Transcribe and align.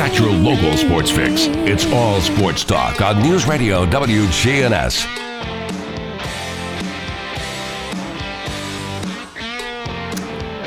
Got 0.00 0.18
your 0.18 0.30
local 0.32 0.74
sports 0.78 1.10
fix. 1.10 1.44
It's 1.68 1.84
all 1.92 2.22
sports 2.22 2.64
talk 2.64 3.02
on 3.02 3.20
News 3.20 3.46
Radio 3.46 3.84
WGNS. 3.84 5.04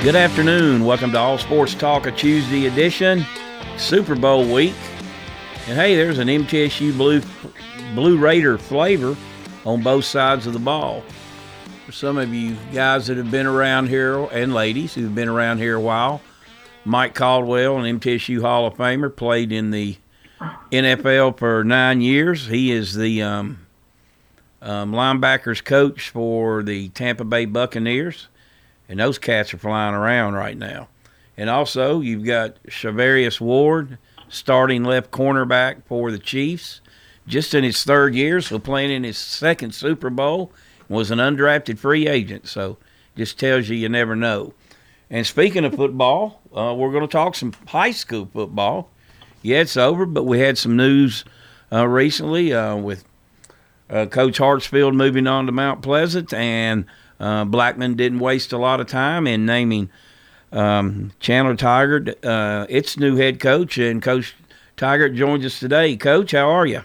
Good 0.03 0.15
afternoon. 0.15 0.85
Welcome 0.85 1.11
to 1.13 1.17
All 1.17 1.39
Sports 1.39 1.73
Talk, 1.73 2.05
a 2.05 2.11
Tuesday 2.11 2.67
edition, 2.67 3.25
Super 3.79 4.13
Bowl 4.13 4.53
week. 4.53 4.75
And 5.65 5.79
hey, 5.79 5.95
there's 5.95 6.19
an 6.19 6.27
MTSU 6.27 6.95
Blue 6.95 7.19
Blue 7.95 8.19
Raider 8.19 8.59
flavor 8.59 9.17
on 9.65 9.81
both 9.81 10.05
sides 10.05 10.45
of 10.45 10.53
the 10.53 10.59
ball. 10.59 11.03
For 11.87 11.91
some 11.91 12.19
of 12.19 12.31
you 12.31 12.55
guys 12.71 13.07
that 13.07 13.17
have 13.17 13.31
been 13.31 13.47
around 13.47 13.87
here 13.87 14.25
and 14.25 14.53
ladies 14.53 14.93
who've 14.93 15.15
been 15.15 15.27
around 15.27 15.57
here 15.57 15.77
a 15.77 15.81
while, 15.81 16.21
Mike 16.85 17.15
Caldwell, 17.15 17.77
an 17.77 17.99
MTSU 17.99 18.41
Hall 18.41 18.67
of 18.67 18.75
Famer, 18.75 19.15
played 19.15 19.51
in 19.51 19.71
the 19.71 19.97
NFL 20.71 21.37
for 21.37 21.63
nine 21.63 22.01
years. 22.01 22.47
He 22.47 22.71
is 22.71 22.95
the 22.95 23.21
um, 23.21 23.65
um, 24.61 24.91
linebackers 24.91 25.63
coach 25.63 26.09
for 26.09 26.63
the 26.63 26.89
Tampa 26.89 27.23
Bay 27.23 27.45
Buccaneers 27.45 28.27
and 28.93 28.99
those 28.99 29.17
cats 29.17 29.53
are 29.53 29.57
flying 29.57 29.95
around 29.95 30.33
right 30.33 30.57
now. 30.57 30.87
And 31.37 31.49
also, 31.49 32.01
you've 32.01 32.25
got 32.25 32.61
Charvarius 32.65 33.41
Ward, 33.41 33.97
starting 34.29 34.83
left 34.83 35.11
cornerback 35.11 35.83
for 35.85 36.11
the 36.11 36.19
Chiefs, 36.19 36.81
just 37.25 37.53
in 37.53 37.63
his 37.63 37.83
third 37.83 38.13
year, 38.13 38.41
so 38.41 38.59
playing 38.59 38.91
in 38.91 39.03
his 39.03 39.17
second 39.17 39.73
Super 39.73 40.09
Bowl, 40.09 40.51
was 40.89 41.09
an 41.09 41.19
undrafted 41.19 41.79
free 41.79 42.07
agent. 42.07 42.47
So 42.47 42.77
just 43.15 43.39
tells 43.39 43.69
you 43.69 43.77
you 43.77 43.89
never 43.89 44.15
know. 44.15 44.53
And 45.13 45.25
speaking 45.25 45.63
of 45.63 45.75
football, 45.75 46.41
uh, 46.53 46.75
we're 46.77 46.91
going 46.91 47.07
to 47.07 47.07
talk 47.07 47.35
some 47.35 47.53
high 47.67 47.91
school 47.91 48.27
football. 48.33 48.89
Yeah, 49.41 49.61
it's 49.61 49.77
over, 49.77 50.05
but 50.05 50.23
we 50.23 50.39
had 50.39 50.57
some 50.57 50.75
news 50.75 51.23
uh, 51.71 51.87
recently 51.87 52.53
uh, 52.53 52.75
with 52.75 53.05
uh, 53.89 54.07
Coach 54.07 54.39
Hartsfield 54.39 54.93
moving 54.93 55.27
on 55.27 55.45
to 55.45 55.53
Mount 55.53 55.81
Pleasant 55.81 56.33
and– 56.33 56.85
uh, 57.23 57.45
Blackman 57.45 57.95
didn't 57.95 58.19
waste 58.19 58.51
a 58.51 58.57
lot 58.57 58.81
of 58.81 58.87
time 58.87 59.27
in 59.27 59.45
naming 59.45 59.89
um, 60.51 61.13
Chandler 61.21 61.55
Tygart 61.55 62.15
uh, 62.25 62.65
its 62.67 62.97
new 62.97 63.15
head 63.15 63.39
coach, 63.39 63.77
and 63.77 64.01
Coach 64.01 64.35
Tygart 64.75 65.15
joins 65.15 65.45
us 65.45 65.57
today. 65.57 65.95
Coach, 65.95 66.31
how 66.31 66.49
are 66.49 66.65
you? 66.65 66.83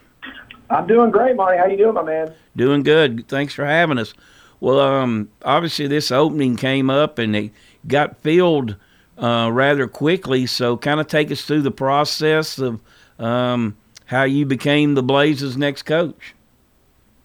I'm 0.71 0.87
doing 0.87 1.11
great, 1.11 1.35
Monty. 1.35 1.59
How 1.59 1.67
you 1.67 1.77
doing, 1.77 1.95
my 1.95 2.05
man? 2.05 2.33
Doing 2.55 2.85
good. 2.85 3.27
Thanks 3.27 3.53
for 3.53 3.65
having 3.65 3.99
us. 3.99 4.15
Well, 4.61 4.79
um, 4.79 5.31
obviously 5.45 5.89
this 5.89 6.13
opening 6.13 6.57
came 6.57 6.89
up 6.89 7.19
and 7.19 7.35
it 7.35 7.53
got 7.89 8.23
filled 8.23 8.77
uh, 9.17 9.51
rather 9.53 9.89
quickly. 9.89 10.47
So, 10.47 10.77
kind 10.77 11.01
of 11.01 11.07
take 11.07 11.31
us 11.31 11.43
through 11.43 11.63
the 11.63 11.71
process 11.71 12.59
of 12.59 12.81
um, 13.19 13.77
how 14.07 14.25
you 14.25 14.47
became 14.47 14.95
the 14.95 15.03
Blazers' 15.03 15.57
next 15.57 15.83
coach. 15.83 16.35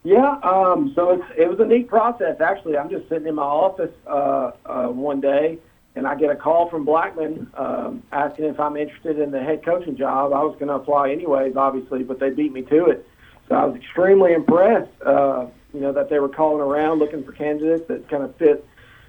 Yeah, 0.04 0.38
um, 0.42 0.92
so 0.94 1.24
it 1.36 1.48
was 1.48 1.58
a 1.60 1.64
neat 1.64 1.88
process. 1.88 2.38
Actually, 2.38 2.76
I'm 2.76 2.90
just 2.90 3.08
sitting 3.08 3.26
in 3.26 3.36
my 3.36 3.42
office 3.42 3.92
uh, 4.06 4.50
uh, 4.66 4.88
one 4.88 5.22
day, 5.22 5.58
and 5.96 6.06
I 6.06 6.14
get 6.14 6.28
a 6.28 6.36
call 6.36 6.68
from 6.68 6.84
Blackman 6.84 7.50
um, 7.54 8.02
asking 8.12 8.44
if 8.44 8.60
I'm 8.60 8.76
interested 8.76 9.18
in 9.18 9.30
the 9.30 9.42
head 9.42 9.64
coaching 9.64 9.96
job. 9.96 10.34
I 10.34 10.44
was 10.44 10.56
going 10.56 10.68
to 10.68 10.74
apply 10.74 11.10
anyways, 11.10 11.56
obviously, 11.56 12.02
but 12.02 12.20
they 12.20 12.28
beat 12.28 12.52
me 12.52 12.60
to 12.62 12.86
it. 12.86 13.08
So 13.48 13.54
I 13.54 13.64
was 13.64 13.76
extremely 13.76 14.34
impressed, 14.34 14.90
uh, 15.06 15.46
you 15.72 15.80
know, 15.80 15.92
that 15.92 16.10
they 16.10 16.18
were 16.18 16.28
calling 16.28 16.60
around 16.60 16.98
looking 16.98 17.24
for 17.24 17.32
candidates 17.32 17.88
that 17.88 18.06
kind 18.10 18.24
of 18.24 18.36
fit 18.36 18.66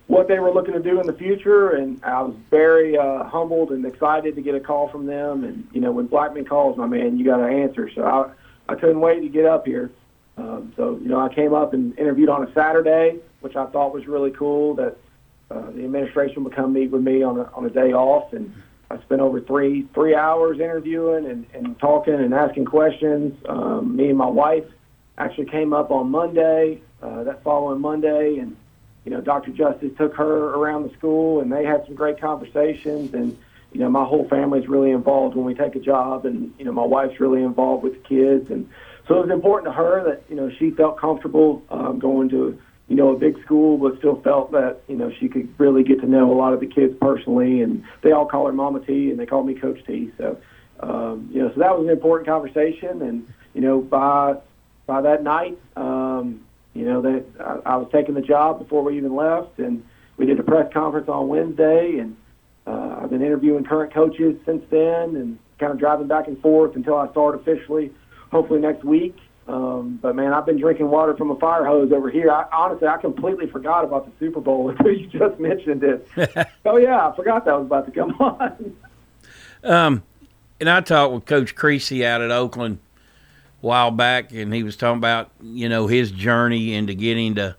what 0.08 0.28
they 0.28 0.40
were 0.40 0.52
looking 0.52 0.74
to 0.74 0.80
do 0.80 1.00
in 1.00 1.08
the 1.08 1.14
future. 1.14 1.72
And 1.72 2.04
I 2.04 2.22
was 2.22 2.36
very 2.50 2.98
uh, 2.98 3.24
humbled 3.24 3.72
and 3.72 3.86
excited 3.86 4.36
to 4.36 4.42
get 4.42 4.56
a 4.56 4.60
call 4.60 4.88
from 4.90 5.06
them. 5.06 5.44
And 5.44 5.68
you 5.72 5.82
know, 5.82 5.92
when 5.92 6.08
Blackman 6.08 6.46
calls, 6.46 6.78
my 6.78 6.88
man, 6.88 7.18
you 7.18 7.26
got 7.26 7.38
to 7.38 7.48
answer. 7.48 7.90
So 7.94 8.04
I, 8.04 8.32
I 8.72 8.76
couldn't 8.76 9.02
wait 9.02 9.22
to 9.22 9.30
get 9.30 9.46
up 9.46 9.66
here. 9.66 9.92
Um, 10.38 10.74
so, 10.76 11.00
you 11.02 11.08
know, 11.08 11.20
I 11.20 11.34
came 11.34 11.54
up 11.54 11.74
and 11.74 11.98
interviewed 11.98 12.30
on 12.30 12.48
a 12.48 12.54
Saturday, 12.54 13.20
which 13.40 13.56
I 13.56 13.66
thought 13.68 13.94
was 13.94 14.06
really 14.06 14.32
cool 14.32 14.76
that 14.76 14.98
uh, 15.50 15.72
the 15.72 15.84
administration 15.84 16.44
would 16.44 16.56
come 16.56 16.74
meet 16.74 16.92
with 16.92 17.02
me 17.02 17.24
on 17.24 17.40
a, 17.40 17.44
on 17.54 17.66
a 17.66 17.70
day 17.70 17.94
off. 17.94 18.34
And 18.34 18.54
I 18.92 19.02
spent 19.02 19.22
over 19.22 19.40
three, 19.40 19.88
three 19.94 20.14
hours 20.14 20.60
interviewing 20.60 21.26
and, 21.26 21.46
and 21.54 21.80
talking 21.80 22.16
and 22.16 22.34
asking 22.34 22.66
questions. 22.66 23.34
Um, 23.48 23.96
me 23.96 24.10
and 24.10 24.18
my 24.18 24.28
wife 24.28 24.66
actually 25.18 25.46
came 25.46 25.72
up 25.74 25.90
on 25.90 26.12
Monday, 26.12 26.82
uh, 27.02 27.24
that 27.24 27.42
following 27.44 27.80
Monday, 27.80 28.38
and, 28.38 28.58
you 29.06 29.12
know, 29.12 29.22
Dr. 29.22 29.52
Justice 29.52 29.92
took 29.98 30.16
her 30.16 30.56
around 30.56 30.90
the 30.90 30.94
school 30.98 31.40
and 31.40 31.52
they 31.52 31.64
had 31.64 31.86
some 31.86 31.96
great 31.96 32.20
conversations. 32.20 33.14
And, 33.14 33.38
you 33.72 33.80
know, 33.80 33.90
my 33.90 34.04
whole 34.04 34.28
family's 34.28 34.68
really 34.68 34.92
involved 34.92 35.36
when 35.36 35.46
we 35.46 35.54
take 35.54 35.76
a 35.76 35.80
job, 35.80 36.26
and, 36.26 36.54
you 36.58 36.66
know, 36.66 36.72
my 36.72 36.86
wife's 36.86 37.20
really 37.20 37.44
involved 37.44 37.84
with 37.84 37.94
the 37.94 38.08
kids. 38.08 38.50
And, 38.50 38.70
so 39.08 39.20
it 39.20 39.28
was 39.28 39.30
important 39.30 39.72
to 39.72 39.78
her 39.78 40.04
that 40.04 40.24
you 40.30 40.36
know 40.36 40.50
she 40.58 40.72
felt 40.72 41.00
comfortable 41.00 41.64
um, 41.70 42.00
going 42.00 42.30
to 42.30 42.60
you 42.88 42.96
know 42.96 43.10
a 43.10 43.18
big 43.18 43.42
school, 43.44 43.78
but 43.78 43.98
still 44.00 44.22
felt 44.22 44.52
that 44.52 44.82
you 44.88 44.96
know 44.96 45.12
she 45.20 45.30
could 45.30 45.54
really 45.60 45.84
get 45.84 46.02
to 46.02 46.08
know 46.08 46.32
a 46.32 46.38
lot 46.38 46.54
of 46.54 46.60
the 46.60 46.68
kids 46.68 46.96
personally, 47.00 47.62
and 47.62 47.84
they 48.02 48.12
all 48.12 48.26
call 48.26 48.48
her 48.48 48.54
Mama 48.54 48.80
T, 48.80 49.12
and 49.12 49.20
they 49.20 49.26
call 49.26 49.44
me 49.44 49.54
Coach 49.54 49.80
T. 49.86 50.12
So 50.18 50.38
um, 50.80 51.30
you 51.32 51.42
know, 51.42 51.52
so 51.54 51.60
that 51.60 51.78
was 51.78 51.86
an 51.86 51.92
important 51.92 52.28
conversation, 52.28 53.02
and 53.02 53.32
you 53.54 53.62
know 53.62 53.80
by 53.80 54.38
by 54.88 55.02
that 55.02 55.24
night, 55.24 55.58
um, 55.76 55.86
you 56.76 56.86
know 56.86 57.02
that 57.02 57.26
I, 57.40 57.74
I 57.74 57.76
was 57.78 57.88
taking 57.92 58.14
the 58.14 58.22
job 58.22 58.60
before 58.60 58.84
we 58.84 58.98
even 58.98 59.16
left, 59.16 59.58
and 59.58 59.84
we 60.18 60.28
did 60.28 60.40
a 60.40 60.44
press 60.44 60.72
conference 60.72 61.10
on 61.10 61.28
Wednesday, 61.28 61.98
and 61.98 62.16
uh, 62.68 63.00
I've 63.02 63.10
been 63.10 63.24
interviewing 63.24 63.64
current 63.64 63.94
coaches 63.94 64.38
since 64.46 64.64
then, 64.70 65.16
and 65.16 65.40
kind 65.58 65.72
of 65.72 65.80
driving 65.80 66.08
back 66.08 66.28
and 66.28 66.40
forth 66.42 66.76
until 66.76 66.98
I 66.98 67.10
start 67.12 67.36
officially 67.36 67.92
hopefully 68.32 68.60
next 68.60 68.84
week. 68.84 69.16
Um, 69.48 70.00
but 70.02 70.16
man, 70.16 70.34
I've 70.34 70.46
been 70.46 70.60
drinking 70.60 70.90
water 70.90 71.16
from 71.16 71.32
a 71.32 71.36
fire 71.36 71.66
hose 71.66 71.92
over 71.92 72.10
here. 72.10 72.32
I, 72.32 72.46
honestly, 72.52 72.88
I 72.88 72.98
completely 72.98 73.48
forgot 73.48 73.84
about 73.86 74.06
the 74.06 74.12
Super 74.20 74.42
Bowl 74.42 74.70
until 74.78 74.92
you 74.92 75.08
just 75.08 75.40
mentioned 75.40 75.84
it. 75.84 76.08
oh 76.66 76.78
yeah, 76.78 77.08
I 77.08 77.16
forgot 77.16 77.46
that 77.46 77.58
was 77.58 77.68
about 77.68 77.86
to 77.86 77.92
come 77.92 78.12
on. 78.20 78.76
um, 79.64 80.04
and 80.60 80.70
I 80.70 80.82
talked 80.82 81.14
with 81.14 81.26
Coach 81.26 81.56
Creasy 81.56 82.06
out 82.06 82.22
at 82.22 82.32
Oakland 82.32 82.80
while 83.62 83.92
back, 83.92 84.32
and 84.32 84.54
he 84.54 84.64
was 84.64 84.76
talking 84.76 84.98
about 84.98 85.32
you 85.42 85.70
know 85.70 85.88
his 85.88 86.12
journey 86.12 86.74
into 86.74 86.94
getting 86.94 87.36
to 87.36 87.56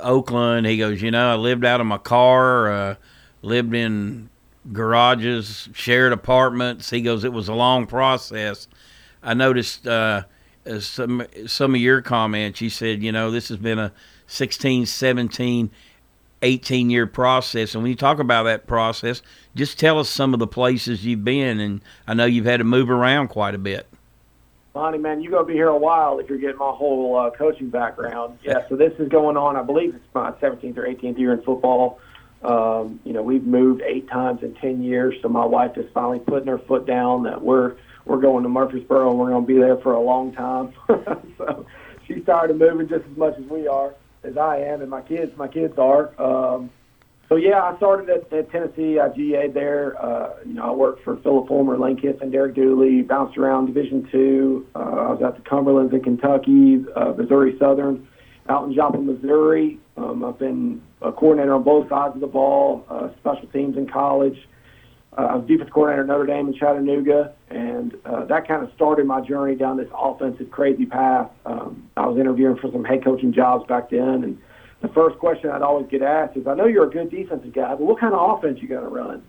Oakland. 0.00 0.66
He 0.66 0.78
goes, 0.78 1.02
you 1.02 1.10
know, 1.10 1.32
I 1.32 1.34
lived 1.36 1.64
out 1.64 1.80
of 1.80 1.86
my 1.86 1.98
car, 1.98 2.72
uh, 2.72 2.94
lived 3.42 3.74
in 3.74 4.30
garages, 4.72 5.68
shared 5.72 6.12
apartments. 6.12 6.90
He 6.90 7.00
goes, 7.00 7.24
it 7.24 7.32
was 7.32 7.48
a 7.48 7.54
long 7.54 7.86
process 7.86 8.68
I 9.22 9.34
noticed 9.34 9.86
uh, 9.86 10.24
some 10.80 11.26
some 11.46 11.74
of 11.74 11.80
your 11.80 12.02
comments. 12.02 12.60
You 12.60 12.70
said, 12.70 13.02
you 13.02 13.12
know, 13.12 13.30
this 13.30 13.48
has 13.48 13.58
been 13.58 13.78
a 13.78 13.92
16, 14.26 14.86
17, 14.86 15.70
18 16.42 16.90
year 16.90 17.06
process. 17.06 17.74
And 17.74 17.82
when 17.82 17.90
you 17.90 17.96
talk 17.96 18.18
about 18.18 18.44
that 18.44 18.66
process, 18.66 19.22
just 19.54 19.78
tell 19.78 19.98
us 19.98 20.08
some 20.08 20.34
of 20.34 20.40
the 20.40 20.46
places 20.46 21.04
you've 21.04 21.24
been. 21.24 21.60
And 21.60 21.80
I 22.06 22.14
know 22.14 22.26
you've 22.26 22.46
had 22.46 22.58
to 22.58 22.64
move 22.64 22.90
around 22.90 23.28
quite 23.28 23.54
a 23.54 23.58
bit. 23.58 23.87
Bonnie, 24.78 24.98
man, 24.98 25.20
you're 25.20 25.32
going 25.32 25.44
to 25.44 25.48
be 25.48 25.54
here 25.54 25.68
a 25.68 25.76
while 25.76 26.20
if 26.20 26.28
you're 26.28 26.38
getting 26.38 26.58
my 26.58 26.70
whole 26.70 27.16
uh, 27.16 27.30
coaching 27.30 27.68
background. 27.68 28.38
Yeah, 28.44 28.68
so 28.68 28.76
this 28.76 28.92
is 29.00 29.08
going 29.08 29.36
on, 29.36 29.56
I 29.56 29.62
believe 29.62 29.92
it's 29.94 30.14
my 30.14 30.30
17th 30.30 30.76
or 30.78 30.86
18th 30.86 31.18
year 31.18 31.32
in 31.32 31.42
football. 31.42 31.98
Um, 32.44 33.00
you 33.04 33.12
know, 33.12 33.22
we've 33.22 33.42
moved 33.42 33.82
eight 33.82 34.08
times 34.08 34.44
in 34.44 34.54
10 34.54 34.84
years, 34.84 35.16
so 35.20 35.28
my 35.28 35.44
wife 35.44 35.76
is 35.76 35.90
finally 35.92 36.20
putting 36.20 36.46
her 36.46 36.58
foot 36.58 36.86
down 36.86 37.24
that 37.24 37.42
we're– 37.42 37.74
we're 38.08 38.20
going 38.20 38.42
to 38.42 38.48
Murfreesboro. 38.48 39.10
And 39.10 39.18
we're 39.18 39.30
going 39.30 39.46
to 39.46 39.46
be 39.46 39.58
there 39.58 39.76
for 39.76 39.92
a 39.92 40.00
long 40.00 40.32
time. 40.32 40.72
so 41.38 41.66
she's 42.06 42.24
tired 42.24 42.50
of 42.50 42.56
moving 42.56 42.88
just 42.88 43.04
as 43.04 43.16
much 43.16 43.38
as 43.38 43.44
we 43.44 43.68
are, 43.68 43.94
as 44.24 44.36
I 44.36 44.58
am, 44.58 44.80
and 44.80 44.90
my 44.90 45.02
kids, 45.02 45.36
my 45.36 45.46
kids 45.46 45.78
are. 45.78 46.10
Um, 46.20 46.70
so 47.28 47.36
yeah, 47.36 47.62
I 47.62 47.76
started 47.76 48.08
at, 48.08 48.32
at 48.32 48.50
Tennessee. 48.50 48.98
I 48.98 49.08
GA'd 49.08 49.52
there. 49.52 50.00
Uh, 50.02 50.30
you 50.46 50.54
know, 50.54 50.64
I 50.64 50.70
worked 50.70 51.04
for 51.04 51.16
Phillip 51.18 51.48
Fulmer, 51.48 51.78
Lane 51.78 51.96
Kiffin, 51.96 52.30
Derek 52.30 52.54
Dooley. 52.54 53.02
Bounced 53.02 53.36
around 53.36 53.66
Division 53.66 54.08
Two. 54.10 54.66
Uh, 54.74 54.78
I 54.78 55.12
was 55.12 55.22
at 55.22 55.36
the 55.36 55.48
Cumberlands 55.48 55.92
in 55.92 56.02
Kentucky, 56.02 56.84
uh, 56.96 57.12
Missouri 57.16 57.56
Southern, 57.58 58.08
out 58.48 58.66
in 58.66 58.74
Joplin, 58.74 59.06
Missouri. 59.06 59.78
Um, 59.96 60.24
I've 60.24 60.38
been 60.38 60.80
a 61.02 61.12
coordinator 61.12 61.54
on 61.54 61.64
both 61.64 61.88
sides 61.88 62.14
of 62.14 62.20
the 62.20 62.26
ball, 62.26 62.84
uh, 62.88 63.08
special 63.20 63.48
teams 63.48 63.76
in 63.76 63.88
college. 63.88 64.36
Uh, 65.16 65.22
I 65.22 65.36
was 65.36 65.48
defense 65.48 65.70
coordinator 65.72 66.02
at 66.02 66.08
Notre 66.08 66.26
Dame 66.26 66.48
in 66.48 66.54
Chattanooga, 66.54 67.34
and 67.50 67.94
uh, 68.04 68.24
that 68.26 68.46
kind 68.46 68.62
of 68.62 68.70
started 68.74 69.06
my 69.06 69.20
journey 69.20 69.54
down 69.54 69.76
this 69.76 69.88
offensive 69.92 70.50
crazy 70.50 70.86
path. 70.86 71.30
Um, 71.44 71.90
I 71.96 72.06
was 72.06 72.18
interviewing 72.18 72.56
for 72.56 72.70
some 72.70 72.84
head 72.84 73.04
coaching 73.04 73.32
jobs 73.32 73.66
back 73.66 73.90
then, 73.90 74.22
and 74.24 74.38
the 74.80 74.88
first 74.88 75.18
question 75.18 75.50
I'd 75.50 75.62
always 75.62 75.88
get 75.90 76.02
asked 76.02 76.36
is, 76.36 76.46
I 76.46 76.54
know 76.54 76.66
you're 76.66 76.86
a 76.86 76.90
good 76.90 77.10
defensive 77.10 77.52
guy, 77.52 77.70
but 77.70 77.80
what 77.80 77.98
kind 77.98 78.14
of 78.14 78.38
offense 78.38 78.58
you 78.60 78.68
going 78.68 78.84
to 78.84 78.88
run? 78.88 79.22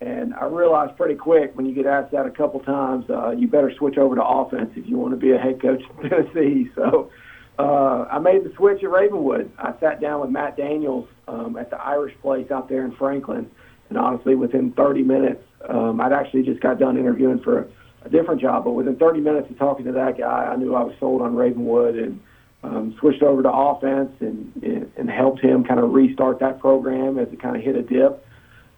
And 0.00 0.34
I 0.34 0.46
realized 0.46 0.96
pretty 0.96 1.14
quick 1.14 1.54
when 1.56 1.66
you 1.66 1.74
get 1.74 1.86
asked 1.86 2.12
that 2.12 2.26
a 2.26 2.30
couple 2.30 2.60
times, 2.60 3.04
uh, 3.10 3.30
you 3.30 3.46
better 3.46 3.72
switch 3.76 3.98
over 3.98 4.16
to 4.16 4.24
offense 4.24 4.70
if 4.74 4.88
you 4.88 4.96
want 4.96 5.12
to 5.12 5.16
be 5.18 5.32
a 5.32 5.38
head 5.38 5.60
coach 5.60 5.82
in 6.02 6.10
Tennessee. 6.10 6.70
So 6.74 7.10
uh, 7.58 8.06
I 8.10 8.18
made 8.18 8.42
the 8.42 8.52
switch 8.56 8.82
at 8.82 8.88
Ravenwood. 8.88 9.50
I 9.58 9.74
sat 9.80 10.00
down 10.00 10.22
with 10.22 10.30
Matt 10.30 10.56
Daniels 10.56 11.06
um, 11.28 11.58
at 11.58 11.68
the 11.68 11.76
Irish 11.76 12.14
place 12.22 12.50
out 12.50 12.70
there 12.70 12.86
in 12.86 12.92
Franklin. 12.92 13.50
And 13.90 13.98
honestly, 13.98 14.34
within 14.34 14.72
30 14.72 15.02
minutes, 15.02 15.42
um, 15.68 16.00
I'd 16.00 16.12
actually 16.12 16.44
just 16.44 16.60
got 16.60 16.78
done 16.78 16.96
interviewing 16.96 17.40
for 17.40 17.58
a, 17.58 17.66
a 18.06 18.08
different 18.08 18.40
job, 18.40 18.64
but 18.64 18.72
within 18.72 18.96
30 18.96 19.20
minutes 19.20 19.50
of 19.50 19.58
talking 19.58 19.84
to 19.84 19.92
that 19.92 20.16
guy, 20.16 20.48
I 20.50 20.56
knew 20.56 20.74
I 20.74 20.82
was 20.82 20.94
sold 20.98 21.20
on 21.20 21.34
Ravenwood 21.34 21.96
and 21.96 22.18
um, 22.62 22.94
switched 22.98 23.22
over 23.22 23.42
to 23.42 23.50
offense 23.50 24.12
and, 24.20 24.90
and 24.96 25.10
helped 25.10 25.40
him 25.40 25.64
kind 25.64 25.80
of 25.80 25.92
restart 25.92 26.38
that 26.40 26.60
program 26.60 27.18
as 27.18 27.28
it 27.32 27.40
kind 27.40 27.56
of 27.56 27.62
hit 27.62 27.76
a 27.76 27.82
dip. 27.82 28.26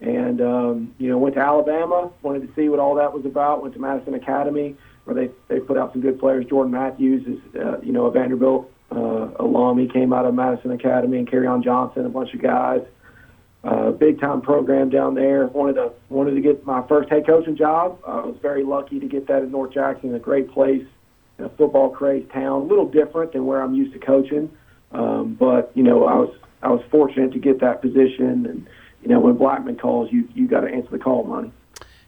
And, 0.01 0.41
um, 0.41 0.95
you 0.99 1.09
know, 1.09 1.19
went 1.19 1.37
to 1.37 1.41
Alabama, 1.41 2.11
wanted 2.23 2.47
to 2.47 2.55
see 2.55 2.69
what 2.69 2.81
all 2.81 2.97
that 2.97 3.13
was 3.13 3.25
about, 3.25 3.63
went 3.63 3.75
to 3.75 3.81
Madison 3.81 4.15
Academy 4.15 4.77
where 5.05 5.15
they, 5.15 5.33
they 5.49 5.61
put 5.61 5.77
out 5.77 5.93
some 5.93 6.01
good 6.01 6.19
players. 6.19 6.45
Jordan 6.47 6.73
Matthews 6.73 7.27
is, 7.27 7.61
uh, 7.61 7.81
you 7.81 7.93
know, 7.93 8.07
a 8.07 8.11
Vanderbilt 8.11 8.71
uh, 8.91 9.31
alum. 9.41 9.79
He 9.79 9.89
came 9.89 10.13
out 10.13 10.27
of 10.27 10.35
Madison 10.35 10.71
Academy 10.71 11.19
and 11.19 11.29
Kerryon 11.29 11.65
Johnson, 11.65 12.07
a 12.07 12.09
bunch 12.09 12.35
of 12.35 12.43
guys. 12.43 12.83
Uh, 13.65 13.93
big 13.93 14.21
time 14.21 14.41
program 14.41 14.91
down 14.91 15.15
there. 15.15 15.47
Wanted 15.47 15.75
to 15.75 15.93
wanted 16.09 16.35
to 16.35 16.41
get 16.41 16.67
my 16.67 16.85
first 16.89 17.09
head 17.09 17.25
coaching 17.25 17.57
job. 17.57 18.01
I 18.05 18.17
was 18.17 18.37
very 18.43 18.65
lucky 18.65 18.99
to 18.99 19.07
get 19.07 19.29
that 19.29 19.43
at 19.43 19.51
North 19.51 19.73
Jackson, 19.73 20.13
a 20.17 20.19
great 20.19 20.51
place 20.51 20.85
a 21.45 21.49
football 21.51 21.91
crazed 21.91 22.31
town, 22.33 22.63
a 22.63 22.65
little 22.65 22.89
different 22.89 23.33
than 23.33 23.47
where 23.47 23.63
I'm 23.63 23.75
used 23.75 23.93
to 23.93 23.99
coaching. 23.99 24.51
Um, 24.93 25.35
but 25.35 25.73
you 25.75 25.83
know, 25.83 26.05
I 26.05 26.15
was 26.15 26.35
I 26.63 26.69
was 26.69 26.83
fortunate 26.91 27.33
to 27.33 27.39
get 27.39 27.61
that 27.61 27.81
position, 27.81 28.47
and 28.47 28.67
you 29.03 29.09
know, 29.09 29.21
when 29.21 29.37
Blackman 29.37 29.77
calls, 29.77 30.13
you 30.13 30.29
you 30.35 30.47
got 30.47 30.61
to 30.61 30.69
answer 30.69 30.91
the 30.91 30.99
call, 30.99 31.25
Monty. 31.25 31.53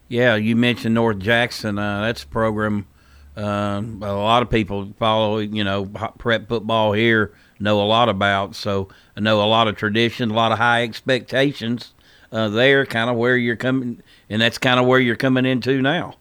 Yeah, 0.07 0.35
you 0.35 0.55
mentioned 0.55 0.93
North 0.93 1.19
Jackson. 1.19 1.79
Uh, 1.79 2.01
that's 2.01 2.23
a 2.23 2.27
program 2.27 2.85
uh, 3.37 3.81
a 4.01 4.13
lot 4.13 4.41
of 4.41 4.49
people 4.49 4.93
follow. 4.97 5.39
You 5.39 5.63
know, 5.63 5.85
prep 5.85 6.47
football 6.47 6.93
here 6.93 7.33
know 7.59 7.81
a 7.81 7.83
lot 7.83 8.09
about. 8.09 8.55
So 8.55 8.89
I 9.15 9.19
know 9.19 9.41
a 9.41 9.45
lot 9.47 9.67
of 9.67 9.75
tradition, 9.75 10.31
a 10.31 10.33
lot 10.33 10.51
of 10.51 10.57
high 10.57 10.83
expectations 10.83 11.93
uh, 12.31 12.49
there. 12.49 12.85
Kind 12.85 13.09
of 13.09 13.17
where 13.17 13.37
you're 13.37 13.55
coming, 13.55 14.01
and 14.29 14.41
that's 14.41 14.57
kind 14.57 14.79
of 14.79 14.85
where 14.85 14.99
you're 14.99 15.15
coming 15.15 15.45
into 15.45 15.81
now. 15.81 16.15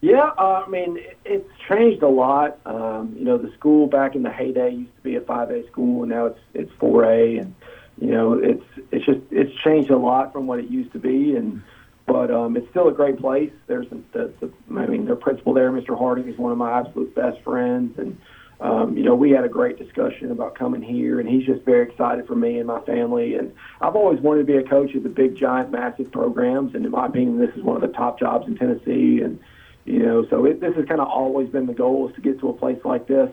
Yeah, 0.00 0.30
uh, 0.38 0.64
I 0.64 0.68
mean, 0.68 0.98
it, 0.98 1.18
it's 1.24 1.50
changed 1.68 2.02
a 2.02 2.08
lot. 2.08 2.58
Um, 2.64 3.14
you 3.18 3.24
know, 3.24 3.36
the 3.36 3.52
school 3.54 3.88
back 3.88 4.14
in 4.14 4.22
the 4.22 4.30
heyday 4.30 4.70
used 4.70 4.94
to 4.96 5.02
be 5.02 5.16
a 5.16 5.20
5A 5.20 5.66
school, 5.72 6.02
and 6.02 6.10
now 6.10 6.26
it's 6.26 6.38
it's 6.54 6.72
4A, 6.80 7.40
and 7.40 7.54
you 8.00 8.12
know, 8.12 8.34
it's 8.34 8.64
it's 8.92 9.04
just 9.04 9.20
it's 9.30 9.52
changed 9.62 9.90
a 9.90 9.96
lot 9.96 10.32
from 10.32 10.46
what 10.46 10.60
it 10.60 10.70
used 10.70 10.92
to 10.92 11.00
be, 11.00 11.34
and 11.34 11.62
but 12.06 12.30
um, 12.30 12.56
it's 12.56 12.68
still 12.70 12.88
a 12.88 12.92
great 12.92 13.18
place. 13.18 13.52
There's 13.66 13.88
the, 13.90 14.32
the, 14.40 14.50
I 14.74 14.86
mean, 14.86 15.04
their 15.04 15.16
principal 15.16 15.52
there, 15.52 15.70
Mr. 15.72 15.98
Harding, 15.98 16.28
is 16.28 16.38
one 16.38 16.52
of 16.52 16.58
my 16.58 16.78
absolute 16.78 17.14
best 17.16 17.42
friends, 17.42 17.98
and 17.98 18.16
um, 18.60 18.96
you 18.96 19.02
know, 19.02 19.16
we 19.16 19.32
had 19.32 19.44
a 19.44 19.48
great 19.48 19.78
discussion 19.78 20.30
about 20.30 20.54
coming 20.54 20.82
here, 20.82 21.18
and 21.18 21.28
he's 21.28 21.44
just 21.44 21.64
very 21.64 21.88
excited 21.88 22.26
for 22.26 22.36
me 22.36 22.58
and 22.58 22.66
my 22.66 22.80
family. 22.82 23.34
And 23.34 23.52
I've 23.80 23.94
always 23.94 24.20
wanted 24.20 24.46
to 24.46 24.46
be 24.46 24.56
a 24.56 24.62
coach 24.62 24.94
at 24.96 25.02
the 25.02 25.08
big, 25.08 25.36
giant, 25.36 25.70
massive 25.72 26.10
programs, 26.12 26.74
and 26.76 26.84
in 26.84 26.90
my 26.92 27.06
opinion, 27.06 27.38
this 27.38 27.54
is 27.56 27.62
one 27.64 27.76
of 27.76 27.82
the 27.82 27.96
top 27.96 28.18
jobs 28.18 28.46
in 28.46 28.56
Tennessee, 28.56 29.20
and 29.22 29.40
you 29.88 30.00
know, 30.00 30.26
so 30.28 30.44
it, 30.44 30.60
this 30.60 30.74
has 30.76 30.84
kind 30.84 31.00
of 31.00 31.08
always 31.08 31.48
been 31.48 31.64
the 31.64 31.72
goal 31.72 32.08
is 32.08 32.14
to 32.16 32.20
get 32.20 32.38
to 32.40 32.50
a 32.50 32.52
place 32.52 32.78
like 32.84 33.06
this. 33.06 33.32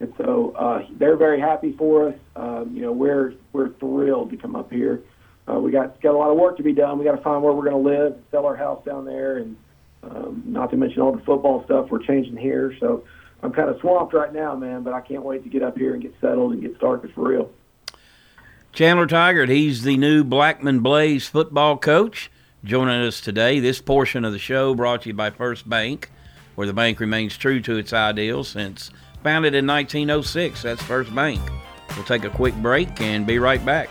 And 0.00 0.12
so 0.18 0.52
uh, 0.58 0.84
they're 0.98 1.16
very 1.16 1.38
happy 1.38 1.72
for 1.78 2.08
us. 2.08 2.14
Um, 2.34 2.72
you 2.74 2.82
know, 2.82 2.90
we're 2.90 3.34
we're 3.52 3.68
thrilled 3.74 4.30
to 4.30 4.36
come 4.36 4.56
up 4.56 4.72
here. 4.72 5.02
Uh, 5.48 5.60
we 5.60 5.70
got 5.70 6.00
got 6.00 6.14
a 6.14 6.18
lot 6.18 6.32
of 6.32 6.36
work 6.36 6.56
to 6.56 6.64
be 6.64 6.72
done. 6.72 6.98
We 6.98 7.04
got 7.04 7.14
to 7.14 7.22
find 7.22 7.44
where 7.44 7.52
we're 7.52 7.70
going 7.70 7.84
to 7.84 7.88
live, 7.88 8.18
sell 8.32 8.44
our 8.44 8.56
house 8.56 8.84
down 8.84 9.04
there, 9.04 9.36
and 9.36 9.56
um, 10.02 10.42
not 10.44 10.72
to 10.72 10.76
mention 10.76 11.00
all 11.00 11.12
the 11.12 11.22
football 11.22 11.64
stuff 11.64 11.90
we're 11.90 12.02
changing 12.02 12.36
here. 12.36 12.74
So 12.80 13.04
I'm 13.44 13.52
kind 13.52 13.70
of 13.70 13.78
swamped 13.80 14.14
right 14.14 14.32
now, 14.32 14.56
man. 14.56 14.82
But 14.82 14.94
I 14.94 15.00
can't 15.00 15.22
wait 15.22 15.44
to 15.44 15.48
get 15.48 15.62
up 15.62 15.78
here 15.78 15.94
and 15.94 16.02
get 16.02 16.14
settled 16.20 16.54
and 16.54 16.60
get 16.60 16.76
started 16.76 17.14
for 17.14 17.28
real. 17.28 17.52
Chandler 18.72 19.06
Tygart, 19.06 19.48
he's 19.48 19.84
the 19.84 19.96
new 19.96 20.24
Blackman 20.24 20.80
Blaze 20.80 21.28
football 21.28 21.78
coach 21.78 22.32
joining 22.64 23.02
us 23.02 23.20
today. 23.20 23.60
This 23.60 23.82
portion 23.82 24.24
of 24.24 24.32
the 24.32 24.38
show 24.38 24.74
brought 24.74 25.02
to 25.02 25.10
you 25.10 25.14
by 25.14 25.28
First 25.28 25.68
Bank, 25.68 26.10
where 26.54 26.66
the 26.66 26.72
bank 26.72 26.98
remains 26.98 27.36
true 27.36 27.60
to 27.60 27.76
its 27.76 27.92
ideals 27.92 28.48
since 28.48 28.90
founded 29.22 29.54
in 29.54 29.66
1906. 29.66 30.62
That's 30.62 30.82
First 30.82 31.14
Bank. 31.14 31.40
We'll 31.94 32.06
take 32.06 32.24
a 32.24 32.30
quick 32.30 32.54
break 32.56 33.00
and 33.02 33.26
be 33.26 33.38
right 33.38 33.64
back. 33.64 33.90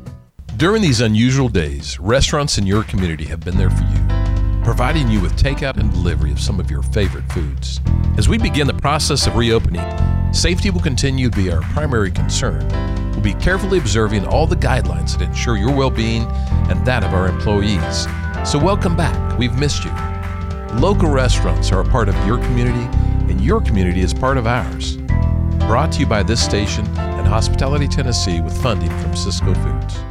During 0.57 0.81
these 0.81 1.01
unusual 1.01 1.47
days, 1.47 1.97
restaurants 1.99 2.57
in 2.57 2.67
your 2.67 2.83
community 2.83 3.25
have 3.25 3.39
been 3.39 3.57
there 3.57 3.69
for 3.69 3.83
you, 3.83 4.63
providing 4.63 5.09
you 5.09 5.19
with 5.19 5.41
takeout 5.41 5.77
and 5.77 5.91
delivery 5.91 6.31
of 6.31 6.39
some 6.39 6.59
of 6.59 6.69
your 6.69 6.83
favorite 6.83 7.23
foods. 7.31 7.79
As 8.17 8.27
we 8.27 8.37
begin 8.37 8.67
the 8.67 8.73
process 8.73 9.25
of 9.25 9.35
reopening, 9.35 9.81
safety 10.33 10.69
will 10.69 10.81
continue 10.81 11.29
to 11.29 11.35
be 11.35 11.51
our 11.51 11.61
primary 11.61 12.11
concern. 12.11 12.67
We'll 13.11 13.21
be 13.21 13.33
carefully 13.35 13.79
observing 13.79 14.27
all 14.27 14.45
the 14.45 14.55
guidelines 14.55 15.17
that 15.17 15.21
ensure 15.23 15.57
your 15.57 15.73
well 15.73 15.89
being 15.89 16.25
and 16.69 16.85
that 16.85 17.03
of 17.03 17.13
our 17.13 17.27
employees. 17.27 18.07
So, 18.45 18.59
welcome 18.59 18.95
back. 18.95 19.39
We've 19.39 19.57
missed 19.57 19.85
you. 19.85 19.91
Local 20.79 21.09
restaurants 21.09 21.71
are 21.71 21.81
a 21.81 21.89
part 21.89 22.07
of 22.07 22.27
your 22.27 22.37
community, 22.37 22.85
and 23.31 23.41
your 23.41 23.61
community 23.61 24.01
is 24.01 24.13
part 24.13 24.37
of 24.37 24.45
ours. 24.45 24.97
Brought 25.65 25.93
to 25.93 26.01
you 26.01 26.05
by 26.05 26.23
this 26.23 26.43
station 26.43 26.85
and 26.97 27.25
Hospitality 27.25 27.87
Tennessee 27.87 28.41
with 28.41 28.61
funding 28.61 28.89
from 28.99 29.11
Sysco 29.13 29.55
Foods. 29.63 30.10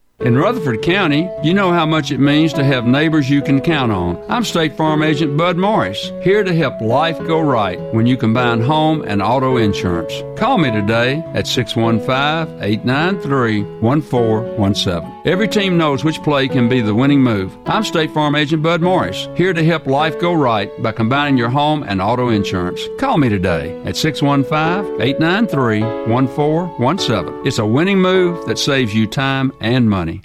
In 0.23 0.37
Rutherford 0.37 0.83
County, 0.83 1.27
you 1.41 1.51
know 1.51 1.71
how 1.71 1.87
much 1.87 2.11
it 2.11 2.19
means 2.19 2.53
to 2.53 2.63
have 2.63 2.85
neighbors 2.85 3.27
you 3.27 3.41
can 3.41 3.59
count 3.59 3.91
on. 3.91 4.23
I'm 4.29 4.43
State 4.43 4.77
Farm 4.77 5.01
Agent 5.01 5.35
Bud 5.35 5.57
Morris, 5.57 6.11
here 6.21 6.43
to 6.43 6.53
help 6.53 6.79
life 6.79 7.17
go 7.25 7.41
right 7.41 7.79
when 7.91 8.05
you 8.05 8.17
combine 8.17 8.61
home 8.61 9.03
and 9.07 9.19
auto 9.23 9.57
insurance. 9.57 10.13
Call 10.39 10.59
me 10.59 10.69
today 10.69 11.23
at 11.33 11.47
615 11.47 12.61
893 12.61 13.63
1417. 13.79 15.20
Every 15.23 15.47
team 15.47 15.77
knows 15.77 16.03
which 16.03 16.23
play 16.23 16.47
can 16.47 16.67
be 16.67 16.81
the 16.81 16.95
winning 16.95 17.21
move. 17.21 17.55
I'm 17.67 17.83
State 17.83 18.09
Farm 18.09 18.35
Agent 18.35 18.63
Bud 18.63 18.81
Morris, 18.81 19.27
here 19.35 19.53
to 19.53 19.63
help 19.63 19.85
life 19.85 20.19
go 20.19 20.33
right 20.33 20.71
by 20.81 20.93
combining 20.93 21.37
your 21.37 21.49
home 21.49 21.83
and 21.83 22.01
auto 22.01 22.29
insurance. 22.29 22.81
Call 22.97 23.19
me 23.19 23.29
today 23.29 23.79
at 23.85 23.95
615 23.95 24.99
893 24.99 25.81
1417. 26.11 27.45
It's 27.45 27.59
a 27.59 27.65
winning 27.65 27.99
move 27.99 28.47
that 28.47 28.57
saves 28.57 28.95
you 28.95 29.05
time 29.05 29.51
and 29.59 29.87
money. 29.87 30.21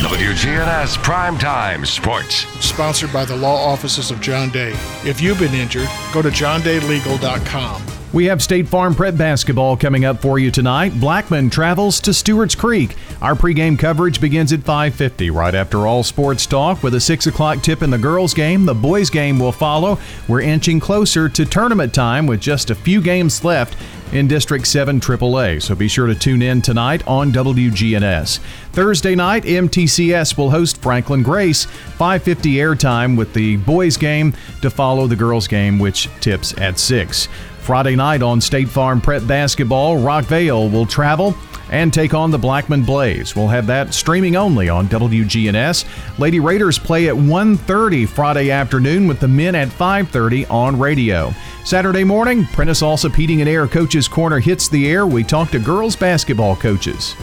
WGNS 0.00 0.96
Primetime 1.04 1.86
Sports. 1.86 2.46
Sponsored 2.64 3.12
by 3.12 3.24
the 3.24 3.36
law 3.36 3.64
offices 3.64 4.10
of 4.10 4.20
John 4.20 4.50
Day. 4.50 4.72
If 5.04 5.20
you've 5.20 5.38
been 5.38 5.54
injured, 5.54 5.88
go 6.12 6.20
to 6.20 6.30
johndaylegal.com. 6.30 7.99
We 8.12 8.24
have 8.24 8.42
State 8.42 8.66
Farm 8.66 8.96
Prep 8.96 9.16
basketball 9.16 9.76
coming 9.76 10.04
up 10.04 10.20
for 10.20 10.40
you 10.40 10.50
tonight. 10.50 10.98
Blackman 10.98 11.48
travels 11.48 12.00
to 12.00 12.12
Stewart's 12.12 12.56
Creek. 12.56 12.96
Our 13.22 13.36
pregame 13.36 13.78
coverage 13.78 14.20
begins 14.20 14.52
at 14.52 14.64
5:50, 14.64 15.30
right 15.30 15.54
after 15.54 15.86
all 15.86 16.02
sports 16.02 16.44
talk, 16.44 16.82
with 16.82 16.94
a 16.96 17.00
six 17.00 17.28
o'clock 17.28 17.62
tip 17.62 17.82
in 17.82 17.90
the 17.90 17.98
girls' 17.98 18.34
game. 18.34 18.66
The 18.66 18.74
boys' 18.74 19.10
game 19.10 19.38
will 19.38 19.52
follow. 19.52 19.96
We're 20.26 20.40
inching 20.40 20.80
closer 20.80 21.28
to 21.28 21.44
tournament 21.44 21.94
time 21.94 22.26
with 22.26 22.40
just 22.40 22.70
a 22.70 22.74
few 22.74 23.00
games 23.00 23.44
left 23.44 23.76
in 24.12 24.26
District 24.26 24.66
7 24.66 24.98
AAA. 24.98 25.60
So 25.60 25.76
be 25.76 25.86
sure 25.86 26.08
to 26.08 26.14
tune 26.16 26.42
in 26.42 26.62
tonight 26.62 27.04
on 27.06 27.30
WGNS. 27.30 28.40
Thursday 28.72 29.14
night, 29.14 29.44
MTCS 29.44 30.36
will 30.36 30.50
host 30.50 30.82
Franklin 30.82 31.22
Grace. 31.22 31.68
5:50 31.96 32.54
airtime 32.54 33.16
with 33.16 33.34
the 33.34 33.56
boys' 33.58 33.96
game 33.96 34.34
to 34.62 34.68
follow 34.68 35.06
the 35.06 35.14
girls' 35.14 35.46
game, 35.46 35.78
which 35.78 36.08
tips 36.20 36.52
at 36.58 36.80
six. 36.80 37.28
Friday 37.70 37.94
night 37.94 38.20
on 38.20 38.40
State 38.40 38.68
Farm 38.68 39.00
Prep 39.00 39.24
Basketball, 39.28 39.98
Rockvale 39.98 40.72
will 40.72 40.86
travel 40.86 41.36
and 41.70 41.94
take 41.94 42.14
on 42.14 42.32
the 42.32 42.38
Blackman 42.38 42.82
Blaze. 42.82 43.36
We'll 43.36 43.46
have 43.46 43.68
that 43.68 43.94
streaming 43.94 44.34
only 44.34 44.68
on 44.68 44.88
WGNS. 44.88 45.84
Lady 46.18 46.40
Raiders 46.40 46.80
play 46.80 47.06
at 47.08 47.14
1:30 47.14 48.06
Friday 48.06 48.50
afternoon 48.50 49.06
with 49.06 49.20
the 49.20 49.28
men 49.28 49.54
at 49.54 49.68
5:30 49.68 50.46
on 50.50 50.80
radio. 50.80 51.32
Saturday 51.62 52.02
morning, 52.02 52.44
Prentice 52.46 52.82
Allsup 52.82 53.14
Heating 53.14 53.40
and 53.40 53.48
Air 53.48 53.68
Coaches 53.68 54.08
Corner 54.08 54.40
hits 54.40 54.66
the 54.66 54.90
air. 54.90 55.06
We 55.06 55.22
talk 55.22 55.52
to 55.52 55.60
girls 55.60 55.94
basketball 55.94 56.56
coaches. 56.56 57.14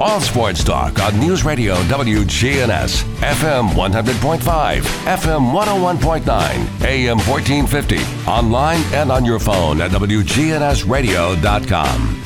All 0.00 0.20
sports 0.20 0.62
talk 0.62 1.00
on 1.00 1.18
News 1.18 1.44
Radio 1.44 1.74
WGNS, 1.74 3.02
FM 3.18 3.70
100.5, 3.70 4.78
FM 4.78 5.50
101.9, 5.50 6.84
AM 6.84 7.18
1450, 7.18 7.98
online 8.30 8.80
and 8.94 9.10
on 9.10 9.24
your 9.24 9.40
phone 9.40 9.80
at 9.80 9.90
WGNSradio.com. 9.90 12.22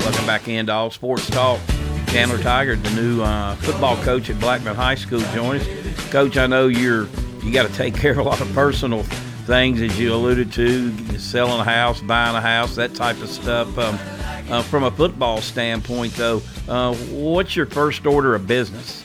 Welcome 0.00 0.26
back 0.26 0.48
into 0.48 0.72
All 0.72 0.90
Sports 0.90 1.30
Talk. 1.30 1.60
Chandler 2.08 2.38
Tygart, 2.38 2.82
the 2.82 2.90
new 3.00 3.22
uh, 3.22 3.54
football 3.54 3.96
coach 3.98 4.28
at 4.28 4.40
Blackman 4.40 4.74
High 4.74 4.96
School, 4.96 5.20
joins. 5.32 5.64
Coach, 6.10 6.36
I 6.36 6.48
know 6.48 6.66
you're 6.66 7.06
you 7.44 7.52
got 7.52 7.68
to 7.68 7.74
take 7.74 7.94
care 7.94 8.10
of 8.10 8.18
a 8.18 8.24
lot 8.24 8.40
of 8.40 8.52
personal 8.54 9.04
things, 9.40 9.80
as 9.80 9.98
you 9.98 10.14
alluded 10.14 10.52
to, 10.52 11.18
selling 11.18 11.60
a 11.60 11.64
house, 11.64 12.00
buying 12.00 12.36
a 12.36 12.40
house, 12.40 12.76
that 12.76 12.94
type 12.94 13.20
of 13.22 13.28
stuff. 13.28 13.76
Um, 13.78 13.98
uh, 14.50 14.62
from 14.62 14.84
a 14.84 14.90
football 14.90 15.40
standpoint, 15.40 16.12
though, 16.14 16.42
uh, 16.68 16.94
what's 16.94 17.54
your 17.54 17.66
first 17.66 18.04
order 18.06 18.34
of 18.34 18.46
business? 18.46 19.04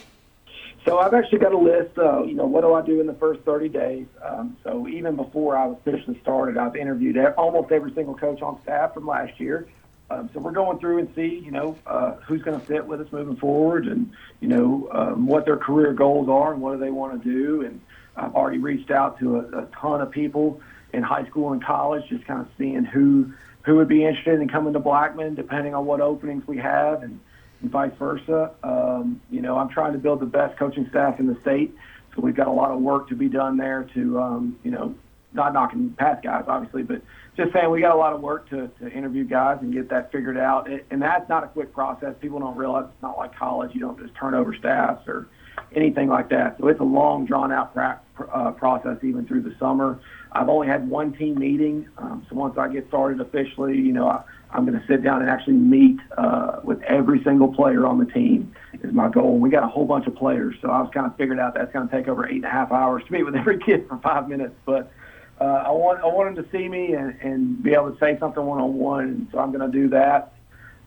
So 0.86 1.00
I've 1.00 1.14
actually 1.14 1.40
got 1.40 1.54
a 1.54 1.58
list. 1.58 1.98
Uh, 1.98 2.24
you 2.24 2.36
know, 2.36 2.46
what 2.46 2.62
do 2.62 2.74
I 2.74 2.82
do 2.82 3.00
in 3.02 3.08
the 3.08 3.14
first 3.14 3.42
30 3.42 3.70
days? 3.70 4.06
Um, 4.24 4.56
so 4.64 4.88
even 4.88 5.16
before 5.16 5.58
I 5.58 5.68
officially 5.68 6.20
started, 6.22 6.58
I've 6.58 6.76
interviewed 6.76 7.18
almost 7.38 7.72
every 7.72 7.94
single 7.94 8.16
coach 8.16 8.42
on 8.42 8.62
staff 8.64 8.94
from 8.94 9.08
last 9.08 9.40
year. 9.40 9.68
Um, 10.12 10.30
so 10.34 10.40
we're 10.40 10.52
going 10.52 10.78
through 10.78 11.00
and 11.00 11.16
see, 11.16 11.42
you 11.44 11.50
know, 11.50 11.76
uh, 11.88 12.14
who's 12.28 12.44
going 12.44 12.60
to 12.60 12.66
fit 12.66 12.86
with 12.86 13.02
us 13.02 13.12
moving 13.12 13.36
forward, 13.38 13.88
and 13.88 14.12
you 14.40 14.48
know 14.48 14.88
um, 14.92 15.26
what 15.26 15.46
their 15.46 15.58
career 15.58 15.94
goals 15.94 16.30
are 16.30 16.54
and 16.54 16.62
what 16.62 16.74
do 16.74 16.80
they 16.80 16.92
want 16.92 17.24
to 17.24 17.28
do. 17.28 17.66
And 17.66 17.82
I've 18.16 18.34
already 18.34 18.60
reached 18.60 18.92
out 18.92 19.20
to 19.20 19.38
a, 19.38 19.64
a 19.64 19.68
ton 19.80 20.02
of 20.02 20.12
people 20.12 20.62
in 20.94 21.04
high 21.04 21.26
school 21.28 21.52
and 21.52 21.64
college, 21.64 22.04
just 22.10 22.26
kind 22.26 22.42
of 22.42 22.48
seeing 22.58 22.86
who 22.86 23.34
who 23.64 23.76
would 23.78 23.88
be 23.88 24.06
interested 24.06 24.40
in 24.40 24.48
coming 24.48 24.74
to 24.74 24.80
Blackman, 24.80 25.34
depending 25.34 25.74
on 25.74 25.88
what 25.88 26.00
openings 26.00 26.46
we 26.48 26.58
have, 26.58 27.02
and, 27.02 27.20
and 27.62 27.72
vice 27.72 27.92
versa. 27.98 28.52
Um, 28.64 29.20
you 29.32 29.42
know, 29.42 29.58
I'm 29.58 29.70
trying 29.70 29.94
to 29.94 30.00
build 30.00 30.20
the 30.20 30.28
best 30.28 30.58
coaching 30.58 30.88
staff 30.90 31.20
in 31.20 31.26
the 31.26 31.36
state, 31.42 31.74
so 32.16 32.22
we've 32.22 32.36
got 32.36 32.48
a 32.48 32.52
lot 32.52 32.72
of 32.72 32.80
work 32.80 33.10
to 33.10 33.16
be 33.16 33.28
done 33.28 33.58
there. 33.58 33.84
To 33.96 34.20
um, 34.20 34.60
you 34.64 34.72
know, 34.72 34.96
not 35.34 35.54
knocking 35.54 35.94
past 35.98 36.24
guys, 36.24 36.46
obviously, 36.48 36.84
but 36.84 37.02
just 37.36 37.52
saying 37.54 37.70
we 37.70 37.82
got 37.82 37.94
a 37.94 37.98
lot 37.98 38.14
of 38.14 38.22
work 38.22 38.50
to, 38.50 38.70
to 38.80 38.90
interview 38.90 39.26
guys 39.26 39.58
and 39.62 39.74
get 39.74 39.90
that 39.90 40.12
figured 40.12 40.38
out. 40.38 40.70
It, 40.70 40.86
and 40.90 41.02
that's 41.02 41.28
not 41.28 41.44
a 41.44 41.48
quick 41.48 41.74
process. 41.74 42.16
People 42.22 42.40
don't 42.40 42.56
realize 42.56 42.86
it's 42.86 43.02
not 43.02 43.18
like 43.18 43.36
college. 43.36 43.72
You 43.74 43.82
don't 43.82 44.00
just 44.00 44.16
turn 44.16 44.34
over 44.34 44.54
staffs 44.54 45.08
or 45.08 45.28
anything 45.76 46.10
like 46.10 46.30
that. 46.30 46.58
So 46.60 46.68
it's 46.68 46.80
a 46.80 46.84
long, 46.84 47.26
drawn 47.26 47.52
out 47.52 47.74
pra- 47.74 48.00
uh, 48.34 48.52
process 48.52 48.98
even 49.04 49.26
through 49.28 49.42
the 49.42 49.56
summer. 49.60 50.00
I've 50.32 50.50
only 50.50 50.68
had 50.68 50.90
one 50.90 51.14
team 51.14 51.40
meeting. 51.40 51.88
Um, 51.98 52.26
so 52.30 52.36
once 52.36 52.58
I 52.58 52.68
get 52.68 52.88
started 52.88 53.22
officially, 53.22 53.78
you 53.78 53.94
know, 53.94 54.08
I, 54.08 54.24
I'm 54.52 54.66
going 54.66 54.80
to 54.80 54.88
sit 54.88 55.04
down 55.04 55.22
and 55.22 55.30
actually 55.30 55.54
meet 55.54 56.00
uh, 56.18 56.60
with 56.64 56.82
every 56.84 57.24
single 57.24 57.54
player 57.54 57.86
on 57.86 58.00
the 58.00 58.06
team 58.06 58.54
is 58.84 58.94
my 58.94 59.10
goal. 59.10 59.38
We 59.38 59.50
got 59.50 59.64
a 59.64 59.68
whole 59.68 59.86
bunch 59.86 60.08
of 60.08 60.16
players. 60.16 60.56
So 60.62 60.70
I 60.70 60.82
was 60.82 60.90
kind 60.94 61.06
of 61.06 61.16
figured 61.18 61.40
out 61.40 61.56
that's 61.56 61.72
going 61.74 61.88
to 61.88 61.96
take 61.96 62.08
over 62.08 62.28
eight 62.28 62.36
and 62.36 62.46
a 62.46 62.50
half 62.50 62.72
hours 62.72 63.04
to 63.06 63.12
meet 63.12 63.24
with 63.24 63.36
every 63.36 63.60
kid 63.66 63.88
for 63.88 63.98
five 63.98 64.30
minutes. 64.30 64.56
But 64.66 64.92
uh, 65.40 65.44
I 65.44 65.72
want 65.72 66.00
I 66.02 66.08
want 66.08 66.36
them 66.36 66.46
to 66.46 66.52
see 66.52 66.70
me 66.70 66.94
and, 66.94 67.20
and 67.22 67.62
be 67.62 67.74
able 67.74 67.92
to 67.92 68.00
say 68.00 68.18
something 68.20 68.44
one 68.46 68.62
on 68.62 68.76
one. 68.76 69.28
So 69.32 69.40
I'm 69.40 69.52
going 69.52 69.70
to 69.70 69.78
do 69.78 69.90
that. 69.90 70.35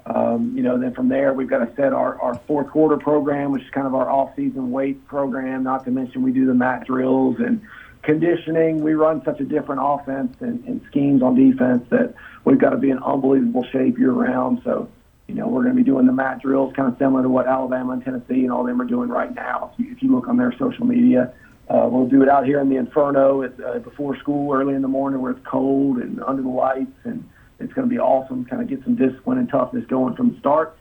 Um, 0.09 0.57
you 0.57 0.63
know, 0.63 0.79
then 0.79 0.95
from 0.95 1.09
there 1.09 1.35
we've 1.35 1.49
got 1.49 1.59
to 1.59 1.75
set 1.77 1.93
our, 1.93 2.19
our 2.21 2.35
fourth 2.47 2.71
quarter 2.71 2.97
program, 2.97 3.53
which 3.53 3.63
is 3.63 3.71
kind 3.71 3.87
of 3.87 3.95
our 3.95 4.11
off-season 4.11 4.71
weight 4.71 5.07
program. 5.07 5.65
Not 5.65 5.85
to 5.85 5.91
mention 5.91 6.23
we 6.23 6.33
do 6.33 6.47
the 6.47 6.55
mat 6.55 6.87
drills 6.87 7.37
and 7.39 7.61
conditioning. 8.03 8.83
We 8.83 8.95
run 8.95 9.23
such 9.25 9.41
a 9.41 9.45
different 9.45 9.83
offense 9.85 10.35
and, 10.41 10.65
and 10.65 10.81
schemes 10.89 11.23
on 11.23 11.35
defense 11.35 11.85
that 11.91 12.15
we've 12.45 12.59
got 12.59 12.71
to 12.71 12.79
be 12.79 12.91
in 12.91 12.99
unbelievable 12.99 13.65
shape 13.65 13.99
year 13.99 14.13
round. 14.13 14.63
So, 14.65 14.89
you 15.27 15.35
know, 15.35 15.47
we're 15.47 15.63
going 15.63 15.77
to 15.77 15.83
be 15.83 15.85
doing 15.85 16.07
the 16.07 16.13
mat 16.13 16.41
drills, 16.41 16.75
kind 16.75 16.91
of 16.91 16.99
similar 16.99 17.23
to 17.23 17.29
what 17.29 17.47
Alabama 17.47 17.93
and 17.93 18.03
Tennessee 18.03 18.45
and 18.45 18.51
all 18.51 18.63
of 18.63 18.67
them 18.67 18.81
are 18.81 18.87
doing 18.87 19.11
right 19.11 19.35
now. 19.35 19.73
If 19.75 19.85
you, 19.85 19.93
if 19.93 20.03
you 20.03 20.11
look 20.11 20.27
on 20.29 20.39
their 20.39 20.55
social 20.59 20.87
media. 20.87 21.35
Uh, 21.69 21.87
we'll 21.87 22.07
do 22.07 22.23
it 22.23 22.31
out 22.31 22.47
here 22.47 22.61
in 22.61 22.71
the 22.71 22.77
Inferno 22.77 23.43
at, 23.43 23.53
uh, 23.61 23.79
before 23.81 24.17
school, 24.17 24.55
early 24.55 24.73
in 24.73 24.81
the 24.81 24.89
morning, 24.89 25.21
where 25.21 25.33
it's 25.33 25.47
cold 25.47 25.99
and 25.99 26.19
under 26.23 26.41
the 26.41 26.49
lights, 26.49 26.97
and 27.05 27.29
it's 27.61 27.73
going 27.73 27.89
to 27.89 27.93
be 27.93 27.99
awesome. 27.99 28.45
Kind 28.45 28.63
of 28.63 28.69
get 28.69 28.83
some 28.85 28.95
discipline 28.95 29.39
and 29.39 29.49
toughness 29.49 29.85
going 29.87 30.15
from 30.15 30.33
the 30.33 30.39
start. 30.39 30.77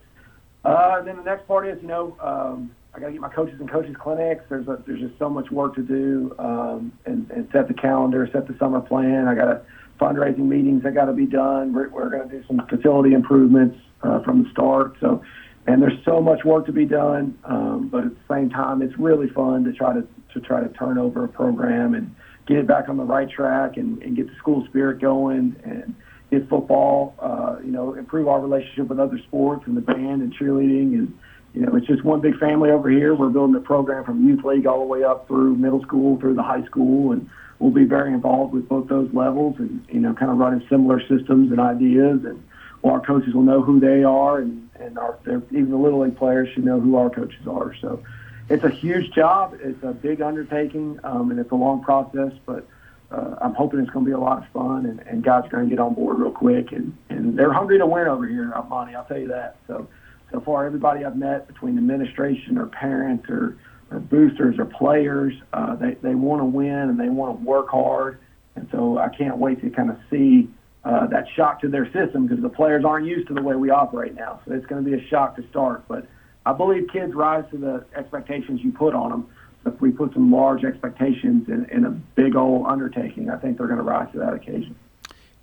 Uh, 0.64 0.96
and 1.00 1.08
then 1.08 1.18
the 1.18 1.24
next 1.24 1.48
part 1.48 1.68
is, 1.68 1.82
you 1.82 1.88
know, 1.88 2.18
um, 2.20 2.72
I 2.94 3.00
got 3.00 3.08
to 3.08 3.12
get 3.14 3.22
my 3.22 3.30
coaches 3.30 3.60
and 3.60 3.70
coaches 3.70 3.96
clinics. 4.00 4.44
There's 4.50 4.68
a, 4.68 4.82
there's 4.86 5.00
just 5.00 5.18
so 5.20 5.30
much 5.30 5.52
work 5.52 5.76
to 5.76 5.82
do, 5.82 6.36
um, 6.40 6.92
and, 7.06 7.30
and 7.32 7.48
set 7.52 7.68
the 7.68 7.74
calendar, 7.74 8.28
set 8.34 8.48
the 8.48 8.56
summer 8.58 8.82
plan. 8.82 9.28
I 9.28 9.36
got 9.36 9.48
a 9.48 9.62
fundraising 10.00 10.48
meetings 10.48 10.84
that 10.84 10.94
got 10.94 11.06
to 11.06 11.14
be 11.14 11.26
done. 11.26 11.74
We're, 11.74 11.90
we're 11.90 12.10
going 12.10 12.30
to 12.30 12.40
do 12.40 12.44
some 12.48 12.62
facility 12.68 13.14
improvements 13.14 13.78
uh, 14.02 14.22
from 14.24 14.44
the 14.44 14.50
start. 14.52 14.96
So, 15.00 15.22
and 15.68 15.82
there's 15.82 16.04
so 16.06 16.22
much 16.22 16.44
work 16.44 16.66
to 16.68 16.72
be 16.72 16.86
done, 16.86 17.38
um, 17.44 17.90
but 17.90 18.06
at 18.06 18.12
the 18.12 18.34
same 18.34 18.50
time, 18.50 18.82
it's 18.82 18.98
really 18.98 19.30
fun 19.30 19.64
to 19.66 19.74
try 19.74 19.94
to 19.94 20.08
to 20.34 20.40
try 20.42 20.62
to 20.62 20.70
turn 20.70 20.98
over 20.98 21.24
a 21.24 21.28
program 21.28 21.94
and 21.94 22.14
get 22.48 22.58
it 22.58 22.68
back 22.68 22.90
on 22.90 22.98
the 22.98 23.04
right 23.04 23.30
track 23.30 23.78
and, 23.78 24.02
and 24.02 24.16
get 24.16 24.28
the 24.28 24.36
school 24.36 24.66
spirit 24.70 25.00
going 25.00 25.56
and 25.64 25.96
get 26.30 26.50
football, 26.50 27.16
uh, 27.20 27.58
you 27.64 27.72
know, 27.72 27.94
improve 27.94 28.28
our 28.28 28.40
relationship 28.40 28.88
with 28.88 29.00
other 29.00 29.20
sports 29.28 29.64
and 29.66 29.78
the 29.78 29.82
band 29.82 30.22
and 30.22 30.34
cheerleading. 30.36 30.94
And, 30.94 31.18
you 31.54 31.62
know, 31.62 31.76
it's 31.76 31.88
just 31.88 32.04
one 32.04 32.22
big 32.22 32.38
family 32.38 32.70
over 32.70 32.90
here. 32.90 33.16
We're 33.16 33.30
building 33.30 33.56
a 33.56 33.62
program 33.62 34.04
from 34.04 34.28
youth 34.28 34.44
league 34.44 34.68
all 34.68 34.80
the 34.80 34.86
way 34.86 35.04
up 35.04 35.28
through 35.28 35.56
middle 35.56 35.82
school, 35.82 36.20
through 36.20 36.36
the 36.36 36.44
high 36.44 36.66
school. 36.66 37.12
And 37.14 37.30
we'll 37.60 37.72
be 37.72 37.86
very 37.86 38.14
involved 38.14 38.54
with 38.54 38.68
both 38.68 38.88
those 38.88 39.12
levels 39.14 39.56
and, 39.60 39.86
you 39.90 40.00
know, 40.00 40.14
kind 40.14 40.32
of 40.32 40.38
running 40.38 40.66
similar 40.70 41.00
systems 41.02 41.52
and 41.52 41.60
ideas. 41.60 42.20
And 42.26 42.44
well, 42.82 42.94
our 42.94 43.02
coaches 43.02 43.34
will 43.34 43.44
know 43.44 43.62
who 43.62 43.80
they 43.80 44.04
are 44.04 44.40
and, 44.40 44.70
and 44.80 45.00
our, 45.00 45.18
even 45.26 45.72
the 45.72 45.78
little 45.78 46.02
league 46.02 46.18
players 46.18 46.50
should 46.54 46.66
know 46.66 46.80
who 46.80 46.96
our 46.98 47.10
coaches 47.10 47.48
are. 47.48 47.74
So, 47.82 48.04
it's 48.50 48.64
a 48.64 48.70
huge 48.70 49.12
job. 49.12 49.58
It's 49.62 49.84
a 49.84 49.92
big 49.92 50.22
undertaking, 50.22 51.00
um, 51.04 51.32
and 51.32 51.40
it's 51.40 51.52
a 51.52 51.56
long 51.56 51.84
process. 51.84 52.32
But 52.46 52.66
uh, 53.12 53.36
I'm 53.42 53.54
hoping 53.54 53.80
it's 53.80 53.90
going 53.90 54.06
to 54.06 54.10
be 54.10 54.14
a 54.14 54.20
lot 54.20 54.44
of 54.44 54.50
fun, 54.52 54.86
and, 54.86 55.00
and 55.08 55.24
guys 55.24 55.46
are 55.46 55.50
going 55.50 55.70
to 55.70 55.70
get 55.70 55.80
on 55.80 55.94
board 55.94 56.20
real 56.20 56.32
quick. 56.32 56.72
And, 56.72 56.98
and 57.10 57.38
they're 57.38 57.54
hungry 57.54 57.78
to 57.78 57.86
win 57.86 58.08
over 58.08 58.28
here, 58.28 58.54
Monty. 58.70 58.96
I'll 58.96 59.06
tell 59.06 59.20
you 59.20 59.30
that. 59.30 59.58
So 59.68 59.88
so 60.32 60.42
far, 60.42 60.66
everybody 60.66 61.06
I've 61.06 61.16
met 61.16 61.48
between 61.48 61.78
administration 61.78 62.58
or 62.58 62.66
parents 62.68 63.30
or, 63.30 63.58
or 63.92 64.00
boosters 64.00 64.60
or 64.60 64.66
players, 64.66 65.34
uh, 65.54 65.76
they 65.76 65.94
they 66.02 66.16
want 66.16 66.42
to 66.42 66.46
win 66.46 66.68
and 66.68 67.00
they 67.00 67.10
want 67.10 67.40
to 67.40 67.46
work 67.46 67.70
hard. 67.70 68.20
And 68.56 68.68
so 68.72 68.98
I 68.98 69.10
can't 69.10 69.38
wait 69.38 69.62
to 69.62 69.70
kind 69.70 69.90
of 69.90 69.98
see 70.10 70.50
uh, 70.84 71.08
that 71.08 71.26
shock 71.36 71.62
to 71.62 71.70
their 71.70 71.86
system 71.94 72.28
because 72.28 72.42
the 72.42 72.50
players 72.50 72.84
aren't 72.84 73.06
used 73.06 73.28
to 73.30 73.34
the 73.34 73.42
way 73.42 73.56
we 73.56 73.70
operate 73.70 74.16
now. 74.16 74.42
So 74.46 74.54
it's 74.54 74.66
going 74.66 74.84
to 74.84 74.90
be 74.90 74.98
a 74.98 75.08
shock 75.08 75.36
to 75.38 75.48
start. 75.50 75.88
But 75.88 76.08
I 76.46 76.54
believe 76.54 76.88
kids 76.92 77.14
rise 77.14 77.46
to 77.52 77.58
the 77.58 77.86
expectations 77.96 78.62
you 78.64 78.72
put 78.72 78.94
on 78.94 79.12
them. 79.12 79.30
If 79.68 79.82
we 79.82 79.92
put 79.92 80.14
some 80.14 80.32
large 80.32 80.64
expectations 80.64 81.48
in, 81.50 81.66
in 81.66 81.86
a 81.86 81.92
big 81.92 82.36
old 82.36 82.66
undertaking, 82.68 83.30
I 83.30 83.38
think 83.38 83.58
they're 83.58 83.68
going 83.68 83.78
to 83.78 83.84
rise 83.84 84.12
to 84.14 84.20
that 84.20 84.34
occasion. 84.34 84.76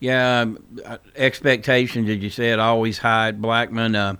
Yeah, 0.00 0.40
um, 0.40 0.58
uh, 0.84 0.98
expectations, 1.16 2.10
as 2.10 2.18
you 2.18 2.30
said, 2.30 2.58
always 2.58 2.98
high 2.98 3.32
Blackman. 3.32 3.94
Uh, 3.94 4.16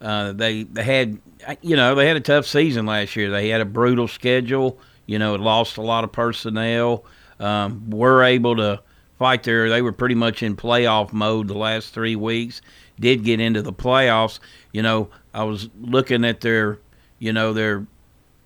uh, 0.00 0.32
they 0.32 0.62
they 0.64 0.82
had, 0.82 1.18
you 1.60 1.76
know, 1.76 1.94
they 1.94 2.06
had 2.06 2.16
a 2.16 2.20
tough 2.20 2.46
season 2.46 2.86
last 2.86 3.14
year. 3.16 3.30
They 3.30 3.48
had 3.48 3.60
a 3.60 3.64
brutal 3.66 4.08
schedule. 4.08 4.78
You 5.06 5.18
know, 5.18 5.34
lost 5.36 5.76
a 5.76 5.82
lot 5.82 6.04
of 6.04 6.12
personnel. 6.12 7.04
Um, 7.40 7.90
were 7.90 8.22
able 8.22 8.56
to 8.56 8.82
fight 9.18 9.42
there. 9.42 9.68
They 9.68 9.82
were 9.82 9.92
pretty 9.92 10.14
much 10.14 10.42
in 10.42 10.56
playoff 10.56 11.12
mode 11.12 11.48
the 11.48 11.54
last 11.54 11.92
three 11.92 12.16
weeks. 12.16 12.62
Did 12.98 13.24
get 13.24 13.40
into 13.40 13.62
the 13.62 13.72
playoffs. 13.72 14.38
You 14.72 14.82
know, 14.82 15.08
I 15.34 15.44
was 15.44 15.68
looking 15.80 16.24
at 16.24 16.40
their, 16.40 16.78
you 17.18 17.32
know, 17.32 17.52
their, 17.52 17.86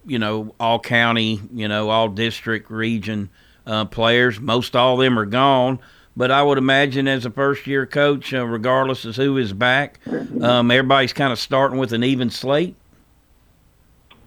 you 0.07 0.19
know, 0.19 0.55
all 0.59 0.79
county, 0.79 1.41
you 1.53 1.69
know, 1.69 1.91
all 1.91 2.09
district 2.09 2.71
region 2.71 3.31
uh, 3.67 3.85
players. 3.85 4.41
Most 4.41 4.75
all 4.77 4.95
of 4.95 5.05
them 5.05 5.19
are 5.19 5.27
gone. 5.27 5.79
But 6.15 6.31
I 6.31 6.43
would 6.43 6.59
imagine 6.59 7.09
as 7.09 7.25
a 7.25 7.31
first 7.31 7.67
year 7.67 7.87
coach, 7.87 8.35
uh, 8.35 8.45
regardless 8.45 9.05
of 9.05 9.17
who 9.17 9.39
is 9.39 9.53
back, 9.53 9.99
um, 10.43 10.71
everybody's 10.71 11.15
kind 11.15 11.33
of 11.33 11.39
starting 11.39 11.79
with 11.79 11.93
an 11.93 12.05
even 12.05 12.29
slate. 12.29 12.77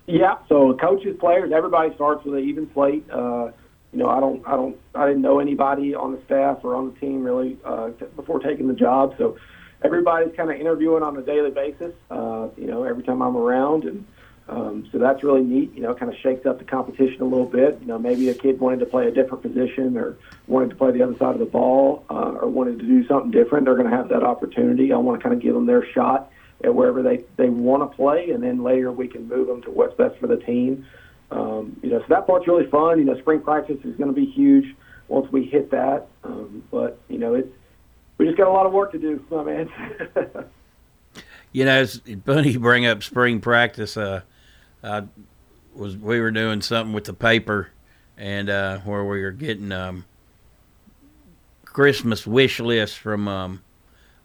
Yeah. 0.08 0.38
So 0.50 0.74
coaches, 0.74 1.16
players, 1.20 1.52
everybody 1.52 1.94
starts 1.94 2.26
with 2.26 2.36
an 2.36 2.50
even 2.50 2.72
slate. 2.74 3.08
Uh, 3.10 3.52
you 3.92 4.00
know, 4.00 4.10
I 4.10 4.20
don't, 4.20 4.46
I 4.48 4.52
don't, 4.52 4.78
I 4.94 5.08
didn't 5.08 5.22
know 5.22 5.40
anybody 5.40 5.96
on 5.96 6.12
the 6.12 6.22
staff 6.26 6.60
or 6.64 6.76
on 6.76 6.94
the 6.94 7.00
team 7.00 7.24
really 7.24 7.58
uh, 7.64 7.92
t- 7.92 8.06
before 8.16 8.40
taking 8.40 8.68
the 8.68 8.74
job. 8.74 9.16
So 9.18 9.38
everybody's 9.84 10.36
kind 10.36 10.50
of 10.50 10.60
interviewing 10.60 11.04
on 11.04 11.16
a 11.18 11.22
daily 11.22 11.52
basis. 11.52 11.94
Uh, 12.10 12.48
you 12.58 12.68
know, 12.68 12.84
every 12.84 13.04
time 13.04 13.22
I'm 13.22 13.38
around, 13.38 13.86
and 13.86 14.06
um, 14.48 14.88
so 14.92 15.00
that's 15.00 15.24
really 15.24 15.42
neat. 15.42 15.74
You 15.74 15.82
know, 15.82 15.96
kind 15.96 16.12
of 16.12 16.18
shakes 16.20 16.46
up 16.46 16.60
the 16.60 16.66
competition 16.66 17.22
a 17.22 17.26
little 17.26 17.48
bit. 17.48 17.80
You 17.82 17.88
know, 17.88 17.98
maybe 17.98 18.30
a 18.30 18.34
kid 18.34 18.60
wanted 18.60 18.80
to 18.82 18.86
play 18.86 19.08
a 19.08 19.12
different 19.12 19.42
position 19.42 19.98
or 19.98 20.18
wanted 20.48 20.70
to 20.70 20.76
play 20.76 20.92
the 20.92 21.02
other 21.02 21.18
side 21.18 21.34
of 21.34 21.40
the 21.40 21.46
ball 21.46 22.06
uh, 22.10 22.34
or 22.42 22.48
wanted 22.48 22.80
to 22.80 22.86
do 22.86 23.08
something 23.08 23.32
different. 23.32 23.66
They're 23.66 23.76
going 23.76 23.90
to 23.90 23.96
have 23.96 24.10
that 24.10 24.24
opportunity. 24.24 24.94
I 24.94 24.98
want 24.98 25.20
to 25.20 25.24
kind 25.24 25.34
of 25.36 25.42
give 25.42 25.56
them 25.56 25.66
their 25.66 25.86
shot 25.94 26.32
at 26.64 26.74
wherever 26.74 27.02
they 27.02 27.24
they 27.38 27.50
want 27.50 27.90
to 27.90 27.96
play, 27.96 28.30
and 28.30 28.44
then 28.44 28.64
later 28.64 28.92
we 28.92 29.08
can 29.08 29.28
move 29.28 29.48
them 29.48 29.64
to 29.64 29.72
what's 29.72 29.96
best 29.96 30.20
for 30.20 30.28
the 30.28 30.38
team. 30.38 30.86
Um, 31.32 31.80
you 31.82 31.90
know, 31.90 32.00
so 32.00 32.06
that 32.10 32.28
part's 32.28 32.48
really 32.48 32.68
fun. 32.68 33.00
You 33.00 33.06
know, 33.06 33.18
spring 33.20 33.42
practice 33.42 33.84
is 33.84 33.96
going 33.96 34.14
to 34.14 34.16
be 34.16 34.28
huge 34.28 34.76
once 35.08 35.32
we 35.32 35.46
hit 35.46 35.72
that. 35.72 36.08
Um, 36.24 36.64
but 36.70 37.00
you 37.10 37.18
know, 37.18 37.34
it's 37.34 37.50
we 38.20 38.26
just 38.28 38.38
got 38.38 38.48
a 38.48 38.52
lot 38.52 38.68
of 38.68 38.74
work 38.74 38.92
to 38.92 39.00
do, 39.00 39.26
my 39.32 39.44
man. 39.44 39.70
you 41.52 41.66
know, 41.66 41.84
you 42.06 42.60
bring 42.60 42.86
up 42.86 43.02
spring 43.02 43.42
practice. 43.42 43.98
Uh, 43.98 44.22
I 44.86 45.04
was 45.74 45.98
we 45.98 46.20
were 46.20 46.32
doing 46.32 46.62
something 46.62 46.94
with 46.94 47.06
the 47.06 47.14
paper, 47.14 47.70
and 48.18 48.50
uh, 48.50 48.80
where 48.80 49.04
we 49.04 49.22
were 49.22 49.32
getting 49.32 49.72
um, 49.72 50.06
Christmas 51.66 52.26
wish 52.28 52.60
lists 52.60 52.96
from 52.96 53.28
um, 53.28 53.64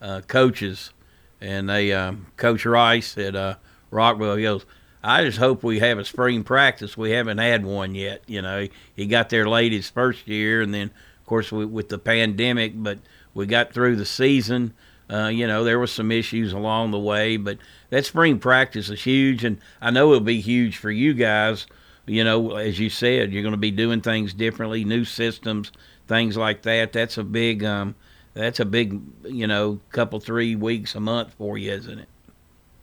uh, 0.01 0.21
coaches, 0.27 0.93
and 1.41 1.69
they 1.69 1.93
um, 1.93 2.27
Coach 2.37 2.67
Rice 2.67 3.17
at 3.19 3.35
uh, 3.35 3.57
Rockvale 3.91 4.37
he 4.37 4.45
goes 4.45 4.67
I 5.03 5.25
just 5.25 5.39
hope 5.39 5.63
we 5.63 5.79
have 5.79 5.99
a 5.99 6.05
spring 6.05 6.45
practice. 6.45 6.97
We 6.97 7.13
haven't 7.13 7.39
had 7.39 7.65
one 7.65 7.95
yet. 7.95 8.23
You 8.27 8.43
know, 8.43 8.69
he 8.95 9.07
got 9.07 9.31
there 9.31 9.49
late 9.49 9.73
his 9.73 9.89
first 9.89 10.29
year, 10.29 10.61
and 10.61 10.75
then 10.75 10.91
of 11.21 11.27
course 11.27 11.51
we, 11.51 11.65
with 11.65 11.89
the 11.89 11.99
pandemic, 11.99 12.73
but 12.77 12.99
we 13.33 13.47
got 13.47 13.73
through 13.73 13.97
the 13.97 14.05
season. 14.05 14.75
Uh, 15.11 15.29
you 15.29 15.47
know, 15.47 15.65
there 15.65 15.79
were 15.79 15.87
some 15.87 16.13
issues 16.13 16.53
along 16.53 16.93
the 16.93 16.99
way, 16.99 17.37
but 17.37 17.59
that 17.91 18.05
spring 18.05 18.39
practice 18.39 18.89
is 18.89 19.03
huge, 19.03 19.45
and 19.45 19.59
I 19.81 19.91
know 19.91 20.13
it'll 20.13 20.21
be 20.21 20.41
huge 20.41 20.77
for 20.77 20.91
you 20.91 21.15
guys. 21.15 21.67
You 22.07 22.25
know, 22.25 22.57
as 22.57 22.79
you 22.79 22.91
said, 22.91 23.33
you're 23.33 23.43
going 23.43 23.53
to 23.53 23.59
be 23.59 23.71
doing 23.71 24.01
things 24.01 24.33
differently, 24.33 24.85
new 24.85 25.05
systems, 25.05 25.73
things 26.07 26.37
like 26.37 26.63
that. 26.63 26.93
That's 26.93 27.19
a 27.19 27.25
big, 27.25 27.65
um, 27.65 27.95
that's 28.35 28.61
a 28.61 28.65
big, 28.65 29.01
you 29.25 29.47
know, 29.47 29.81
couple 29.91 30.21
three 30.21 30.55
weeks 30.57 30.95
a 30.95 31.01
month 31.01 31.35
for 31.35 31.59
you, 31.59 31.73
isn't 31.73 31.99
it? 31.99 32.09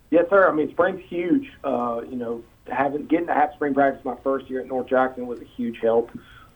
Yes, 0.09 0.25
sir. 0.29 0.49
I 0.49 0.53
mean, 0.53 0.69
spring's 0.71 1.03
huge. 1.07 1.51
Uh, 1.63 2.01
you 2.09 2.15
know, 2.15 2.43
having 2.67 3.05
getting 3.05 3.27
to 3.27 3.33
have 3.33 3.51
spring 3.53 3.73
practice 3.73 4.03
my 4.03 4.15
first 4.23 4.49
year 4.49 4.61
at 4.61 4.67
North 4.67 4.87
Jackson 4.87 5.27
was 5.27 5.41
a 5.41 5.45
huge 5.45 5.79
help. 5.81 6.11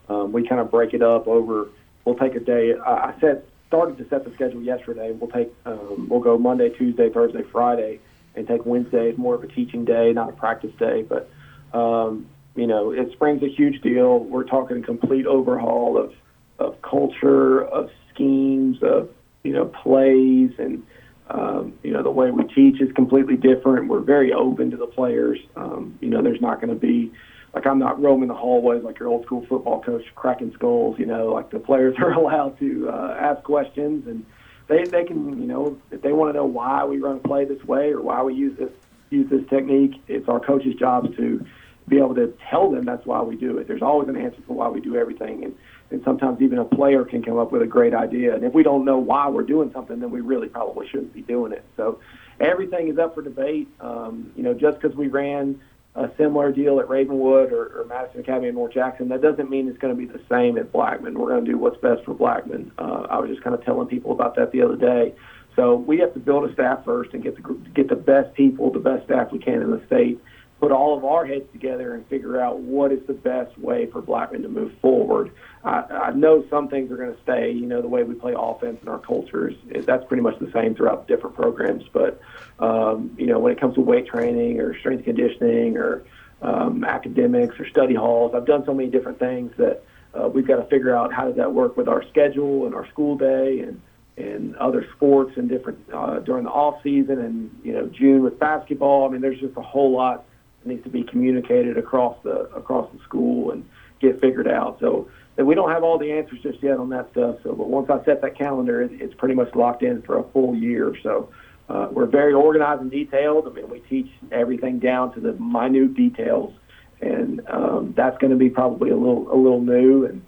Um, 0.09 0.31
we 0.31 0.47
kind 0.47 0.61
of 0.61 0.69
break 0.69 0.93
it 0.93 1.01
up 1.01 1.27
over. 1.27 1.69
We'll 2.05 2.15
take 2.15 2.35
a 2.35 2.39
day. 2.39 2.75
I, 2.75 2.91
I 2.91 3.13
said 3.19 3.43
started 3.71 3.97
to 3.97 4.09
set 4.09 4.25
the 4.25 4.33
schedule 4.33 4.61
yesterday. 4.61 5.13
We'll 5.13 5.31
take 5.31 5.53
um, 5.65 6.09
we'll 6.09 6.19
go 6.19 6.37
Monday, 6.37 6.69
Tuesday, 6.69 7.09
Thursday, 7.09 7.43
Friday, 7.53 8.01
and 8.35 8.45
take 8.45 8.65
Wednesday 8.65 9.13
more 9.15 9.33
of 9.33 9.43
a 9.43 9.47
teaching 9.47 9.85
day, 9.85 10.11
not 10.11 10.27
a 10.27 10.33
practice 10.33 10.73
day. 10.77 11.03
But 11.03 11.29
um, 11.73 12.27
you 12.53 12.67
know, 12.67 12.91
it 12.91 13.13
spring's 13.13 13.43
a 13.43 13.47
huge 13.47 13.81
deal. 13.81 14.19
We're 14.19 14.43
talking 14.43 14.77
a 14.77 14.81
complete 14.81 15.25
overhaul 15.25 15.97
of 15.97 16.13
of 16.59 16.81
culture, 16.81 17.63
of 17.63 17.89
schemes, 18.13 18.83
of 18.83 19.09
you 19.43 19.53
know 19.53 19.65
plays 19.65 20.51
and 20.59 20.83
um, 21.29 21.73
you 21.81 21.93
know, 21.93 22.03
the 22.03 22.11
way 22.11 22.29
we 22.29 22.43
teach 22.43 22.81
is 22.81 22.91
completely 22.93 23.37
different. 23.37 23.87
We're 23.87 24.01
very 24.01 24.33
open 24.33 24.69
to 24.71 24.75
the 24.75 24.87
players. 24.87 25.39
Um, 25.55 25.97
you 26.01 26.09
know, 26.09 26.21
there's 26.21 26.41
not 26.41 26.59
going 26.59 26.73
to 26.73 26.79
be 26.79 27.13
like 27.53 27.67
I'm 27.67 27.79
not 27.79 28.01
roaming 28.01 28.29
the 28.29 28.35
hallways 28.35 28.83
like 28.83 28.99
your 28.99 29.09
old 29.09 29.25
school 29.25 29.45
football 29.47 29.81
coach 29.81 30.05
cracking 30.15 30.53
skulls. 30.53 30.97
You 30.97 31.05
know, 31.05 31.27
like 31.27 31.49
the 31.49 31.59
players 31.59 31.95
are 31.99 32.13
allowed 32.13 32.57
to 32.59 32.89
uh, 32.89 33.17
ask 33.19 33.43
questions 33.43 34.07
and 34.07 34.25
they 34.67 34.83
they 34.85 35.03
can 35.03 35.39
you 35.39 35.47
know 35.47 35.77
if 35.91 36.01
they 36.01 36.13
want 36.13 36.29
to 36.29 36.33
know 36.33 36.45
why 36.45 36.85
we 36.85 36.97
run 36.97 37.17
a 37.17 37.19
play 37.19 37.45
this 37.45 37.63
way 37.65 37.91
or 37.91 38.01
why 38.01 38.23
we 38.23 38.33
use 38.33 38.57
this 38.57 38.71
use 39.09 39.29
this 39.29 39.47
technique, 39.49 40.01
it's 40.07 40.29
our 40.29 40.39
coaches' 40.39 40.75
jobs 40.75 41.15
to 41.17 41.45
be 41.87 41.97
able 41.97 42.15
to 42.15 42.33
tell 42.49 42.71
them 42.71 42.85
that's 42.85 43.05
why 43.05 43.21
we 43.21 43.35
do 43.35 43.57
it. 43.57 43.67
There's 43.67 43.81
always 43.81 44.07
an 44.07 44.15
answer 44.15 44.41
for 44.47 44.53
why 44.53 44.69
we 44.69 44.79
do 44.79 44.95
everything 44.95 45.43
and 45.43 45.57
and 45.91 46.01
sometimes 46.05 46.41
even 46.41 46.57
a 46.57 46.63
player 46.63 47.03
can 47.03 47.21
come 47.21 47.37
up 47.37 47.51
with 47.51 47.61
a 47.61 47.67
great 47.67 47.93
idea. 47.93 48.33
And 48.33 48.45
if 48.45 48.53
we 48.53 48.63
don't 48.63 48.85
know 48.85 48.97
why 48.97 49.27
we're 49.27 49.43
doing 49.43 49.73
something, 49.73 49.99
then 49.99 50.09
we 50.09 50.21
really 50.21 50.47
probably 50.47 50.87
shouldn't 50.87 51.13
be 51.13 51.21
doing 51.21 51.51
it. 51.51 51.65
So 51.75 51.99
everything 52.39 52.87
is 52.87 52.97
up 52.97 53.13
for 53.13 53.21
debate. 53.21 53.67
Um, 53.81 54.31
you 54.37 54.43
know, 54.43 54.53
just 54.53 54.79
because 54.79 54.95
we 54.95 55.07
ran 55.07 55.59
a 55.95 56.09
similar 56.17 56.51
deal 56.51 56.79
at 56.79 56.87
Ravenwood 56.87 57.51
or, 57.51 57.81
or 57.81 57.85
Madison 57.85 58.21
Academy 58.21 58.47
and 58.47 58.57
North 58.57 58.73
Jackson, 58.73 59.09
that 59.09 59.21
doesn't 59.21 59.49
mean 59.49 59.67
it's 59.67 59.77
going 59.77 59.93
to 59.93 59.97
be 59.97 60.05
the 60.05 60.21
same 60.29 60.57
at 60.57 60.71
Blackman. 60.71 61.19
We're 61.19 61.29
going 61.29 61.43
to 61.43 61.51
do 61.51 61.57
what's 61.57 61.77
best 61.81 62.05
for 62.05 62.13
Blackman. 62.13 62.71
Uh, 62.77 63.07
I 63.09 63.19
was 63.19 63.29
just 63.29 63.43
kind 63.43 63.53
of 63.53 63.63
telling 63.65 63.87
people 63.87 64.11
about 64.11 64.35
that 64.35 64.51
the 64.51 64.61
other 64.61 64.77
day. 64.77 65.13
So 65.55 65.75
we 65.75 65.99
have 65.99 66.13
to 66.13 66.19
build 66.19 66.49
a 66.49 66.53
staff 66.53 66.85
first 66.85 67.13
and 67.13 67.21
get 67.21 67.35
the 67.35 67.53
get 67.73 67.89
the 67.89 67.95
best 67.95 68.33
people, 68.35 68.71
the 68.71 68.79
best 68.79 69.05
staff 69.05 69.33
we 69.33 69.39
can 69.39 69.61
in 69.61 69.71
the 69.71 69.85
state 69.85 70.21
put 70.61 70.71
all 70.71 70.95
of 70.95 71.03
our 71.03 71.25
heads 71.25 71.51
together 71.51 71.95
and 71.95 72.05
figure 72.05 72.39
out 72.39 72.59
what 72.59 72.91
is 72.91 72.99
the 73.07 73.13
best 73.13 73.57
way 73.57 73.87
for 73.87 73.99
Blackman 73.99 74.43
to 74.43 74.47
move 74.47 74.71
forward. 74.79 75.31
I, 75.63 75.79
I 75.79 76.11
know 76.11 76.45
some 76.51 76.67
things 76.67 76.91
are 76.91 76.97
going 76.97 77.13
to 77.15 77.21
stay. 77.23 77.51
You 77.51 77.65
know, 77.65 77.81
the 77.81 77.87
way 77.87 78.03
we 78.03 78.13
play 78.13 78.35
offense 78.37 78.77
and 78.79 78.87
our 78.87 78.99
cultures, 78.99 79.55
that's 79.87 80.05
pretty 80.05 80.21
much 80.21 80.37
the 80.39 80.51
same 80.51 80.75
throughout 80.75 81.07
different 81.07 81.35
programs. 81.35 81.83
But, 81.91 82.21
um, 82.59 83.15
you 83.17 83.25
know, 83.25 83.39
when 83.39 83.51
it 83.51 83.59
comes 83.59 83.73
to 83.73 83.81
weight 83.81 84.05
training 84.05 84.59
or 84.59 84.77
strength 84.77 85.03
conditioning 85.03 85.77
or 85.77 86.03
um, 86.43 86.83
academics 86.83 87.59
or 87.59 87.67
study 87.67 87.95
halls, 87.95 88.35
I've 88.35 88.45
done 88.45 88.63
so 88.63 88.75
many 88.75 88.91
different 88.91 89.17
things 89.17 89.51
that 89.57 89.83
uh, 90.13 90.27
we've 90.27 90.47
got 90.47 90.57
to 90.57 90.65
figure 90.65 90.95
out 90.95 91.11
how 91.11 91.25
does 91.25 91.37
that 91.37 91.51
work 91.51 91.75
with 91.75 91.87
our 91.87 92.03
schedule 92.09 92.67
and 92.67 92.75
our 92.75 92.87
school 92.89 93.17
day 93.17 93.61
and 93.61 93.81
and 94.17 94.55
other 94.57 94.85
sports 94.95 95.31
and 95.37 95.49
different 95.49 95.79
uh, 95.91 96.19
during 96.19 96.43
the 96.43 96.49
off 96.49 96.83
season 96.83 97.17
and 97.17 97.59
you 97.63 97.71
know 97.73 97.87
June 97.87 98.21
with 98.21 98.37
basketball. 98.37 99.07
I 99.07 99.11
mean, 99.11 99.21
there's 99.21 99.39
just 99.39 99.57
a 99.57 99.61
whole 99.61 99.91
lot 99.91 100.25
needs 100.65 100.83
to 100.83 100.89
be 100.89 101.03
communicated 101.03 101.77
across 101.77 102.17
the 102.23 102.49
across 102.55 102.91
the 102.93 102.99
school 103.03 103.51
and 103.51 103.67
get 103.99 104.19
figured 104.19 104.47
out. 104.47 104.79
So 104.79 105.09
that 105.35 105.45
we 105.45 105.55
don't 105.55 105.71
have 105.71 105.83
all 105.83 105.97
the 105.97 106.11
answers 106.11 106.39
just 106.41 106.61
yet 106.61 106.77
on 106.77 106.89
that 106.89 107.11
stuff. 107.11 107.37
So, 107.43 107.53
but 107.53 107.69
once 107.69 107.89
I 107.89 108.03
set 108.05 108.21
that 108.21 108.37
calendar, 108.37 108.81
it, 108.81 108.91
it's 108.93 109.13
pretty 109.13 109.35
much 109.35 109.53
locked 109.55 109.83
in 109.83 110.01
for 110.01 110.17
a 110.19 110.23
full 110.31 110.55
year. 110.55 110.95
So. 111.03 111.29
Uh, 111.69 111.87
we're 111.89 112.05
very 112.05 112.33
organized 112.33 112.81
and 112.81 112.91
detailed. 112.91 113.47
I 113.47 113.51
mean, 113.51 113.69
we 113.69 113.79
teach 113.79 114.11
everything 114.29 114.79
down 114.79 115.13
to 115.13 115.21
the 115.21 115.31
minute 115.33 115.93
details, 115.93 116.53
and 116.99 117.41
um, 117.47 117.93
that's 117.95 118.17
going 118.17 118.31
to 118.31 118.37
be 118.37 118.49
probably 118.49 118.89
a 118.89 118.97
little 118.97 119.31
a 119.31 119.37
little 119.37 119.61
new. 119.61 120.05
And 120.05 120.21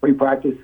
we 0.00 0.12
practice 0.12 0.56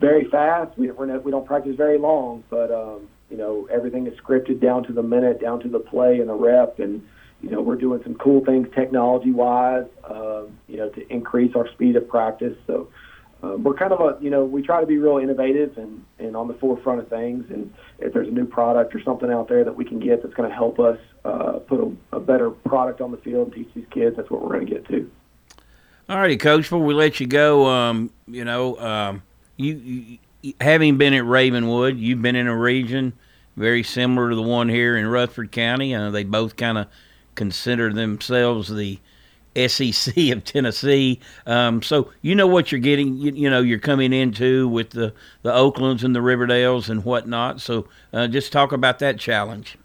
very 0.00 0.24
fast. 0.30 0.78
We 0.78 0.90
we're 0.90 1.06
not, 1.06 1.24
we 1.24 1.30
don't 1.30 1.46
practice 1.46 1.76
very 1.76 1.98
long, 1.98 2.44
but 2.48 2.70
um, 2.70 3.08
you 3.30 3.36
know 3.36 3.68
everything 3.70 4.06
is 4.06 4.18
scripted 4.18 4.60
down 4.60 4.84
to 4.84 4.92
the 4.94 5.02
minute, 5.02 5.40
down 5.40 5.60
to 5.60 5.68
the 5.68 5.80
play 5.80 6.18
and 6.20 6.28
the 6.28 6.34
rep, 6.34 6.78
and 6.78 7.06
you 7.44 7.50
know, 7.50 7.60
we're 7.60 7.76
doing 7.76 8.02
some 8.02 8.14
cool 8.14 8.42
things 8.44 8.66
technology-wise, 8.74 9.86
um, 10.04 10.58
you 10.66 10.78
know, 10.78 10.88
to 10.88 11.12
increase 11.12 11.54
our 11.54 11.68
speed 11.72 11.94
of 11.94 12.08
practice. 12.08 12.56
So 12.66 12.88
um, 13.42 13.62
we're 13.62 13.74
kind 13.74 13.92
of 13.92 14.00
a, 14.00 14.22
you 14.24 14.30
know, 14.30 14.42
we 14.44 14.62
try 14.62 14.80
to 14.80 14.86
be 14.86 14.96
real 14.96 15.18
innovative 15.18 15.76
and, 15.76 16.02
and 16.18 16.34
on 16.34 16.48
the 16.48 16.54
forefront 16.54 17.00
of 17.00 17.08
things. 17.08 17.44
And 17.50 17.72
if 17.98 18.14
there's 18.14 18.28
a 18.28 18.30
new 18.40 18.46
product 18.46 18.94
or 18.94 19.02
something 19.02 19.30
out 19.30 19.46
there 19.48 19.62
that 19.62 19.76
we 19.76 19.84
can 19.84 20.00
get 20.00 20.22
that's 20.22 20.34
going 20.34 20.48
to 20.48 20.54
help 20.54 20.80
us 20.80 20.98
uh, 21.26 21.58
put 21.70 21.80
a, 21.80 22.16
a 22.16 22.20
better 22.20 22.50
product 22.50 23.02
on 23.02 23.10
the 23.10 23.18
field 23.18 23.48
and 23.48 23.54
teach 23.54 23.68
these 23.74 23.90
kids, 23.90 24.16
that's 24.16 24.30
what 24.30 24.40
we're 24.42 24.54
going 24.54 24.66
to 24.66 24.72
get 24.72 24.88
to. 24.88 25.10
All 26.08 26.18
righty, 26.18 26.38
Coach. 26.38 26.62
Before 26.62 26.78
we 26.78 26.94
let 26.94 27.20
you 27.20 27.26
go, 27.26 27.66
um, 27.66 28.10
you 28.26 28.44
know, 28.44 28.78
um, 28.78 29.22
you, 29.56 29.74
you 29.74 30.18
having 30.60 30.96
been 30.96 31.12
at 31.14 31.24
Ravenwood, 31.24 31.98
you've 31.98 32.22
been 32.22 32.36
in 32.36 32.46
a 32.46 32.56
region 32.56 33.12
very 33.56 33.82
similar 33.82 34.30
to 34.30 34.36
the 34.36 34.42
one 34.42 34.68
here 34.68 34.96
in 34.96 35.06
Rutherford 35.06 35.52
County. 35.52 35.94
Uh, 35.94 36.10
they 36.10 36.24
both 36.24 36.56
kind 36.56 36.78
of 36.78 36.88
consider 37.34 37.92
themselves 37.92 38.68
the 38.68 38.98
SEC 39.56 40.16
of 40.32 40.44
Tennessee. 40.44 41.20
Um, 41.46 41.82
so 41.82 42.10
you 42.22 42.34
know 42.34 42.46
what 42.46 42.72
you're 42.72 42.80
getting. 42.80 43.16
You, 43.16 43.32
you, 43.32 43.50
know 43.50 43.60
you're 43.60 43.78
coming 43.78 44.12
into 44.12 44.68
with 44.68 44.90
the 44.90 45.12
the 45.42 45.52
Oaklands 45.52 46.04
and 46.04 46.14
the 46.14 46.20
Riverdales 46.20 46.88
and 46.88 47.04
whatnot. 47.04 47.60
So 47.60 47.88
uh, 48.12 48.26
just 48.28 48.52
talk 48.52 48.72
about 48.72 48.98
that 49.00 49.18
challenge. 49.18 49.78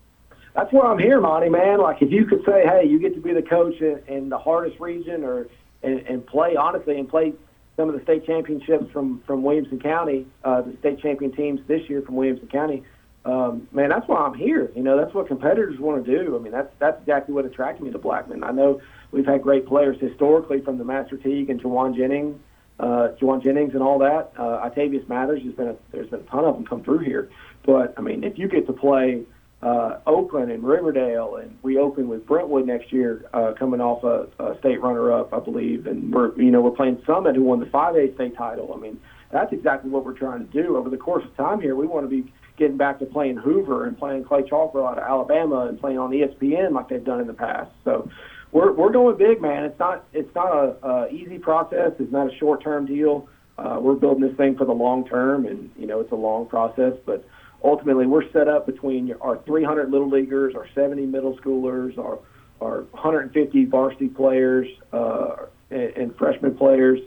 That's 0.56 0.74
why 0.74 0.88
I'm 0.88 1.00
here, 1.00 1.22
Monty. 1.22 1.50
Man, 1.50 1.80
like 1.80 2.02
if 2.02 2.12
you 2.12 2.26
could 2.26 2.44
say, 2.46 2.64
hey, 2.66 2.86
you 2.86 3.00
get 3.00 3.14
to 3.16 3.22
be 3.22 3.34
the 3.34 3.42
coach 3.42 3.80
in, 3.80 4.02
in 4.08 4.30
the 4.30 4.38
hardest 4.38 4.80
region, 4.80 5.24
or 5.24 5.48
and, 5.84 6.00
and 6.02 6.26
play 6.26 6.56
honestly 6.56 7.00
and 7.00 7.08
play 7.08 7.34
some 7.78 7.88
of 7.88 7.96
the 7.96 8.02
state 8.04 8.26
championships 8.26 8.92
from 8.92 9.22
from 9.26 9.44
Williamson 9.44 9.80
County, 9.80 10.26
uh, 10.44 10.62
the 10.62 10.76
state 10.80 11.00
champion 11.00 11.32
teams 11.32 11.62
this 11.68 11.88
year 11.90 12.02
from 12.02 12.16
Williamson 12.16 12.48
County. 12.48 12.84
Um, 13.26 13.68
man, 13.72 13.90
that's 13.90 14.08
why 14.08 14.18
I'm 14.18 14.34
here. 14.34 14.72
You 14.76 14.84
know, 14.84 14.98
that's 14.98 15.14
what 15.14 15.28
competitors 15.28 15.78
want 15.80 16.06
to 16.06 16.24
do. 16.24 16.36
I 16.36 16.40
mean, 16.40 16.52
that's 16.52 16.72
that's 16.80 17.00
exactly 17.02 17.34
what 17.34 17.46
attracted 17.46 17.84
me 17.84 17.92
to 17.92 17.98
Blackman. 17.98 18.44
I 18.44 18.52
know 18.52 18.82
we've 19.12 19.26
had 19.26 19.42
great 19.42 19.68
players 19.68 19.98
historically 20.00 20.62
from 20.62 20.78
the 20.78 20.86
Master 20.86 21.18
Teague 21.18 21.50
and 21.50 21.62
Jauan 21.62 21.96
Jennings, 21.96 22.40
uh, 22.80 23.10
Jauan 23.22 23.44
Jennings, 23.44 23.74
and 23.74 23.84
all 23.84 24.00
that. 24.00 24.32
Uh, 24.40 24.62
Octavius 24.66 25.08
Mathers 25.10 25.44
has 25.44 25.54
been 25.54 25.68
a, 25.68 25.76
there's 25.92 26.10
been 26.10 26.22
a 26.22 26.24
ton 26.24 26.46
of 26.46 26.56
them 26.56 26.66
come 26.66 26.84
through 26.84 27.00
here. 27.00 27.30
But 27.66 27.94
I 27.98 28.02
mean, 28.02 28.24
if 28.24 28.40
you 28.40 28.48
get 28.48 28.66
to 28.68 28.74
play 28.74 29.24
uh, 29.62 30.00
Oakland 30.08 30.50
and 30.52 30.64
Riverdale, 30.64 31.36
and 31.36 31.58
we 31.62 31.78
open 31.78 32.08
with 32.08 32.26
Brentwood 32.26 32.66
next 32.66 32.94
year, 32.94 33.26
uh, 33.34 33.52
coming 33.60 33.82
off 33.82 34.04
a, 34.06 34.28
a 34.42 34.58
state 34.60 34.82
runner-up, 34.82 35.34
I 35.34 35.40
believe, 35.40 35.88
and 35.88 36.14
we're 36.14 36.34
you 36.40 36.52
know 36.52 36.62
we're 36.62 36.72
playing 36.72 37.04
Summit, 37.06 37.36
who 37.36 37.44
won 37.44 37.60
the 37.60 37.66
5A 37.66 38.16
state 38.16 38.38
title. 38.38 38.74
I 38.74 38.80
mean, 38.80 38.98
that's 39.30 39.52
exactly 39.52 39.92
what 39.92 40.06
we're 40.06 40.18
trying 40.18 40.48
to 40.48 40.64
do 40.64 40.78
over 40.78 40.90
the 40.90 40.98
course 40.98 41.26
of 41.26 41.36
time 41.36 41.60
here. 41.60 41.76
We 41.76 41.86
want 41.86 42.10
to 42.10 42.24
be 42.24 42.32
getting 42.60 42.78
back 42.78 43.00
to 43.00 43.06
playing 43.06 43.38
Hoover 43.38 43.86
and 43.86 43.98
playing 43.98 44.26
Clay-Chalkville 44.26 44.88
out 44.88 44.98
of 44.98 45.04
Alabama 45.04 45.66
and 45.68 45.80
playing 45.80 45.98
on 45.98 46.12
ESPN 46.12 46.74
like 46.74 46.90
they've 46.90 47.04
done 47.04 47.22
in 47.22 47.28
the 47.28 47.34
past. 47.34 47.72
So 47.84 48.10
we're 48.52 48.72
we're 48.74 48.92
going 48.92 49.18
big, 49.18 49.42
man. 49.42 49.64
It's 49.64 49.80
not 49.80 50.06
it's 50.14 50.34
not 50.36 50.52
a, 50.54 50.88
a 50.88 51.10
easy 51.10 51.40
process. 51.40 51.94
It's 52.00 52.12
not 52.12 52.32
a 52.32 52.38
short 52.38 52.64
term 52.64 52.86
deal. 52.86 53.28
Uh, 53.58 53.78
we're 53.82 53.96
building 53.96 54.26
this 54.26 54.36
thing 54.38 54.56
for 54.56 54.66
the 54.66 54.74
long 54.74 55.08
term, 55.08 55.46
and 55.46 55.72
you 55.78 55.88
know 55.88 56.00
it's 56.00 56.12
a 56.12 56.16
long 56.16 56.46
process, 56.46 56.94
but 57.06 57.26
ultimately 57.64 58.06
we're 58.06 58.30
set 58.32 58.48
up 58.48 58.66
between 58.66 59.14
our 59.22 59.38
300 59.46 59.92
little 59.92 60.10
leaguers, 60.10 60.56
our 60.56 60.68
70 60.74 61.06
middle 61.06 61.38
schoolers, 61.38 61.98
our 61.98 62.20
our 62.62 62.82
150 62.92 63.66
varsity 63.66 64.10
players 64.10 64.68
uh, 64.92 65.36
and, 65.70 65.94
and 65.96 66.16
freshman 66.18 66.58
players. 66.58 67.00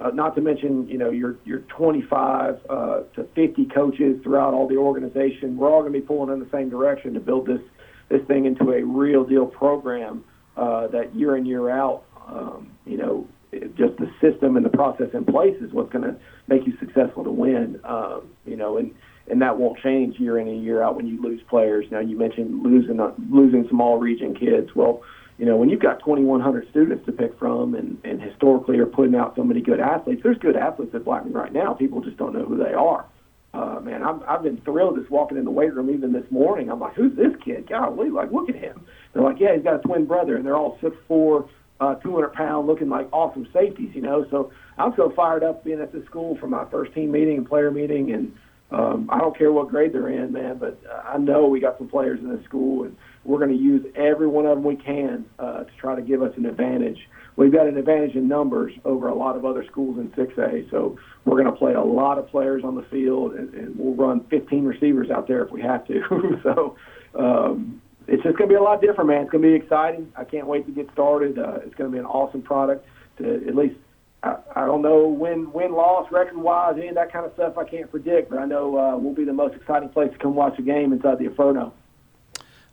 Uh, 0.00 0.10
not 0.10 0.34
to 0.36 0.40
mention, 0.40 0.88
you 0.88 0.98
know, 0.98 1.10
your 1.10 1.36
your 1.44 1.60
25 1.76 2.60
uh, 2.68 3.00
to 3.14 3.24
50 3.34 3.66
coaches 3.74 4.20
throughout 4.22 4.54
all 4.54 4.68
the 4.68 4.76
organization. 4.76 5.56
We're 5.56 5.70
all 5.70 5.80
going 5.80 5.92
to 5.92 6.00
be 6.00 6.06
pulling 6.06 6.32
in 6.32 6.40
the 6.40 6.50
same 6.50 6.70
direction 6.70 7.14
to 7.14 7.20
build 7.20 7.46
this 7.46 7.60
this 8.08 8.20
thing 8.26 8.46
into 8.46 8.70
a 8.72 8.82
real 8.82 9.24
deal 9.24 9.46
program 9.46 10.24
uh, 10.56 10.86
that 10.88 11.14
year 11.14 11.36
in 11.36 11.46
year 11.46 11.68
out. 11.70 12.04
Um, 12.28 12.70
you 12.86 12.96
know, 12.96 13.26
it, 13.52 13.76
just 13.76 13.96
the 13.98 14.10
system 14.20 14.56
and 14.56 14.64
the 14.64 14.70
process 14.70 15.08
in 15.14 15.24
place 15.24 15.56
is 15.60 15.72
what's 15.72 15.92
going 15.92 16.04
to 16.04 16.16
make 16.46 16.66
you 16.66 16.74
successful 16.78 17.24
to 17.24 17.30
win. 17.30 17.80
Um, 17.84 18.30
you 18.46 18.56
know, 18.56 18.76
and 18.76 18.94
and 19.30 19.42
that 19.42 19.58
won't 19.58 19.78
change 19.80 20.18
year 20.18 20.38
in 20.38 20.48
and 20.48 20.62
year 20.62 20.82
out 20.82 20.96
when 20.96 21.06
you 21.06 21.20
lose 21.20 21.40
players. 21.48 21.86
Now 21.90 22.00
you 22.00 22.16
mentioned 22.16 22.62
losing 22.62 23.00
uh, 23.00 23.12
losing 23.30 23.66
some 23.68 23.80
all 23.80 23.98
region 23.98 24.34
kids. 24.34 24.74
Well, 24.74 25.02
you 25.38 25.46
know 25.46 25.56
when 25.56 25.68
you've 25.68 25.80
got 25.80 26.00
2,100 26.00 26.68
students 26.70 27.06
to 27.06 27.12
pick 27.12 27.38
from, 27.38 27.74
and 27.74 27.98
and 28.04 28.20
historically 28.20 28.78
are 28.78 28.86
putting 28.86 29.14
out 29.14 29.34
so 29.36 29.44
many 29.44 29.60
good 29.60 29.80
athletes. 29.80 30.22
There's 30.22 30.38
good 30.38 30.56
athletes 30.56 30.94
at 30.94 31.04
Blackman 31.04 31.32
right 31.32 31.52
now. 31.52 31.74
People 31.74 32.00
just 32.00 32.16
don't 32.16 32.34
know 32.34 32.44
who 32.44 32.56
they 32.56 32.74
are. 32.74 33.06
Uh, 33.54 33.80
man, 33.80 34.02
I've, 34.02 34.22
I've 34.28 34.42
been 34.42 34.60
thrilled 34.60 34.98
just 34.98 35.10
walking 35.10 35.38
in 35.38 35.44
the 35.44 35.50
weight 35.50 35.72
room 35.74 35.90
even 35.90 36.12
this 36.12 36.30
morning. 36.30 36.70
I'm 36.70 36.80
like, 36.80 36.94
who's 36.94 37.16
this 37.16 37.32
kid? 37.42 37.68
Golly, 37.68 38.10
like 38.10 38.30
look 38.30 38.48
at 38.48 38.56
him. 38.56 38.84
They're 39.12 39.22
like, 39.22 39.40
yeah, 39.40 39.54
he's 39.54 39.64
got 39.64 39.76
a 39.76 39.78
twin 39.78 40.04
brother, 40.04 40.36
and 40.36 40.44
they're 40.44 40.56
all 40.56 40.76
six 40.82 40.94
four, 41.06 41.48
uh, 41.80 41.94
200 41.96 42.32
pound, 42.34 42.66
looking 42.66 42.88
like 42.88 43.08
awesome 43.12 43.48
safeties. 43.52 43.90
You 43.94 44.02
know, 44.02 44.26
so 44.30 44.52
I'm 44.76 44.92
so 44.96 45.10
fired 45.16 45.44
up 45.44 45.64
being 45.64 45.80
at 45.80 45.92
this 45.92 46.04
school 46.04 46.36
for 46.38 46.46
my 46.46 46.64
first 46.70 46.92
team 46.94 47.12
meeting 47.12 47.38
and 47.38 47.48
player 47.48 47.70
meeting 47.70 48.12
and 48.12 48.36
um, 48.70 49.08
I 49.10 49.18
don't 49.18 49.36
care 49.36 49.50
what 49.50 49.68
grade 49.68 49.92
they're 49.94 50.08
in, 50.08 50.32
man, 50.32 50.58
but 50.58 50.78
I 51.04 51.16
know 51.16 51.46
we 51.46 51.58
got 51.58 51.78
some 51.78 51.88
players 51.88 52.20
in 52.20 52.28
this 52.28 52.44
school, 52.44 52.84
and 52.84 52.94
we're 53.24 53.38
going 53.38 53.56
to 53.56 53.62
use 53.62 53.84
every 53.96 54.26
one 54.26 54.44
of 54.44 54.56
them 54.56 54.64
we 54.64 54.76
can 54.76 55.24
uh, 55.38 55.64
to 55.64 55.70
try 55.80 55.94
to 55.94 56.02
give 56.02 56.22
us 56.22 56.32
an 56.36 56.44
advantage. 56.44 56.98
We've 57.36 57.52
got 57.52 57.66
an 57.66 57.78
advantage 57.78 58.14
in 58.14 58.28
numbers 58.28 58.72
over 58.84 59.08
a 59.08 59.14
lot 59.14 59.36
of 59.36 59.46
other 59.46 59.64
schools 59.70 59.98
in 59.98 60.10
6A, 60.10 60.70
so 60.70 60.98
we're 61.24 61.40
going 61.42 61.52
to 61.52 61.58
play 61.58 61.72
a 61.72 61.82
lot 61.82 62.18
of 62.18 62.28
players 62.28 62.62
on 62.62 62.74
the 62.74 62.82
field, 62.90 63.34
and, 63.34 63.54
and 63.54 63.78
we'll 63.78 63.94
run 63.94 64.24
15 64.28 64.64
receivers 64.64 65.08
out 65.08 65.26
there 65.28 65.42
if 65.44 65.50
we 65.50 65.62
have 65.62 65.86
to. 65.86 66.02
so 66.42 66.76
um, 67.18 67.80
it's 68.06 68.22
just 68.22 68.36
going 68.36 68.50
to 68.50 68.54
be 68.54 68.58
a 68.58 68.62
lot 68.62 68.82
different, 68.82 69.08
man. 69.08 69.22
It's 69.22 69.30
going 69.30 69.42
to 69.42 69.48
be 69.48 69.54
exciting. 69.54 70.12
I 70.14 70.24
can't 70.24 70.46
wait 70.46 70.66
to 70.66 70.72
get 70.72 70.90
started. 70.92 71.38
Uh, 71.38 71.60
it's 71.64 71.74
going 71.74 71.90
to 71.90 71.94
be 71.94 71.98
an 71.98 72.06
awesome 72.06 72.42
product 72.42 72.86
to 73.18 73.46
at 73.46 73.54
least 73.54 73.76
I, 74.22 74.36
I 74.56 74.66
don't 74.66 74.82
know 74.82 75.06
win 75.06 75.52
win 75.52 75.72
loss 75.72 76.10
record 76.10 76.36
wise 76.36 76.74
any 76.76 76.88
of 76.88 76.94
that 76.96 77.12
kind 77.12 77.24
of 77.24 77.32
stuff 77.34 77.56
I 77.56 77.64
can't 77.64 77.90
predict, 77.90 78.30
but 78.30 78.38
I 78.38 78.46
know 78.46 78.76
uh, 78.78 78.96
we'll 78.96 79.14
be 79.14 79.24
the 79.24 79.32
most 79.32 79.54
exciting 79.54 79.88
place 79.88 80.12
to 80.12 80.18
come 80.18 80.34
watch 80.34 80.58
a 80.58 80.62
game 80.62 80.92
inside 80.92 81.18
the 81.18 81.26
Inferno. 81.26 81.72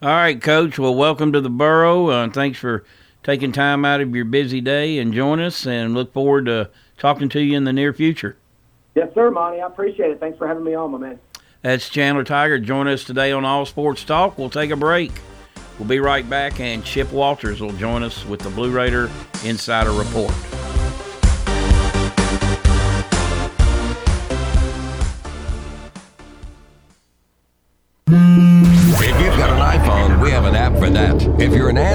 All 0.01 0.10
right, 0.10 0.41
Coach. 0.41 0.77
Well, 0.77 0.95
welcome 0.95 1.31
to 1.34 1.41
the 1.41 1.49
Borough. 1.49 2.10
Uh, 2.10 2.29
thanks 2.29 2.60
for 2.60 2.84
taking 3.23 3.51
time 3.51 3.86
out 3.86 4.01
of 4.01 4.13
your 4.15 4.25
busy 4.25 4.62
day 4.62 4.99
and 4.99 5.13
join 5.13 5.39
us, 5.39 5.65
and 5.65 5.93
look 5.93 6.13
forward 6.13 6.45
to 6.45 6.69
talking 6.97 7.29
to 7.29 7.41
you 7.41 7.55
in 7.55 7.63
the 7.63 7.73
near 7.73 7.93
future. 7.93 8.38
Yes, 8.95 9.13
sir, 9.13 9.29
Monty. 9.31 9.62
I 9.62 9.67
appreciate 9.67 10.12
it. 10.12 10.19
Thanks 10.19 10.38
for 10.38 10.47
having 10.47 10.63
me 10.63 10.73
on, 10.73 10.91
my 10.91 10.97
man. 10.97 11.19
That's 11.62 11.89
Chandler 11.89 12.23
Tygart. 12.23 12.63
Join 12.63 12.88
us 12.88 13.03
today 13.03 13.31
on 13.31 13.45
All 13.45 13.65
Sports 13.65 14.03
Talk. 14.03 14.38
We'll 14.38 14.49
take 14.49 14.71
a 14.71 14.75
break. 14.75 15.12
We'll 15.79 15.88
be 15.88 15.99
right 15.99 16.27
back, 16.29 16.60
and 16.60 16.84
Chip 16.86 17.12
Walters 17.12 17.60
will 17.60 17.73
join 17.73 18.03
us 18.03 18.25
with 18.25 18.39
the 18.39 18.49
Blue 18.49 18.71
Raider 18.71 19.10
Insider 19.43 19.91
Report. 19.91 20.34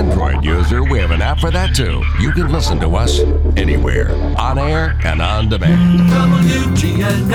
Android 0.00 0.42
user, 0.42 0.82
we 0.82 0.98
have 0.98 1.10
an 1.10 1.20
app 1.20 1.38
for 1.40 1.50
that 1.50 1.76
too. 1.76 2.02
You 2.18 2.32
can 2.32 2.50
listen 2.50 2.80
to 2.80 2.96
us 2.96 3.20
anywhere, 3.58 4.10
on 4.38 4.58
air 4.58 4.98
and 5.04 5.20
on 5.20 5.50
demand. 5.50 6.00
WGNS. 6.08 7.30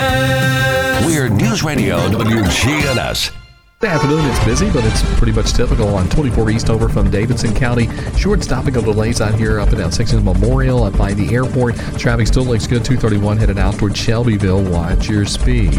We're 1.06 1.30
News 1.30 1.62
Radio 1.62 2.00
WGNS. 2.10 3.45
Good 3.82 3.90
afternoon. 3.90 4.24
It's 4.24 4.46
busy, 4.46 4.72
but 4.72 4.86
it's 4.86 5.04
pretty 5.18 5.34
much 5.34 5.52
typical 5.52 5.94
on 5.96 6.08
24 6.08 6.50
East 6.50 6.70
over 6.70 6.88
from 6.88 7.12
Davidson 7.12 7.54
County. 7.54 7.90
Short 8.18 8.42
stopping 8.42 8.78
of 8.78 8.86
delays 8.86 9.20
out 9.20 9.36
here 9.36 9.60
up 9.60 9.68
and 9.68 9.80
down 9.80 9.92
sections 9.92 10.20
of 10.20 10.24
Memorial 10.24 10.84
up 10.84 10.98
by 10.98 11.14
the 11.14 11.36
airport. 11.36 11.76
Traffic 11.98 12.28
still 12.28 12.46
looks 12.46 12.68
good. 12.68 12.86
231 12.86 13.36
headed 13.36 13.58
out 13.58 13.78
toward 13.78 13.96
Shelbyville. 13.96 14.64
Watch 14.72 15.10
your 15.10 15.26
speed. 15.26 15.74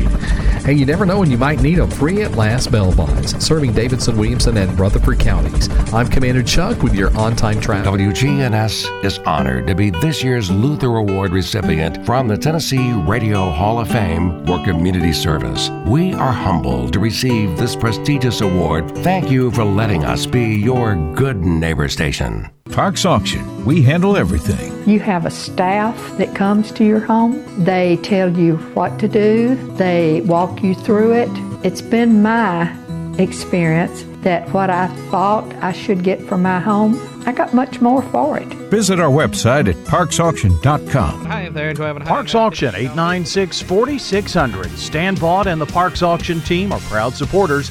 Hey, 0.66 0.74
you 0.74 0.84
never 0.84 1.06
know 1.06 1.20
when 1.20 1.30
you 1.30 1.38
might 1.38 1.62
need 1.62 1.76
them. 1.76 1.88
Free 1.88 2.20
at 2.22 2.32
last 2.32 2.70
bell 2.70 2.94
bonds, 2.94 3.42
serving 3.42 3.72
Davidson, 3.72 4.18
Williamson, 4.18 4.58
and 4.58 4.78
Rutherford 4.78 5.18
counties. 5.18 5.70
I'm 5.94 6.06
Commander 6.06 6.42
Chuck 6.42 6.82
with 6.82 6.94
your 6.94 7.16
on-time 7.16 7.60
traffic. 7.60 7.90
WGNS 7.90 9.04
is 9.04 9.18
honored 9.20 9.66
to 9.68 9.74
be 9.74 9.88
this 9.88 10.22
year's 10.22 10.50
Luther 10.50 10.96
Award 10.96 11.32
recipient 11.32 12.04
from 12.04 12.28
the 12.28 12.36
Tennessee 12.36 12.92
Radio 12.92 13.48
Hall 13.48 13.78
of 13.78 13.88
Fame 13.88 14.44
for 14.44 14.62
community 14.64 15.14
service. 15.14 15.70
We 15.86 16.12
are 16.14 16.32
humbled 16.32 16.92
to 16.92 16.98
receive 16.98 17.56
this 17.56 17.74
prestigious 17.86 18.40
award. 18.40 18.90
Thank 19.04 19.30
you 19.30 19.52
for 19.52 19.62
letting 19.62 20.04
us 20.04 20.26
be 20.26 20.56
your 20.56 20.96
good 21.14 21.44
neighbor 21.44 21.86
station. 21.86 22.50
Parks 22.72 23.04
Auction. 23.04 23.64
We 23.64 23.80
handle 23.80 24.16
everything. 24.16 24.72
You 24.88 24.98
have 24.98 25.24
a 25.24 25.30
staff 25.30 25.96
that 26.18 26.34
comes 26.34 26.72
to 26.72 26.84
your 26.84 26.98
home. 26.98 27.44
They 27.64 27.96
tell 27.98 28.36
you 28.36 28.56
what 28.74 28.98
to 28.98 29.06
do. 29.06 29.54
They 29.76 30.20
walk 30.22 30.64
you 30.64 30.74
through 30.74 31.12
it. 31.12 31.30
It's 31.64 31.80
been 31.80 32.22
my 32.22 32.76
experience 33.20 34.02
that 34.26 34.52
what 34.52 34.70
I 34.70 34.88
thought 35.08 35.44
I 35.62 35.70
should 35.70 36.02
get 36.02 36.20
for 36.20 36.36
my 36.36 36.58
home, 36.58 37.00
I 37.26 37.32
got 37.32 37.54
much 37.54 37.80
more 37.80 38.02
for 38.10 38.36
it. 38.36 38.48
Visit 38.70 38.98
our 38.98 39.08
website 39.08 39.68
at 39.68 39.76
parksauction.com. 39.86 41.24
Hi 41.26 41.48
there, 41.48 41.72
do 41.72 41.84
I 41.84 41.86
have 41.86 41.96
a 41.96 42.00
Parks 42.00 42.34
Auction 42.34 42.74
896 42.74 43.62
4600. 43.62 44.68
Stan 44.72 45.14
Vaught 45.14 45.46
and 45.46 45.60
the 45.60 45.66
Parks 45.66 46.02
Auction 46.02 46.40
team 46.40 46.72
are 46.72 46.80
proud 46.80 47.14
supporters 47.14 47.70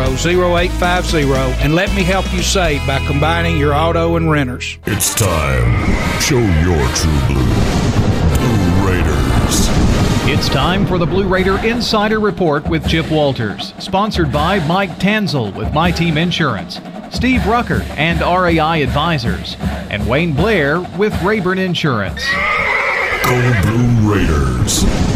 0850 0.00 1.22
and 1.62 1.74
let 1.74 1.94
me 1.94 2.02
help 2.02 2.30
you 2.32 2.42
save 2.42 2.86
by 2.86 2.98
combining 3.06 3.56
your 3.56 3.74
auto 3.74 4.16
and 4.16 4.30
renters. 4.30 4.78
It's 4.86 5.14
time. 5.14 6.20
Show 6.20 6.38
your 6.38 6.86
true 6.94 7.20
blue. 7.26 7.46
Blue 8.36 8.88
Raiders. 8.88 9.66
It's 10.28 10.48
time 10.48 10.86
for 10.86 10.98
the 10.98 11.06
Blue 11.06 11.26
Raider 11.26 11.58
Insider 11.64 12.20
Report 12.20 12.68
with 12.68 12.86
Chip 12.88 13.10
Walters, 13.10 13.72
sponsored 13.78 14.32
by 14.32 14.58
Mike 14.66 14.98
Tanzel 14.98 15.54
with 15.54 15.72
My 15.72 15.90
Team 15.90 16.18
Insurance, 16.18 16.80
Steve 17.10 17.46
Rucker 17.46 17.82
and 17.96 18.20
RAI 18.20 18.82
Advisors, 18.82 19.56
and 19.90 20.08
Wayne 20.08 20.34
Blair 20.34 20.80
with 20.98 21.14
Rayburn 21.22 21.58
Insurance. 21.58 22.22
Go 23.24 23.62
Blue 23.62 24.14
Raiders. 24.14 25.15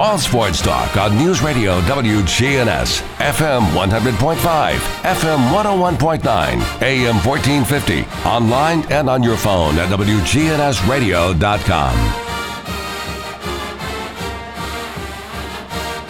All 0.00 0.16
sports 0.16 0.62
talk 0.62 0.96
on 0.96 1.18
News 1.18 1.42
Radio 1.42 1.80
WGNS, 1.80 3.02
FM 3.16 3.62
100.5, 3.72 4.76
FM 5.02 5.50
101.9, 5.50 6.22
AM 6.82 7.16
1450, 7.26 8.04
online 8.24 8.84
and 8.92 9.10
on 9.10 9.24
your 9.24 9.36
phone 9.36 9.74
at 9.74 9.88
WGNSradio.com. 9.88 11.96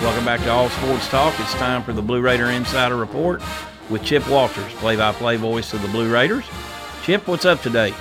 Welcome 0.02 0.24
back 0.26 0.40
to 0.40 0.50
All 0.50 0.68
Sports 0.68 1.08
Talk. 1.08 1.40
It's 1.40 1.54
time 1.54 1.82
for 1.82 1.94
the 1.94 2.02
Blue 2.02 2.20
Raider 2.20 2.50
Insider 2.50 2.96
Report 2.96 3.40
with 3.88 4.04
Chip 4.04 4.28
Walters, 4.28 4.70
play-by-play 4.74 5.36
voice 5.36 5.72
of 5.72 5.80
the 5.80 5.88
Blue 5.88 6.12
Raiders. 6.12 6.44
Chip, 7.04 7.26
what's 7.26 7.46
up 7.46 7.62
today? 7.62 7.94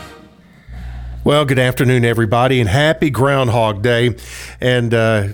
Well, 1.23 1.45
good 1.45 1.59
afternoon, 1.59 2.03
everybody, 2.03 2.59
and 2.59 2.67
happy 2.67 3.09
Groundhog 3.09 3.81
Day. 3.81 4.17
And 4.59 4.93
uh, 4.93 5.27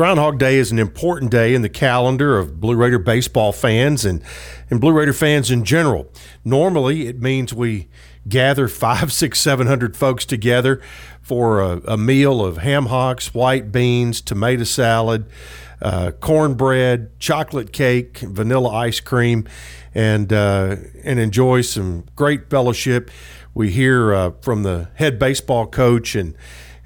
Groundhog 0.00 0.38
Day 0.38 0.56
is 0.56 0.72
an 0.72 0.78
important 0.78 1.30
day 1.30 1.54
in 1.54 1.60
the 1.60 1.68
calendar 1.68 2.38
of 2.38 2.58
Blue 2.58 2.74
Raider 2.74 2.98
baseball 2.98 3.52
fans 3.52 4.06
and, 4.06 4.22
and 4.70 4.80
Blue 4.80 4.92
Raider 4.92 5.12
fans 5.12 5.50
in 5.50 5.62
general. 5.62 6.10
Normally, 6.42 7.06
it 7.06 7.20
means 7.20 7.52
we 7.52 7.90
gather 8.26 8.66
five, 8.68 9.12
six, 9.12 9.38
seven 9.38 9.66
hundred 9.66 9.98
folks 9.98 10.24
together 10.24 10.80
for 11.20 11.60
a, 11.60 11.82
a 11.86 11.98
meal 11.98 12.42
of 12.42 12.56
ham 12.56 12.86
hocks, 12.86 13.34
white 13.34 13.72
beans, 13.72 14.22
tomato 14.22 14.64
salad, 14.64 15.26
uh, 15.82 16.12
cornbread, 16.12 17.20
chocolate 17.20 17.70
cake, 17.70 18.20
vanilla 18.20 18.70
ice 18.70 19.00
cream, 19.00 19.46
and 19.94 20.32
uh, 20.32 20.76
and 21.04 21.18
enjoy 21.18 21.60
some 21.60 22.06
great 22.16 22.48
fellowship. 22.48 23.10
We 23.52 23.70
hear 23.70 24.14
uh, 24.14 24.30
from 24.40 24.62
the 24.62 24.88
head 24.94 25.18
baseball 25.18 25.66
coach 25.66 26.14
and 26.16 26.34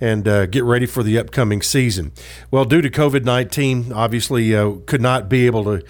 and 0.00 0.26
uh, 0.26 0.46
get 0.46 0.64
ready 0.64 0.86
for 0.86 1.02
the 1.02 1.18
upcoming 1.18 1.62
season. 1.62 2.12
Well, 2.50 2.64
due 2.64 2.82
to 2.82 2.90
COVID 2.90 3.24
19, 3.24 3.92
obviously 3.92 4.54
uh, 4.54 4.76
could 4.86 5.00
not 5.00 5.28
be 5.28 5.46
able 5.46 5.64
to 5.64 5.84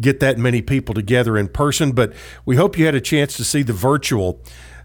get 0.00 0.20
that 0.20 0.38
many 0.38 0.62
people 0.62 0.94
together 0.94 1.36
in 1.36 1.48
person, 1.48 1.92
but 1.92 2.12
we 2.44 2.56
hope 2.56 2.78
you 2.78 2.86
had 2.86 2.94
a 2.94 3.00
chance 3.00 3.36
to 3.36 3.44
see 3.44 3.62
the 3.62 3.72
virtual 3.72 4.40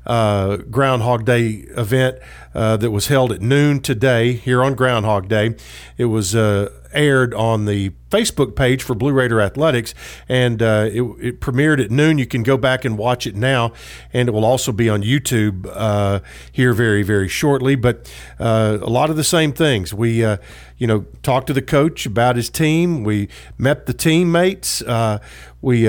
uh, 0.06 0.58
Groundhog 0.58 1.26
Day 1.26 1.66
event 1.78 2.18
uh, 2.54 2.78
that 2.78 2.92
was 2.92 3.08
held 3.08 3.32
at 3.32 3.42
noon 3.42 3.80
today 3.80 4.34
here 4.34 4.64
on 4.64 4.76
Groundhog 4.76 5.28
Day. 5.28 5.56
It 5.98 6.06
was 6.06 6.36
uh, 6.36 6.70
aired 6.94 7.34
on 7.34 7.66
the 7.66 7.92
Facebook 8.10 8.56
page 8.56 8.84
for 8.84 8.96
Blue 8.96 9.12
Raider 9.12 9.42
Athletics, 9.42 9.94
and 10.30 10.62
uh, 10.62 10.90
it, 10.92 11.02
it, 11.02 11.40
premiered 11.42 11.84
at 11.84 11.92
noon. 11.92 12.18
You 12.18 12.26
can 12.26 12.44
go 12.44 12.58
back 12.58 12.86
and 12.86 12.98
watch 12.98 13.26
it 13.26 13.36
now, 13.36 13.74
and 14.14 14.30
it 14.30 14.32
will 14.32 14.46
also 14.46 14.72
be 14.72 14.90
on 14.90 15.02
YouTube 15.02 15.68
uh, 15.74 16.20
here 16.52 16.74
very, 16.74 17.04
very 17.04 17.28
shortly. 17.28 17.76
But 17.76 18.12
uh, 18.40 18.78
a 18.82 18.90
lot 18.90 19.10
of 19.10 19.16
the 19.16 19.24
same 19.24 19.52
things. 19.52 19.94
We, 19.94 20.24
uh, 20.24 20.38
you 20.78 20.88
know, 20.88 21.06
talked 21.24 21.48
to 21.48 21.54
the 21.54 21.62
coach 21.62 22.06
about 22.06 22.36
his 22.36 22.50
team. 22.50 23.04
We 23.04 23.30
met 23.58 23.86
the 23.86 23.94
teammates. 23.94 24.82
Uh, 24.82 25.20
we 25.62 25.88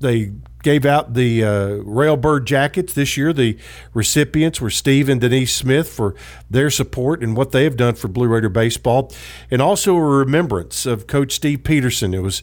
they 0.00 0.32
gave 0.64 0.84
out 0.84 1.14
the 1.14 1.44
uh, 1.44 1.68
Railbird 1.84 2.46
jackets 2.46 2.92
this 2.92 3.16
year. 3.16 3.32
The 3.32 3.56
recipients 3.92 4.60
were 4.60 4.70
Steve 4.70 5.08
and 5.08 5.20
Denise 5.20 5.54
Smith 5.54 5.88
for 5.88 6.16
their 6.50 6.70
support 6.70 7.22
and 7.22 7.36
what 7.36 7.52
they 7.52 7.62
have 7.62 7.76
done 7.76 7.94
for 7.94 8.08
Blue 8.08 8.26
Raider 8.26 8.48
baseball, 8.48 9.12
and 9.50 9.62
also 9.62 9.94
a 9.94 10.02
remembrance 10.02 10.86
of 10.86 11.06
Coach 11.06 11.32
Steve 11.32 11.62
Peterson. 11.62 12.14
It 12.14 12.22
was 12.22 12.42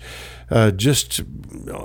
uh, 0.49 0.71
just 0.71 1.21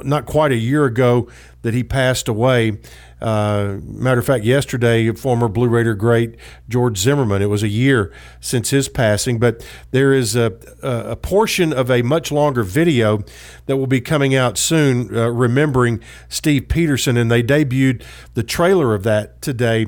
not 0.04 0.26
quite 0.26 0.52
a 0.52 0.56
year 0.56 0.84
ago 0.84 1.28
that 1.62 1.74
he 1.74 1.82
passed 1.82 2.28
away. 2.28 2.78
Uh, 3.20 3.78
matter 3.82 4.20
of 4.20 4.26
fact, 4.26 4.44
yesterday, 4.44 5.10
former 5.12 5.48
Blue 5.48 5.68
Raider 5.68 5.94
great 5.94 6.36
George 6.68 6.98
Zimmerman. 6.98 7.40
It 7.40 7.48
was 7.48 7.62
a 7.62 7.68
year 7.68 8.12
since 8.40 8.70
his 8.70 8.88
passing, 8.88 9.38
but 9.38 9.66
there 9.90 10.12
is 10.12 10.36
a, 10.36 10.52
a 10.82 11.16
portion 11.16 11.72
of 11.72 11.90
a 11.90 12.02
much 12.02 12.30
longer 12.30 12.62
video 12.62 13.24
that 13.66 13.78
will 13.78 13.86
be 13.86 14.00
coming 14.00 14.34
out 14.34 14.58
soon, 14.58 15.16
uh, 15.16 15.30
remembering 15.30 16.00
Steve 16.28 16.68
Peterson, 16.68 17.16
and 17.16 17.30
they 17.30 17.42
debuted 17.42 18.02
the 18.34 18.42
trailer 18.42 18.94
of 18.94 19.02
that 19.04 19.40
today 19.40 19.86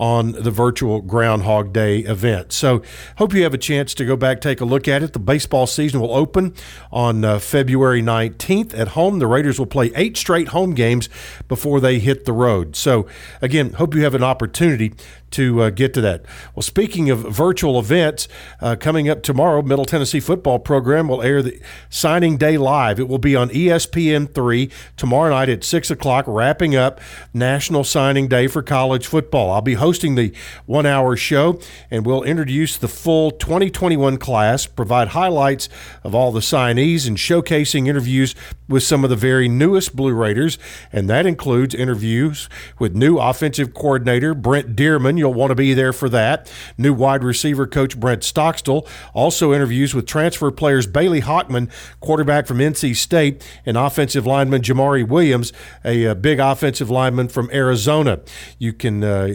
on 0.00 0.32
the 0.32 0.50
virtual 0.50 1.02
Groundhog 1.02 1.74
Day 1.74 1.98
event. 1.98 2.52
So, 2.52 2.82
hope 3.18 3.34
you 3.34 3.42
have 3.42 3.52
a 3.52 3.58
chance 3.58 3.92
to 3.94 4.06
go 4.06 4.16
back, 4.16 4.40
take 4.40 4.62
a 4.62 4.64
look 4.64 4.88
at 4.88 5.02
it. 5.02 5.12
The 5.12 5.18
baseball 5.18 5.66
season 5.66 6.00
will 6.00 6.14
open 6.14 6.54
on 6.90 7.22
uh, 7.22 7.38
February 7.38 8.02
19th 8.02 8.76
at 8.76 8.88
home. 8.88 9.18
The 9.18 9.26
Raiders 9.26 9.58
will 9.58 9.66
play 9.66 9.92
eight 9.94 10.16
straight 10.16 10.48
home 10.48 10.74
games 10.74 11.10
before 11.48 11.80
they 11.80 11.98
hit 11.98 12.24
the 12.24 12.32
road. 12.32 12.76
So, 12.76 13.06
again, 13.42 13.74
hope 13.74 13.94
you 13.94 14.02
have 14.04 14.14
an 14.14 14.24
opportunity 14.24 14.94
to 15.32 15.62
uh, 15.62 15.70
get 15.70 15.94
to 15.94 16.00
that. 16.00 16.24
Well, 16.54 16.62
speaking 16.62 17.10
of 17.10 17.20
virtual 17.20 17.78
events, 17.78 18.28
uh, 18.60 18.76
coming 18.76 19.08
up 19.08 19.22
tomorrow, 19.22 19.62
Middle 19.62 19.84
Tennessee 19.84 20.20
football 20.20 20.58
program 20.58 21.08
will 21.08 21.22
air 21.22 21.42
the 21.42 21.60
signing 21.88 22.36
day 22.36 22.58
live. 22.58 22.98
It 22.98 23.08
will 23.08 23.18
be 23.18 23.36
on 23.36 23.48
ESPN3 23.50 24.70
tomorrow 24.96 25.30
night 25.30 25.48
at 25.48 25.64
6 25.64 25.90
o'clock, 25.90 26.24
wrapping 26.26 26.74
up 26.74 27.00
National 27.32 27.84
Signing 27.84 28.28
Day 28.28 28.46
for 28.46 28.62
college 28.62 29.06
football. 29.06 29.52
I'll 29.52 29.60
be 29.60 29.74
hosting 29.74 30.14
the 30.14 30.32
one 30.66 30.86
hour 30.86 31.16
show, 31.16 31.60
and 31.90 32.04
we'll 32.04 32.22
introduce 32.22 32.76
the 32.76 32.88
full 32.88 33.30
2021 33.30 34.16
class, 34.18 34.66
provide 34.66 35.08
highlights 35.08 35.68
of 36.02 36.14
all 36.14 36.32
the 36.32 36.40
signees, 36.40 37.06
and 37.06 37.16
showcasing 37.16 37.86
interviews 37.86 38.34
with 38.68 38.82
some 38.82 39.04
of 39.04 39.10
the 39.10 39.16
very 39.16 39.48
newest 39.48 39.94
Blue 39.94 40.14
Raiders, 40.14 40.58
and 40.92 41.08
that 41.10 41.26
includes 41.26 41.74
interviews 41.74 42.48
with 42.78 42.94
new 42.94 43.18
offensive 43.18 43.74
coordinator 43.74 44.34
Brent 44.34 44.76
Dearmon 44.76 45.19
You'll 45.20 45.34
want 45.34 45.50
to 45.50 45.54
be 45.54 45.74
there 45.74 45.92
for 45.92 46.08
that. 46.08 46.50
New 46.76 46.92
wide 46.92 47.22
receiver 47.22 47.66
coach 47.66 47.98
Brent 47.98 48.24
Stockstill. 48.24 48.86
Also 49.14 49.52
interviews 49.52 49.94
with 49.94 50.06
transfer 50.06 50.50
players 50.50 50.86
Bailey 50.86 51.20
Hockman, 51.20 51.70
quarterback 52.00 52.46
from 52.46 52.58
NC 52.58 52.96
State, 52.96 53.46
and 53.64 53.76
offensive 53.76 54.26
lineman 54.26 54.62
Jamari 54.62 55.06
Williams, 55.06 55.52
a, 55.84 56.04
a 56.04 56.14
big 56.14 56.40
offensive 56.40 56.90
lineman 56.90 57.28
from 57.28 57.50
Arizona. 57.52 58.20
You 58.58 58.72
can. 58.72 59.04
Uh, 59.04 59.28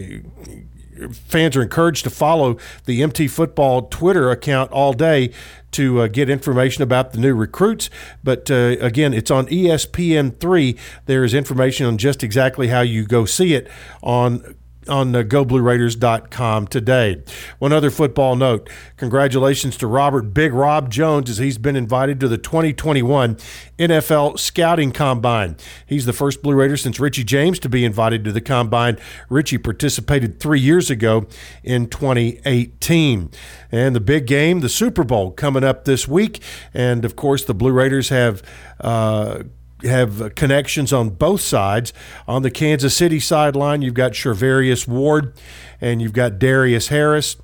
fans 1.12 1.56
are 1.56 1.62
encouraged 1.62 2.04
to 2.04 2.10
follow 2.10 2.56
the 2.84 3.02
MT 3.02 3.28
Football 3.28 3.82
Twitter 3.82 4.30
account 4.30 4.72
all 4.72 4.92
day 4.92 5.32
to 5.72 6.00
uh, 6.00 6.06
get 6.08 6.30
information 6.30 6.82
about 6.82 7.12
the 7.12 7.18
new 7.18 7.34
recruits. 7.34 7.90
But 8.24 8.50
uh, 8.50 8.76
again, 8.80 9.12
it's 9.12 9.30
on 9.30 9.46
ESPN3. 9.46 10.78
There 11.06 11.24
is 11.24 11.34
information 11.34 11.86
on 11.86 11.98
just 11.98 12.22
exactly 12.22 12.68
how 12.68 12.80
you 12.80 13.04
go 13.04 13.24
see 13.24 13.54
it 13.54 13.68
on 14.02 14.56
on 14.88 15.14
uh, 15.14 15.22
goblueraiders.com 15.22 16.66
today. 16.68 17.22
One 17.58 17.72
other 17.72 17.90
football 17.90 18.36
note 18.36 18.68
congratulations 18.96 19.76
to 19.78 19.86
Robert 19.86 20.34
Big 20.34 20.52
Rob 20.52 20.90
Jones 20.90 21.30
as 21.30 21.38
he's 21.38 21.58
been 21.58 21.76
invited 21.76 22.20
to 22.20 22.28
the 22.28 22.38
2021 22.38 23.36
NFL 23.78 24.38
Scouting 24.38 24.92
Combine. 24.92 25.56
He's 25.86 26.06
the 26.06 26.12
first 26.12 26.42
Blue 26.42 26.54
Raider 26.54 26.76
since 26.76 26.98
Richie 26.98 27.24
James 27.24 27.58
to 27.60 27.68
be 27.68 27.84
invited 27.84 28.24
to 28.24 28.32
the 28.32 28.40
Combine. 28.40 28.98
Richie 29.28 29.58
participated 29.58 30.40
three 30.40 30.60
years 30.60 30.90
ago 30.90 31.26
in 31.62 31.88
2018. 31.88 33.30
And 33.72 33.96
the 33.96 34.00
big 34.00 34.26
game, 34.26 34.60
the 34.60 34.68
Super 34.68 35.04
Bowl, 35.04 35.30
coming 35.30 35.64
up 35.64 35.84
this 35.84 36.08
week. 36.08 36.40
And 36.72 37.04
of 37.04 37.16
course, 37.16 37.44
the 37.44 37.54
Blue 37.54 37.72
Raiders 37.72 38.08
have. 38.08 38.42
Uh, 38.80 39.44
have 39.82 40.22
uh, 40.22 40.30
connections 40.30 40.92
on 40.92 41.10
both 41.10 41.40
sides. 41.40 41.92
On 42.26 42.42
the 42.42 42.50
Kansas 42.50 42.96
City 42.96 43.20
sideline, 43.20 43.82
you've 43.82 43.94
got 43.94 44.12
Charvarius 44.12 44.88
Ward 44.88 45.34
and 45.80 46.00
you've 46.02 46.12
got 46.12 46.38
Darius 46.38 46.88
Harris. 46.88 47.36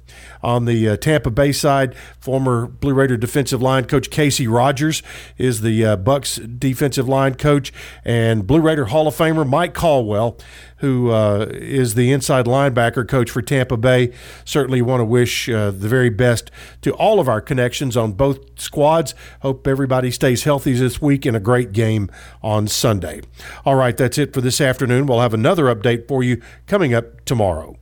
On 0.43 0.65
the 0.65 0.89
uh, 0.89 0.97
Tampa 0.97 1.31
Bay 1.31 1.53
side, 1.53 1.95
former 2.19 2.67
Blue 2.67 2.93
Raider 2.93 3.17
defensive 3.17 3.63
line 3.63 3.85
coach 3.85 4.11
Kacy 4.11 4.53
Rodgers 4.53 5.03
is 5.39 5.61
the 5.61 5.85
uh, 5.85 5.97
Bucks 5.97 6.37
defensive 6.37 7.09
line 7.09 7.37
coach, 7.37 7.73
and 8.05 8.47
Blue 8.47 8.61
Raider 8.61 8.87
Hall 8.87 9.07
of 9.07 9.15
Famer 9.15 9.49
Mike 9.49 9.73
Caldwell, 9.73 10.37
who 10.79 11.11
uh, 11.11 11.47
is 11.51 11.95
the 11.95 12.11
inside 12.11 12.47
linebacker 12.47 13.07
coach 13.09 13.31
for 13.31 13.41
Tampa 13.41 13.77
Bay. 13.77 14.13
Certainly 14.45 14.83
want 14.83 15.01
to 15.01 15.05
wish 15.05 15.49
uh, 15.49 15.71
the 15.71 15.89
very 15.89 16.11
best 16.11 16.51
to 16.83 16.93
all 16.95 17.21
of 17.21 17.29
our 17.29 17.41
connections 17.41 17.97
on 17.97 18.13
both 18.13 18.61
squads. 18.61 19.15
Hope 19.41 19.67
everybody 19.67 20.11
stays 20.11 20.43
healthy 20.43 20.73
this 20.73 21.01
week 21.01 21.25
and 21.25 21.37
a 21.37 21.41
great 21.41 21.73
game 21.73 22.11
on 22.43 22.67
Sunday. 22.67 23.21
All 23.65 23.77
right, 23.77 23.97
that's 23.97 24.19
it 24.19 24.35
for 24.35 24.41
this 24.41 24.61
afternoon. 24.61 25.07
We'll 25.07 25.21
have 25.21 25.35
another 25.35 25.65
update 25.65 26.09
for 26.09 26.25
you 26.25 26.43
coming 26.67 26.93
up 26.93 27.25
tomorrow. 27.25 27.77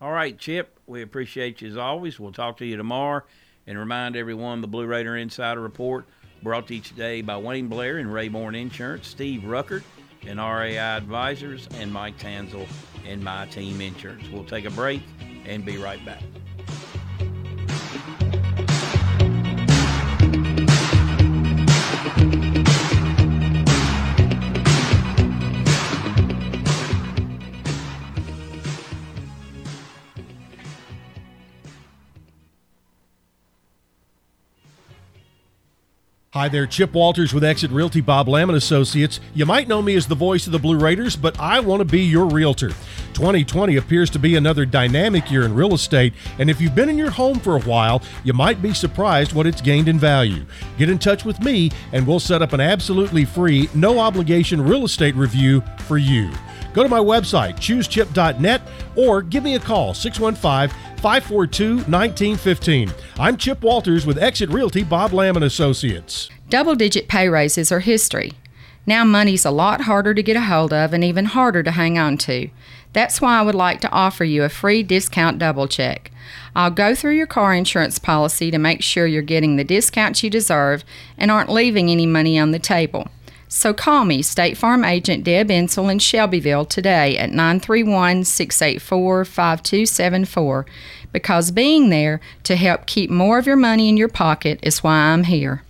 All 0.00 0.12
right, 0.12 0.38
Chip. 0.38 0.78
We 0.86 1.02
appreciate 1.02 1.60
you 1.60 1.68
as 1.68 1.76
always. 1.76 2.20
We'll 2.20 2.32
talk 2.32 2.58
to 2.58 2.66
you 2.66 2.76
tomorrow 2.76 3.22
and 3.66 3.76
remind 3.76 4.14
everyone 4.14 4.60
the 4.60 4.68
Blue 4.68 4.86
Raider 4.86 5.16
Insider 5.16 5.60
Report 5.60 6.06
brought 6.40 6.68
to 6.68 6.76
you 6.76 6.80
today 6.80 7.20
by 7.20 7.36
Wayne 7.36 7.66
Blair 7.66 7.98
and 7.98 8.08
Rayborn 8.08 8.56
Insurance, 8.56 9.08
Steve 9.08 9.40
Ruckert 9.42 9.82
and 10.24 10.38
RAI 10.38 10.76
Advisors, 10.78 11.68
and 11.74 11.92
Mike 11.92 12.16
Tanzel 12.16 12.68
and 13.06 13.22
My 13.22 13.46
Team 13.46 13.80
Insurance. 13.80 14.28
We'll 14.28 14.44
take 14.44 14.66
a 14.66 14.70
break 14.70 15.02
and 15.44 15.64
be 15.64 15.78
right 15.78 16.04
back. 16.06 16.22
Hi 36.38 36.48
there, 36.48 36.68
Chip 36.68 36.92
Walters 36.92 37.34
with 37.34 37.42
Exit 37.42 37.72
Realty 37.72 38.00
Bob 38.00 38.28
Lamb 38.28 38.48
and 38.48 38.56
Associates. 38.56 39.18
You 39.34 39.44
might 39.44 39.66
know 39.66 39.82
me 39.82 39.96
as 39.96 40.06
the 40.06 40.14
voice 40.14 40.46
of 40.46 40.52
the 40.52 40.58
Blue 40.60 40.78
Raiders, 40.78 41.16
but 41.16 41.36
I 41.40 41.58
want 41.58 41.80
to 41.80 41.84
be 41.84 42.02
your 42.02 42.26
realtor. 42.26 42.68
2020 43.14 43.74
appears 43.74 44.08
to 44.10 44.20
be 44.20 44.36
another 44.36 44.64
dynamic 44.64 45.32
year 45.32 45.42
in 45.42 45.52
real 45.52 45.74
estate, 45.74 46.14
and 46.38 46.48
if 46.48 46.60
you've 46.60 46.76
been 46.76 46.88
in 46.88 46.96
your 46.96 47.10
home 47.10 47.40
for 47.40 47.56
a 47.56 47.62
while, 47.62 48.02
you 48.22 48.32
might 48.34 48.62
be 48.62 48.72
surprised 48.72 49.32
what 49.32 49.48
it's 49.48 49.60
gained 49.60 49.88
in 49.88 49.98
value. 49.98 50.46
Get 50.78 50.88
in 50.88 51.00
touch 51.00 51.24
with 51.24 51.40
me, 51.40 51.72
and 51.90 52.06
we'll 52.06 52.20
set 52.20 52.40
up 52.40 52.52
an 52.52 52.60
absolutely 52.60 53.24
free, 53.24 53.68
no 53.74 53.98
obligation 53.98 54.62
real 54.62 54.84
estate 54.84 55.16
review 55.16 55.60
for 55.88 55.98
you. 55.98 56.30
Go 56.72 56.82
to 56.82 56.88
my 56.88 56.98
website, 56.98 57.56
choosechip.net, 57.56 58.62
or 58.96 59.22
give 59.22 59.42
me 59.42 59.54
a 59.54 59.60
call, 59.60 59.94
615 59.94 60.76
542 60.98 61.76
1915. 61.76 62.92
I'm 63.18 63.36
Chip 63.36 63.62
Walters 63.62 64.04
with 64.04 64.18
Exit 64.18 64.50
Realty 64.50 64.82
Bob 64.82 65.12
Lamb 65.12 65.36
and 65.36 65.44
Associates. 65.44 66.28
Double 66.48 66.74
digit 66.74 67.08
pay 67.08 67.28
raises 67.28 67.70
are 67.70 67.80
history. 67.80 68.32
Now 68.86 69.04
money's 69.04 69.44
a 69.44 69.50
lot 69.50 69.82
harder 69.82 70.14
to 70.14 70.22
get 70.22 70.36
a 70.36 70.40
hold 70.40 70.72
of 70.72 70.92
and 70.92 71.04
even 71.04 71.26
harder 71.26 71.62
to 71.62 71.70
hang 71.72 71.98
on 71.98 72.16
to. 72.18 72.48
That's 72.94 73.20
why 73.20 73.38
I 73.38 73.42
would 73.42 73.54
like 73.54 73.80
to 73.82 73.90
offer 73.90 74.24
you 74.24 74.44
a 74.44 74.48
free 74.48 74.82
discount 74.82 75.38
double 75.38 75.68
check. 75.68 76.10
I'll 76.56 76.70
go 76.70 76.94
through 76.94 77.12
your 77.12 77.26
car 77.26 77.54
insurance 77.54 77.98
policy 77.98 78.50
to 78.50 78.58
make 78.58 78.82
sure 78.82 79.06
you're 79.06 79.22
getting 79.22 79.56
the 79.56 79.64
discounts 79.64 80.22
you 80.22 80.30
deserve 80.30 80.84
and 81.16 81.30
aren't 81.30 81.50
leaving 81.50 81.90
any 81.90 82.06
money 82.06 82.38
on 82.38 82.50
the 82.50 82.58
table. 82.58 83.08
So 83.48 83.72
call 83.72 84.04
me, 84.04 84.20
State 84.22 84.58
Farm 84.58 84.84
Agent 84.84 85.24
Deb 85.24 85.50
Insel 85.50 85.88
in 85.88 85.98
Shelbyville 85.98 86.66
today 86.66 87.16
at 87.16 87.30
931 87.30 88.24
684 88.24 89.24
5274 89.24 90.66
because 91.12 91.50
being 91.50 91.88
there 91.88 92.20
to 92.44 92.54
help 92.56 92.84
keep 92.86 93.10
more 93.10 93.38
of 93.38 93.46
your 93.46 93.56
money 93.56 93.88
in 93.88 93.96
your 93.96 94.08
pocket 94.08 94.60
is 94.62 94.84
why 94.84 94.96
I'm 94.96 95.24
here. 95.24 95.62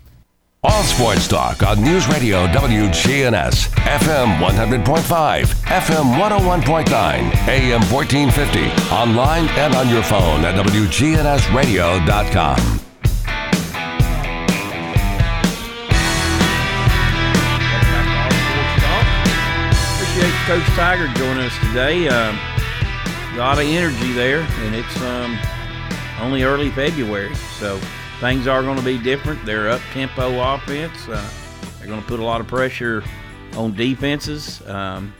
All 0.64 0.82
Sports 0.82 1.28
Talk 1.28 1.62
on 1.62 1.80
News 1.84 2.08
Radio 2.08 2.48
WGNS, 2.48 3.68
FM 3.76 4.38
100.5, 4.38 5.44
FM 5.44 6.18
101.9, 6.18 6.88
AM 7.46 7.80
1450, 7.92 8.92
online 8.92 9.46
and 9.50 9.76
on 9.76 9.88
your 9.88 10.02
phone 10.02 10.44
at 10.44 10.56
WGNSradio.com. 10.66 12.88
Coach 20.48 20.62
Tygart 20.62 21.14
joining 21.16 21.44
us 21.44 21.58
today. 21.58 22.08
Um, 22.08 22.34
a 23.34 23.37
lot 23.37 23.58
of 23.58 23.66
energy 23.66 24.12
there, 24.14 24.40
and 24.40 24.74
it's 24.74 25.02
um, 25.02 25.38
only 26.22 26.42
early 26.42 26.70
February, 26.70 27.34
so 27.34 27.78
things 28.20 28.46
are 28.46 28.62
going 28.62 28.78
to 28.78 28.82
be 28.82 28.96
different. 28.96 29.44
They're 29.44 29.68
up 29.68 29.82
tempo 29.92 30.40
offense. 30.54 31.06
Uh, 31.06 31.22
they're 31.76 31.87
going 31.87 32.00
to 32.00 32.06
put 32.08 32.18
a 32.18 32.24
lot 32.24 32.40
of 32.40 32.46
pressure 32.46 33.04
on 33.58 33.74
defenses. 33.74 34.66
Um, 34.66 35.12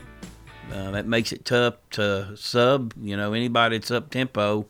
uh, 0.73 0.93
that 0.93 1.07
makes 1.07 1.31
it 1.33 1.45
tough 1.45 1.75
to 1.91 2.35
sub. 2.35 2.95
You 2.99 3.19
know, 3.19 3.35
anybody 3.35 3.77
that's 3.77 3.91
up 3.91 4.09
tempo. 4.09 4.65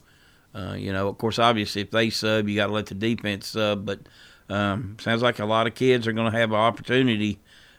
Uh, 0.52 0.74
you 0.76 0.92
know, 0.92 1.06
of 1.06 1.18
course, 1.18 1.38
obviously, 1.38 1.82
if 1.82 1.92
they 1.92 2.10
sub, 2.10 2.48
you 2.48 2.56
got 2.56 2.66
to 2.66 2.72
let 2.72 2.86
the 2.86 2.96
defense 2.96 3.46
sub. 3.46 3.86
But 3.86 4.00
um, 4.48 4.96
sounds 4.98 5.22
like 5.22 5.38
a 5.38 5.46
lot 5.46 5.68
of 5.68 5.76
kids 5.76 6.08
are 6.08 6.12
going 6.12 6.32
to 6.32 6.36
have 6.36 6.50
an 6.50 6.58
opportunity 6.58 7.38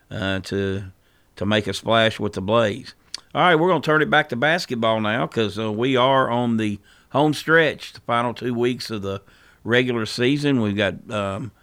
uh, 0.10 0.40
to 0.40 0.94
to 1.40 1.46
make 1.46 1.68
a 1.68 1.74
splash 1.74 2.20
with 2.20 2.34
the 2.34 2.42
Blaze. 2.42 2.94
All 3.34 3.42
right, 3.42 3.56
we're 3.56 3.70
going 3.70 3.82
to 3.82 3.86
turn 3.86 4.02
it 4.02 4.10
back 4.10 4.28
to 4.28 4.36
basketball 4.36 5.00
now 5.00 5.26
because 5.26 5.58
uh, 5.58 5.72
we 5.72 5.96
are 5.96 6.30
on 6.30 6.58
the 6.58 6.80
home 7.12 7.34
stretch, 7.34 7.94
the 7.94 8.02
final 8.02 8.34
two 8.34 8.54
weeks 8.54 8.90
of 8.90 9.04
the 9.04 9.22
regular 9.64 10.06
season. 10.06 10.60
We've 10.60 10.76
got 10.76 11.10
um, 11.10 11.54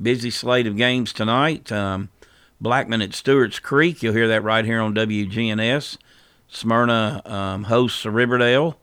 busy 0.00 0.30
slate 0.30 0.66
of 0.66 0.78
games 0.78 1.12
tonight. 1.12 1.70
Um, 1.70 2.08
Blackman 2.62 3.02
at 3.02 3.12
Stewart's 3.12 3.58
Creek. 3.58 4.02
You'll 4.02 4.14
hear 4.14 4.28
that 4.28 4.42
right 4.42 4.64
here 4.64 4.80
on 4.80 4.94
WGNS. 4.94 5.98
Smyrna 6.48 7.20
um, 7.26 7.64
hosts 7.64 8.06
Riverdale. 8.06 8.78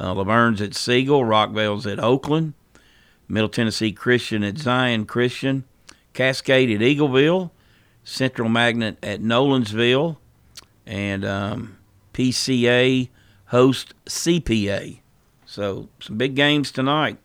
Uh, 0.00 0.14
Lavergne's 0.14 0.60
at 0.60 0.74
Siegel. 0.74 1.24
Rockvale's 1.24 1.86
at 1.86 2.00
Oakland. 2.00 2.54
Middle 3.28 3.48
Tennessee 3.48 3.92
Christian 3.92 4.42
at 4.42 4.58
Zion 4.58 5.06
Christian. 5.06 5.62
Cascade 6.12 6.72
at 6.72 6.80
Eagleville. 6.80 7.52
Central 8.04 8.48
Magnet 8.48 8.98
at 9.02 9.20
Nolensville. 9.20 10.16
And 10.86 11.24
um, 11.24 11.78
PCA 12.12 13.08
host 13.46 13.94
CPA. 14.06 14.98
So 15.46 15.88
some 16.00 16.16
big 16.16 16.34
games 16.34 16.72
tonight. 16.72 17.18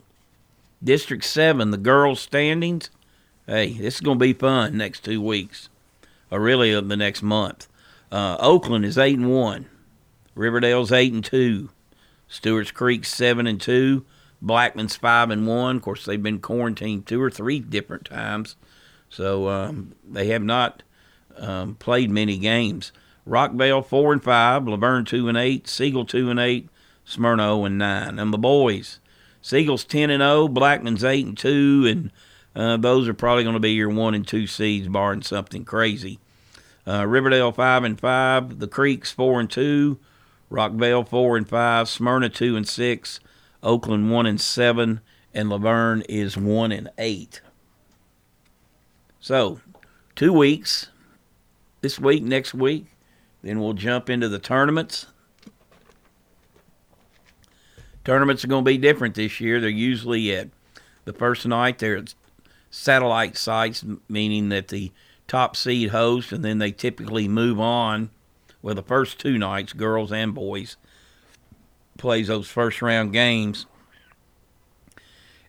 District 0.83 1.23
7, 1.23 1.71
the 1.71 1.77
girls' 1.77 2.19
standings. 2.19 2.89
Hey, 3.47 3.73
this 3.73 3.95
is 3.95 4.01
going 4.01 4.19
to 4.19 4.25
be 4.25 4.33
fun 4.33 4.77
next 4.77 5.05
two 5.05 5.21
weeks, 5.21 5.69
or 6.29 6.39
really 6.39 6.75
uh, 6.75 6.81
the 6.81 6.97
next 6.97 7.23
month. 7.23 7.67
Uh, 8.11 8.35
Oakland 8.39 8.85
is 8.85 8.97
8 8.97 9.17
and 9.17 9.31
1. 9.31 9.65
Riverdale's 10.35 10.91
8 10.91 11.13
and 11.13 11.23
2. 11.23 11.69
Stewart's 12.27 12.71
Creek 12.71 13.05
7 13.05 13.47
and 13.47 13.59
2. 13.59 14.05
Blackman's 14.41 14.97
5 14.97 15.31
and 15.31 15.47
1. 15.47 15.77
Of 15.77 15.81
course, 15.81 16.05
they've 16.05 16.21
been 16.21 16.39
quarantined 16.39 17.07
two 17.07 17.21
or 17.21 17.31
three 17.31 17.59
different 17.59 18.05
times, 18.05 18.55
so 19.10 19.50
um, 19.50 19.93
they 20.08 20.28
have 20.28 20.43
not 20.43 20.84
um, 21.38 21.76
played 21.76 22.10
many 22.10 22.38
games. 22.38 22.91
Rockvale 23.28 23.86
4 23.86 24.13
and 24.13 24.24
5. 24.24 24.63
Lavergne 24.63 25.06
2 25.06 25.28
and 25.30 25.38
8. 25.38 25.67
Siegel 25.67 26.06
2 26.06 26.30
and 26.30 26.39
8. 26.39 26.70
Smyrna 27.06 27.43
0 27.43 27.65
and 27.65 27.78
9. 27.78 28.20
And 28.20 28.34
the 28.34 28.38
boys. 28.38 29.00
Siegel's 29.48 29.86
10 29.86 30.10
and 30.10 30.22
0, 30.22 30.50
Blackman's 30.50 31.06
8 31.06 31.26
and 31.26 31.38
2, 31.38 31.86
and 31.88 32.12
uh, 32.54 32.76
those 32.76 33.08
are 33.08 33.13
probably 33.13 33.43
going 33.43 33.54
to 33.54 33.62
be 33.62 33.72
your 33.72 33.89
1 33.89 34.13
and 34.13 34.28
2 34.28 34.46
seeds, 34.46 34.89
barring 34.89 35.22
something 35.22 35.63
crazy. 35.63 36.20
Uh, 36.86 37.06
Riverdale 37.08 37.54
5 37.54 37.84
and 37.86 37.98
5, 37.98 38.60
the 38.60 38.67
Creeks 38.67 39.12
4 39.12 39.39
and 39.39 39.50
2, 39.50 39.98
Rockvale 40.52 41.08
4 41.08 41.38
and 41.38 41.48
5, 41.48 41.88
Smyrna 41.88 42.28
2 42.28 42.58
and 42.58 42.67
6, 42.67 43.20
Oakland 43.63 44.12
1 44.12 44.26
and 44.26 44.41
7, 44.41 44.99
and 45.34 45.49
Lavergne 45.49 46.03
is 46.10 46.36
1 46.36 46.74
and 46.74 46.89
8. 46.97 47.39
So, 49.28 49.59
two 50.15 50.32
weeks, 50.32 50.88
this 51.82 51.99
week, 51.99 52.23
next 52.23 52.53
week, 52.53 52.86
then 53.43 53.59
we'll 53.59 53.73
jump 53.73 54.09
into 54.09 54.30
the 54.30 54.39
tournaments 54.39 55.07
tournaments 58.05 58.45
are 58.45 58.47
going 58.47 58.63
to 58.63 58.71
be 58.71 58.78
different 58.78 59.15
this 59.15 59.41
year. 59.41 59.59
They're 59.59 59.69
usually 59.69 60.34
at 60.34 60.47
the 61.03 61.11
first 61.11 61.45
night. 61.45 61.80
They're 61.80 61.97
at 61.97 62.15
satellite 62.71 63.36
sites, 63.36 63.84
meaning 64.07 64.47
that 64.47 64.69
the 64.69 64.93
top 65.28 65.57
seed 65.57 65.89
host, 65.89 66.32
and 66.32 66.45
then 66.45 66.59
they 66.59 66.71
typically 66.71 67.28
move 67.28 67.59
on. 67.59 68.11
Well, 68.61 68.75
the 68.75 68.82
first 68.82 69.19
two 69.19 69.38
nights, 69.38 69.73
girls 69.73 70.13
and 70.13 70.34
boys, 70.34 70.78
plays 71.97 72.30
those 72.30 72.47
first 72.47 72.82
round 72.82 73.11
games, 73.11 73.65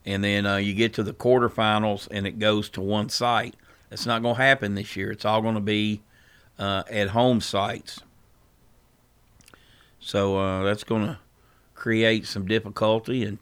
and 0.05 0.25
then 0.25 0.45
uh, 0.45 0.57
you 0.57 0.75
get 0.75 0.93
to 0.95 1.05
the 1.05 1.13
quarterfinals, 1.15 2.09
and 2.11 2.27
it 2.27 2.41
goes 2.41 2.69
to 2.71 2.81
one 2.81 3.09
site. 3.09 3.55
That's 3.91 4.07
not 4.07 4.23
going 4.23 4.37
to 4.37 4.43
happen 4.43 4.75
this 4.75 4.97
year. 4.97 5.11
It's 5.11 5.25
all 5.25 5.43
going 5.43 5.55
to 5.55 5.61
be 5.61 6.03
uh, 6.59 6.83
at 6.91 7.11
home 7.11 7.41
sites. 7.41 8.01
So 10.01 10.39
uh, 10.39 10.65
that's 10.65 10.85
going 10.85 11.07
to 11.07 11.19
create 11.75 12.27
some 12.27 12.47
difficulty 12.47 13.25
in 13.25 13.39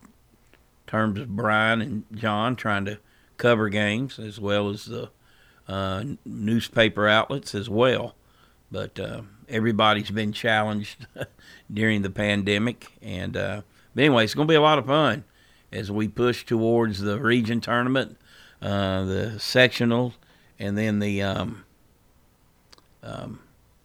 terms 0.86 1.18
of 1.18 1.34
Brian 1.34 1.80
and 1.80 2.04
John 2.14 2.56
trying 2.56 2.84
to 2.84 2.98
cover 3.36 3.68
games 3.68 4.18
as 4.18 4.40
well 4.40 4.68
as 4.68 4.86
the 4.86 5.10
uh, 5.68 6.04
newspaper 6.24 7.08
outlets 7.08 7.54
as 7.54 7.68
well. 7.68 8.14
But 8.70 8.98
uh, 8.98 9.22
everybody's 9.48 10.10
been 10.10 10.32
challenged 10.32 11.06
during 11.72 12.02
the 12.02 12.10
pandemic, 12.10 12.92
and 13.00 13.36
uh, 13.36 13.62
but 13.94 14.04
anyway, 14.04 14.24
it's 14.24 14.34
going 14.34 14.48
to 14.48 14.52
be 14.52 14.56
a 14.56 14.60
lot 14.60 14.78
of 14.78 14.86
fun 14.86 15.24
as 15.72 15.90
we 15.90 16.08
push 16.08 16.44
towards 16.44 17.00
the 17.00 17.20
region 17.20 17.60
tournament, 17.60 18.16
uh, 18.60 19.04
the 19.04 19.38
sectional, 19.38 20.14
and 20.58 20.76
then 20.76 20.98
the 20.98 21.22
um, 21.22 21.64
um, 23.02 23.40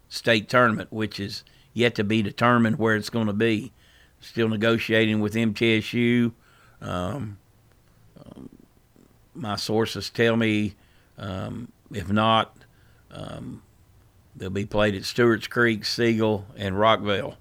state 0.10 0.50
tournament, 0.50 0.92
which 0.92 1.20
is 1.20 1.44
yet 1.74 1.96
to 1.96 2.04
be 2.04 2.22
determined 2.22 2.78
where 2.78 2.96
it's 2.96 3.10
going 3.10 3.28
to 3.28 3.34
be. 3.34 3.72
Still 4.20 4.50
negotiating 4.50 5.20
with 5.20 5.34
MTSU. 5.34 6.32
Um, 6.82 7.38
um, 8.24 8.50
my 9.34 9.56
sources 9.56 10.10
tell 10.10 10.36
me 10.36 10.76
um, 11.18 11.72
if 11.92 12.12
not, 12.12 12.56
um, 13.12 13.62
they'll 14.36 14.50
be 14.50 14.66
played 14.66 14.96
at 14.96 15.06
Stewart's 15.06 15.48
Creek, 15.48 15.86
Siegel, 15.86 16.46
and 16.56 16.76
Rockvale. 16.76 17.36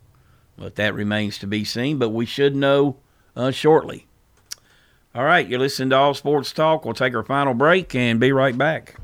But 0.56 0.76
that 0.76 0.94
remains 0.94 1.38
to 1.38 1.46
be 1.46 1.64
seen. 1.64 1.98
But 1.98 2.10
we 2.10 2.26
should 2.26 2.54
know 2.54 2.96
uh, 3.34 3.50
shortly. 3.50 4.06
All 5.14 5.24
right, 5.24 5.48
you're 5.48 5.58
listening 5.58 5.90
to 5.90 5.96
All 5.96 6.14
Sports 6.14 6.52
Talk. 6.52 6.84
We'll 6.84 6.94
take 6.94 7.14
our 7.14 7.24
final 7.24 7.54
break 7.54 7.94
and 7.94 8.20
be 8.20 8.30
right 8.30 8.56
back. 8.56 8.96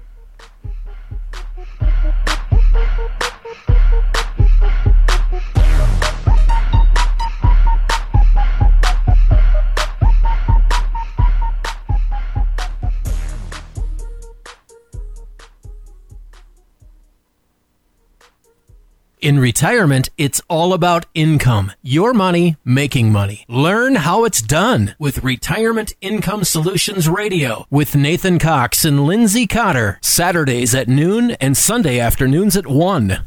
In 19.26 19.40
retirement, 19.40 20.08
it's 20.16 20.40
all 20.46 20.72
about 20.72 21.06
income. 21.12 21.72
Your 21.82 22.14
money 22.14 22.58
making 22.64 23.10
money. 23.10 23.44
Learn 23.48 23.96
how 23.96 24.22
it's 24.22 24.40
done 24.40 24.94
with 25.00 25.24
Retirement 25.24 25.94
Income 26.00 26.44
Solutions 26.44 27.08
Radio 27.08 27.66
with 27.68 27.96
Nathan 27.96 28.38
Cox 28.38 28.84
and 28.84 29.04
Lindsay 29.04 29.48
Cotter. 29.48 29.98
Saturdays 30.00 30.76
at 30.76 30.86
noon 30.86 31.32
and 31.40 31.56
Sunday 31.56 31.98
afternoons 31.98 32.56
at 32.56 32.68
1. 32.68 33.26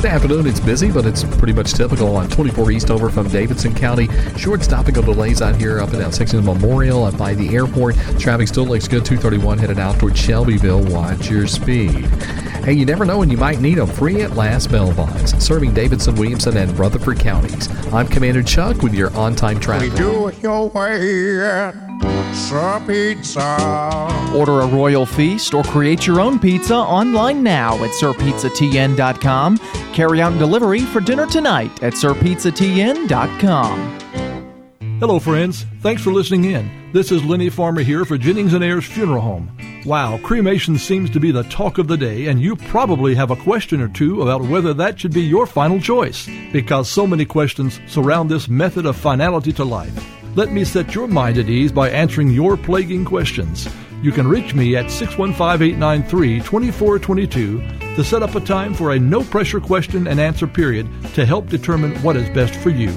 Good 0.00 0.12
afternoon. 0.12 0.46
It's 0.46 0.60
busy, 0.60 0.90
but 0.90 1.04
it's 1.04 1.24
pretty 1.24 1.52
much 1.52 1.74
typical 1.74 2.16
on 2.16 2.30
24 2.30 2.70
East 2.70 2.90
over 2.90 3.10
from 3.10 3.28
Davidson 3.28 3.74
County. 3.74 4.08
Short 4.34 4.62
stopping 4.62 4.96
of 4.96 5.04
delays 5.04 5.42
out 5.42 5.56
here 5.56 5.78
up 5.78 5.90
and 5.90 5.98
down 5.98 6.10
16 6.10 6.42
Memorial 6.42 7.04
up 7.04 7.18
by 7.18 7.34
the 7.34 7.54
airport. 7.54 7.96
Traffic 8.18 8.48
still 8.48 8.64
looks 8.64 8.88
good. 8.88 9.04
231 9.04 9.58
headed 9.58 9.78
out 9.78 9.98
toward 9.98 10.16
Shelbyville. 10.16 10.84
Watch 10.84 11.28
your 11.28 11.46
speed. 11.46 12.06
Hey, 12.64 12.72
you 12.72 12.86
never 12.86 13.04
know 13.04 13.18
when 13.18 13.28
you 13.28 13.36
might 13.36 13.60
need 13.60 13.74
them. 13.74 13.88
Free 13.88 14.22
at 14.22 14.36
last 14.36 14.70
bell 14.70 14.90
bonds, 14.94 15.36
serving 15.44 15.74
Davidson, 15.74 16.14
Williamson, 16.14 16.56
and 16.56 16.78
Rutherford 16.78 17.20
counties. 17.20 17.68
I'm 17.92 18.08
Commander 18.08 18.42
Chuck 18.42 18.80
with 18.80 18.94
your 18.94 19.14
on-time 19.14 19.60
traffic. 19.60 19.92
We 19.92 19.98
do 19.98 20.28
it 20.28 20.42
your 20.42 20.70
way 20.70 21.89
at 22.02 22.34
Sir 22.34 22.82
Pizza. 22.86 24.30
Order 24.34 24.60
a 24.60 24.66
royal 24.66 25.06
feast 25.06 25.54
or 25.54 25.62
create 25.64 26.06
your 26.06 26.20
own 26.20 26.38
pizza 26.38 26.76
online 26.76 27.42
now 27.42 27.82
at 27.84 27.90
sirpizzatn.com. 27.90 29.58
Carry 29.92 30.20
out 30.20 30.32
and 30.32 30.40
delivery 30.40 30.80
for 30.80 31.00
dinner 31.00 31.26
tonight 31.26 31.82
at 31.82 31.94
sirpizzatn.com. 31.94 33.98
Hello, 35.00 35.18
friends. 35.18 35.64
Thanks 35.80 36.02
for 36.02 36.12
listening 36.12 36.44
in. 36.44 36.70
This 36.92 37.10
is 37.10 37.24
Lenny 37.24 37.48
Farmer 37.48 37.80
here 37.80 38.04
for 38.04 38.18
Jennings 38.18 38.52
and 38.52 38.62
Ayers 38.62 38.84
Funeral 38.84 39.22
Home. 39.22 39.56
Wow, 39.86 40.18
cremation 40.18 40.76
seems 40.76 41.08
to 41.10 41.20
be 41.20 41.30
the 41.30 41.44
talk 41.44 41.78
of 41.78 41.88
the 41.88 41.96
day, 41.96 42.26
and 42.26 42.38
you 42.38 42.54
probably 42.54 43.14
have 43.14 43.30
a 43.30 43.36
question 43.36 43.80
or 43.80 43.88
two 43.88 44.20
about 44.20 44.42
whether 44.42 44.74
that 44.74 45.00
should 45.00 45.14
be 45.14 45.22
your 45.22 45.46
final 45.46 45.80
choice, 45.80 46.28
because 46.52 46.90
so 46.90 47.06
many 47.06 47.24
questions 47.24 47.80
surround 47.86 48.30
this 48.30 48.46
method 48.46 48.84
of 48.84 48.94
finality 48.94 49.54
to 49.54 49.64
life. 49.64 50.19
Let 50.36 50.52
me 50.52 50.64
set 50.64 50.94
your 50.94 51.08
mind 51.08 51.38
at 51.38 51.48
ease 51.48 51.72
by 51.72 51.90
answering 51.90 52.30
your 52.30 52.56
plaguing 52.56 53.04
questions. 53.04 53.68
You 54.00 54.12
can 54.12 54.28
reach 54.28 54.54
me 54.54 54.76
at 54.76 54.88
615 54.88 55.66
893 55.74 56.38
2422 56.38 57.60
to 57.96 58.04
set 58.04 58.22
up 58.22 58.36
a 58.36 58.40
time 58.40 58.72
for 58.72 58.92
a 58.92 58.98
no 58.98 59.24
pressure 59.24 59.60
question 59.60 60.06
and 60.06 60.20
answer 60.20 60.46
period 60.46 60.86
to 61.14 61.26
help 61.26 61.48
determine 61.48 62.00
what 62.02 62.16
is 62.16 62.28
best 62.30 62.54
for 62.54 62.70
you. 62.70 62.96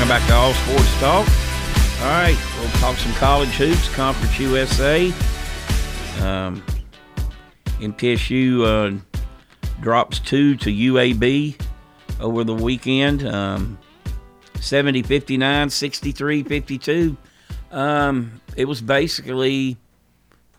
Welcome 0.00 0.16
back 0.16 0.28
to 0.28 0.34
All 0.34 0.54
Sports 0.54 0.98
Talk. 0.98 1.28
All 2.00 2.08
right, 2.08 2.38
we'll 2.58 2.70
talk 2.80 2.96
some 2.96 3.12
college 3.16 3.50
hoops, 3.50 3.86
Conference 3.94 4.38
USA. 4.38 5.08
Um, 6.22 6.64
MTSU 7.80 8.64
uh, 8.64 9.28
drops 9.82 10.18
two 10.18 10.56
to 10.56 10.70
UAB 10.70 11.60
over 12.18 12.44
the 12.44 12.54
weekend. 12.54 13.26
Um, 13.26 13.78
70 14.58 15.02
59, 15.02 15.68
63 15.68 16.44
52. 16.44 17.16
Um, 17.70 18.40
it 18.56 18.64
was 18.64 18.80
basically 18.80 19.76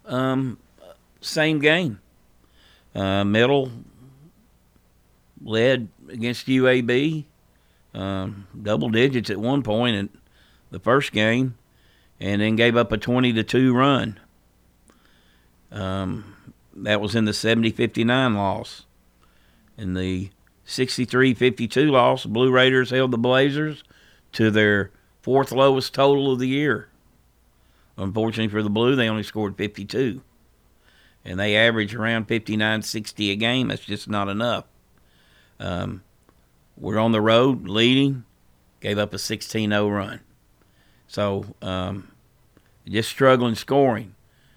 um, 0.05 0.59
same 1.19 1.57
game. 1.57 1.99
Uh, 2.93 3.23
Middle 3.23 3.71
led 5.43 5.87
against 6.09 6.45
UAB, 6.45 7.25
um, 7.93 8.47
double 8.59 8.89
digits 8.89 9.29
at 9.29 9.37
one 9.37 9.63
point 9.63 9.95
in 9.95 10.09
the 10.69 10.79
first 10.79 11.11
game, 11.11 11.57
and 12.19 12.41
then 12.41 12.55
gave 12.55 12.77
up 12.77 12.91
a 12.91 12.97
20 12.97 13.33
to 13.33 13.43
2 13.43 13.73
run. 13.73 14.19
Um, 15.71 16.53
that 16.73 17.01
was 17.01 17.15
in 17.15 17.25
the 17.25 17.33
70 17.33 17.71
59 17.71 18.35
loss. 18.35 18.85
In 19.77 19.93
the 19.93 20.29
63 20.65 21.33
52 21.33 21.91
loss, 21.91 22.25
Blue 22.25 22.51
Raiders 22.51 22.91
held 22.91 23.11
the 23.11 23.17
Blazers 23.17 23.83
to 24.33 24.51
their 24.51 24.91
fourth 25.21 25.51
lowest 25.51 25.93
total 25.93 26.31
of 26.31 26.39
the 26.39 26.47
year. 26.47 26.89
Unfortunately 27.97 28.51
for 28.51 28.63
the 28.63 28.69
Blue, 28.69 28.95
they 28.95 29.09
only 29.09 29.23
scored 29.23 29.57
52. 29.57 30.21
And 31.23 31.39
they 31.39 31.55
average 31.55 31.93
around 31.93 32.25
59 32.25 32.81
60 32.81 33.31
a 33.31 33.35
game. 33.35 33.67
That's 33.67 33.85
just 33.85 34.09
not 34.09 34.27
enough. 34.27 34.65
Um, 35.59 36.03
we're 36.78 36.99
on 36.99 37.11
the 37.11 37.22
road 37.22 37.67
leading, 37.67 38.24
gave 38.80 38.97
up 38.97 39.13
a 39.13 39.19
16 39.19 39.69
0 39.69 39.89
run. 39.89 40.19
So 41.07 41.45
um, 41.61 42.11
just 42.88 43.09
struggling 43.09 43.55
scoring. 43.55 44.15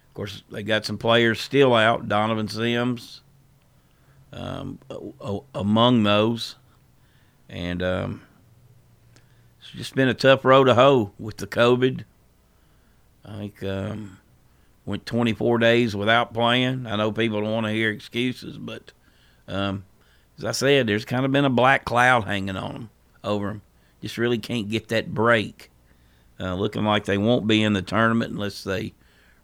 Of 0.09 0.15
course, 0.15 0.43
they 0.51 0.63
got 0.63 0.85
some 0.85 0.99
players 0.99 1.41
still 1.41 1.75
out. 1.75 2.09
Donovan 2.09 2.49
Sims, 2.49 3.23
um, 4.33 4.79
among 5.55 6.05
those. 6.05 6.57
And 7.49 7.83
um, 7.83 8.23
it's 9.61 9.71
just 9.71 9.95
been 9.95 10.09
a 10.09 10.15
tough 10.15 10.45
road 10.45 10.65
to 10.65 10.75
hoe 10.75 11.13
with 11.19 11.39
the 11.39 11.47
COVID. 11.47 12.05
I 13.25 13.37
think 13.39 13.63
um, 13.65 14.19
went 14.85 15.07
24 15.07 15.59
days 15.59 15.97
without 15.97 16.35
playing. 16.35 16.87
I 16.87 16.97
know 16.97 17.11
people 17.11 17.41
don't 17.41 17.53
want 17.53 17.67
to 17.67 17.73
hear 17.73 17.91
excuses, 17.91 18.59
but 18.59 18.93
um, 19.49 19.85
as 20.39 20.45
I 20.45 20.53
said, 20.53 20.87
there's 20.87 21.05
kind 21.05 21.25
of 21.25 21.33
been 21.33 21.45
a 21.45 21.51
black 21.51 21.85
cloud 21.85 22.25
hanging 22.25 22.57
on 22.57 22.73
them, 22.73 22.91
over 23.23 23.49
them. 23.49 23.63
Just 24.01 24.19
really 24.19 24.39
can't 24.39 24.69
get 24.69 24.89
that 24.89 25.15
break. 25.15 25.71
Uh, 26.39 26.55
looking 26.55 26.85
like 26.85 27.05
they 27.05 27.19
won't 27.19 27.47
be 27.47 27.63
in 27.63 27.75
the 27.75 27.83
tournament 27.83 28.33
unless 28.33 28.65
they 28.65 28.93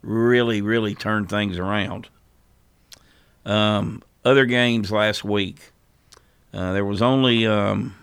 really, 0.01 0.61
really 0.61 0.93
turn 0.93 1.25
things 1.25 1.57
around. 1.57 2.09
Um, 3.45 4.03
other 4.25 4.45
games 4.45 4.91
last 4.91 5.23
week, 5.23 5.71
uh, 6.53 6.73
there 6.73 6.85
was 6.85 7.01
only 7.01 7.47
um, 7.47 7.95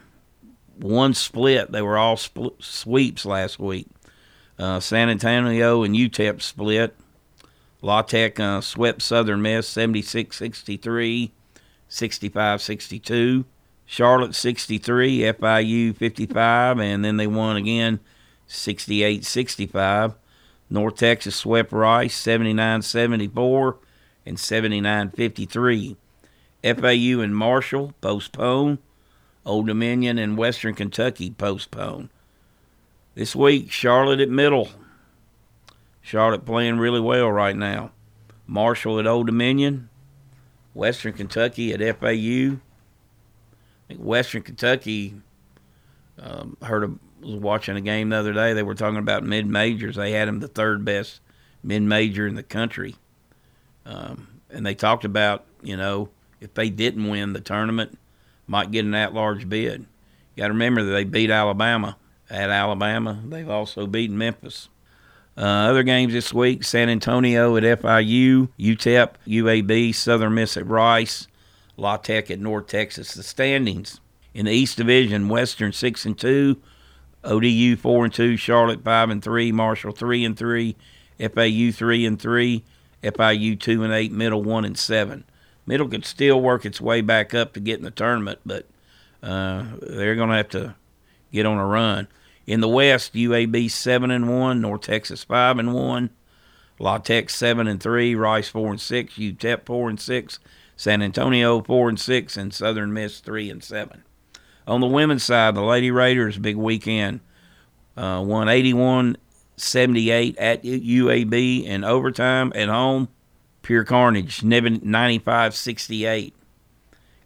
one 0.79 1.15
split. 1.15 1.71
They 1.71 1.83
were 1.83 1.99
all 1.99 2.17
sweeps 2.17 3.25
last 3.25 3.59
week. 3.59 3.87
Uh, 4.59 4.81
San 4.81 5.09
Antonio 5.09 5.83
and 5.83 5.95
UTEP 5.95 6.43
split. 6.43 6.97
La 7.81 8.03
Tech 8.03 8.41
uh, 8.41 8.61
swept 8.61 9.03
Southern 9.03 9.41
Miss 9.43 9.69
76 9.69 10.37
63, 10.37 11.31
65 11.89 12.63
62. 12.63 13.45
Charlotte 13.91 14.35
63, 14.35 15.21
FIU 15.21 15.97
55, 15.97 16.79
and 16.79 17.03
then 17.03 17.17
they 17.17 17.27
won 17.27 17.57
again 17.57 18.01
68 18.47 19.25
65. 19.25 20.15
North 20.69 20.97
Texas 20.97 21.37
swept 21.37 21.73
Rice 21.73 22.15
79 22.15 22.83
74 22.83 23.79
and 24.27 24.39
79 24.39 25.11
53. 25.11 25.97
FAU 26.63 27.21
and 27.21 27.35
Marshall 27.35 27.95
postponed. 28.01 28.79
Old 29.47 29.67
Dominion 29.67 30.19
and 30.19 30.37
Western 30.37 30.75
Kentucky 30.75 31.31
postponed. 31.31 32.11
This 33.15 33.35
week, 33.35 33.71
Charlotte 33.71 34.21
at 34.21 34.29
Middle. 34.29 34.69
Charlotte 36.03 36.45
playing 36.45 36.79
really 36.79 37.01
well 37.01 37.31
right 37.31 37.57
now. 37.57 37.93
Marshall 38.47 38.99
at 38.99 39.07
Old 39.07 39.27
Dominion. 39.27 39.89
Western 40.79 41.13
Kentucky 41.13 41.73
at 41.73 41.99
FAU. 41.99 42.61
Western 43.99 44.43
Kentucky 44.43 45.15
um, 46.21 46.57
heard 46.63 46.85
of, 46.85 46.99
was 47.21 47.35
watching 47.35 47.77
a 47.77 47.81
game 47.81 48.11
the 48.11 48.17
other 48.17 48.33
day. 48.33 48.53
They 48.53 48.63
were 48.63 48.77
talking 48.77 48.99
about 48.99 49.25
mid 49.25 49.45
majors. 49.45 49.97
They 49.97 50.13
had 50.13 50.29
them 50.29 50.39
the 50.39 50.47
third 50.47 50.85
best 50.85 51.21
mid 51.65 51.83
major 51.83 52.29
in 52.29 52.37
the 52.37 52.45
country, 52.45 52.95
um, 53.87 54.29
and 54.51 54.65
they 54.65 54.77
talked 54.77 55.05
about 55.05 55.47
you 55.63 55.77
know 55.77 56.11
if 56.41 56.55
they 56.55 56.71
didn't 56.71 57.09
win 57.09 57.33
the 57.33 57.41
tournament, 57.41 57.99
might 58.47 58.71
get 58.71 58.85
an 58.85 58.95
at-large 58.95 59.49
bid. 59.49 59.81
You 59.81 60.43
got 60.43 60.47
to 60.47 60.53
remember 60.53 60.85
that 60.85 60.93
they 60.93 61.03
beat 61.03 61.31
Alabama 61.31 61.97
at 62.31 62.51
Alabama. 62.51 63.21
They've 63.27 63.51
also 63.51 63.89
beaten 63.89 64.17
Memphis. 64.17 64.69
Uh, 65.39 65.71
other 65.71 65.85
games 65.85 66.13
this 66.13 66.35
week: 66.35 66.65
San 66.65 66.89
Antonio 66.89 67.57
at 67.57 67.63
FIU, 67.63 68.49
UTEP, 68.59 69.11
UAB, 69.29 69.95
Southern 69.95 70.35
Miss 70.35 70.57
at 70.57 70.67
Rice, 70.67 71.29
La 71.77 71.97
Tech 71.97 72.29
at 72.29 72.41
North 72.41 72.67
Texas. 72.67 73.15
The 73.15 73.23
standings 73.23 74.01
in 74.35 74.47
the 74.47 74.53
East 74.53 74.77
Division: 74.77 75.29
Western 75.29 75.73
six 75.73 76.05
and 76.05 76.19
two, 76.19 76.61
ODU 77.23 77.77
four 77.77 78.05
and 78.05 78.13
two, 78.13 78.37
Charlotte 78.37 78.83
five 78.83 79.11
and 79.11 79.23
three, 79.23 79.53
Marshall 79.53 79.93
three 79.93 80.25
and 80.25 80.37
three, 80.37 80.75
FAU 81.21 81.71
three 81.71 82.05
and 82.05 82.21
three, 82.21 82.65
FIU 83.05 83.61
two 83.61 83.85
and 83.85 83.93
eight, 83.93 84.11
Middle 84.11 84.43
one 84.43 84.65
and 84.65 84.77
seven. 84.77 85.23
Middle 85.67 85.87
could 85.87 86.05
still 86.05 86.41
work 86.41 86.67
its 86.67 86.81
way 86.81 87.01
back 87.01 87.33
up 87.33 87.53
to 87.53 87.61
get 87.61 87.79
in 87.79 87.85
the 87.85 87.93
tournament, 87.93 88.41
but 88.45 88.67
uh, 89.23 89.67
they're 89.83 90.17
going 90.17 90.31
to 90.31 90.37
have 90.37 90.49
to 90.49 90.75
get 91.31 91.47
on 91.47 91.59
a 91.59 91.67
run. 91.67 92.09
In 92.49 92.61
the 92.61 92.69
West, 92.69 93.13
UAB 93.13 93.71
seven 93.71 94.11
and 94.11 94.27
one, 94.27 94.63
North 94.63 94.81
Texas 94.81 95.23
five 95.23 95.59
and 95.59 95.75
one, 95.75 96.09
La 96.79 96.97
Tech 96.97 97.29
seven 97.29 97.69
and 97.69 97.79
three, 97.79 98.15
Rice 98.15 98.49
four 98.49 98.71
and 98.71 98.81
six, 98.81 99.19
UTEP 99.19 99.67
four 99.67 99.91
and 99.91 100.01
six, 100.01 100.39
San 100.75 101.03
Antonio 101.03 101.61
four 101.63 101.91
and 101.91 102.01
six, 102.01 102.39
and 102.39 102.55
Southern 102.55 102.95
Miss 102.95 103.21
three 103.21 103.51
and 103.51 103.63
seven. 103.63 104.03
On 104.67 104.81
the 104.81 104.87
women's 104.87 105.25
side, 105.25 105.57
the 105.57 105.61
Lady 105.61 105.91
Raiders 105.91 106.39
big 106.39 106.57
weekend 106.57 107.21
uh, 107.99 108.25
won 108.27 108.49
81 108.49 109.19
78 109.59 110.39
at 110.39 110.63
UAB 110.63 111.65
in 111.65 111.85
overtime 111.85 112.51
at 112.55 112.71
home. 112.71 113.09
Pure 113.61 113.85
carnage, 113.85 114.43
95 114.43 115.55
68. 115.55 116.35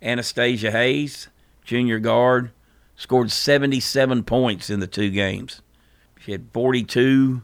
Anastasia 0.03 0.73
Hayes, 0.73 1.29
junior 1.65 2.01
guard, 2.01 2.51
scored 2.97 3.31
77 3.31 4.25
points 4.25 4.71
in 4.71 4.81
the 4.81 4.87
two 4.87 5.11
games. 5.11 5.63
She 6.21 6.33
had 6.33 6.47
42 6.53 7.43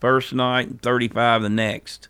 first 0.00 0.32
night 0.32 0.68
and 0.68 0.82
35 0.82 1.42
the 1.42 1.48
next. 1.48 2.08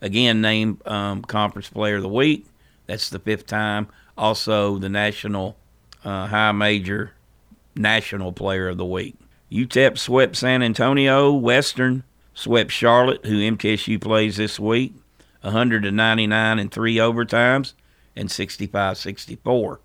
Again, 0.00 0.40
named 0.40 0.86
um, 0.86 1.22
Conference 1.22 1.68
Player 1.68 1.96
of 1.96 2.02
the 2.02 2.08
Week. 2.08 2.46
That's 2.86 3.10
the 3.10 3.18
fifth 3.18 3.46
time. 3.46 3.88
Also, 4.16 4.78
the 4.78 4.88
National 4.88 5.56
uh, 6.04 6.26
High 6.26 6.52
Major 6.52 7.12
National 7.76 8.32
Player 8.32 8.68
of 8.68 8.78
the 8.78 8.86
Week. 8.86 9.16
UTEP 9.52 9.98
swept 9.98 10.36
San 10.36 10.62
Antonio. 10.62 11.32
Western 11.32 12.04
swept 12.34 12.70
Charlotte, 12.70 13.24
who 13.26 13.38
MTSU 13.38 14.00
plays 14.00 14.36
this 14.36 14.58
week, 14.58 14.94
199 15.42 16.58
in 16.58 16.68
three 16.68 16.96
overtimes 16.96 17.74
and 18.16 18.30
65 18.30 18.96
64. 18.96 19.80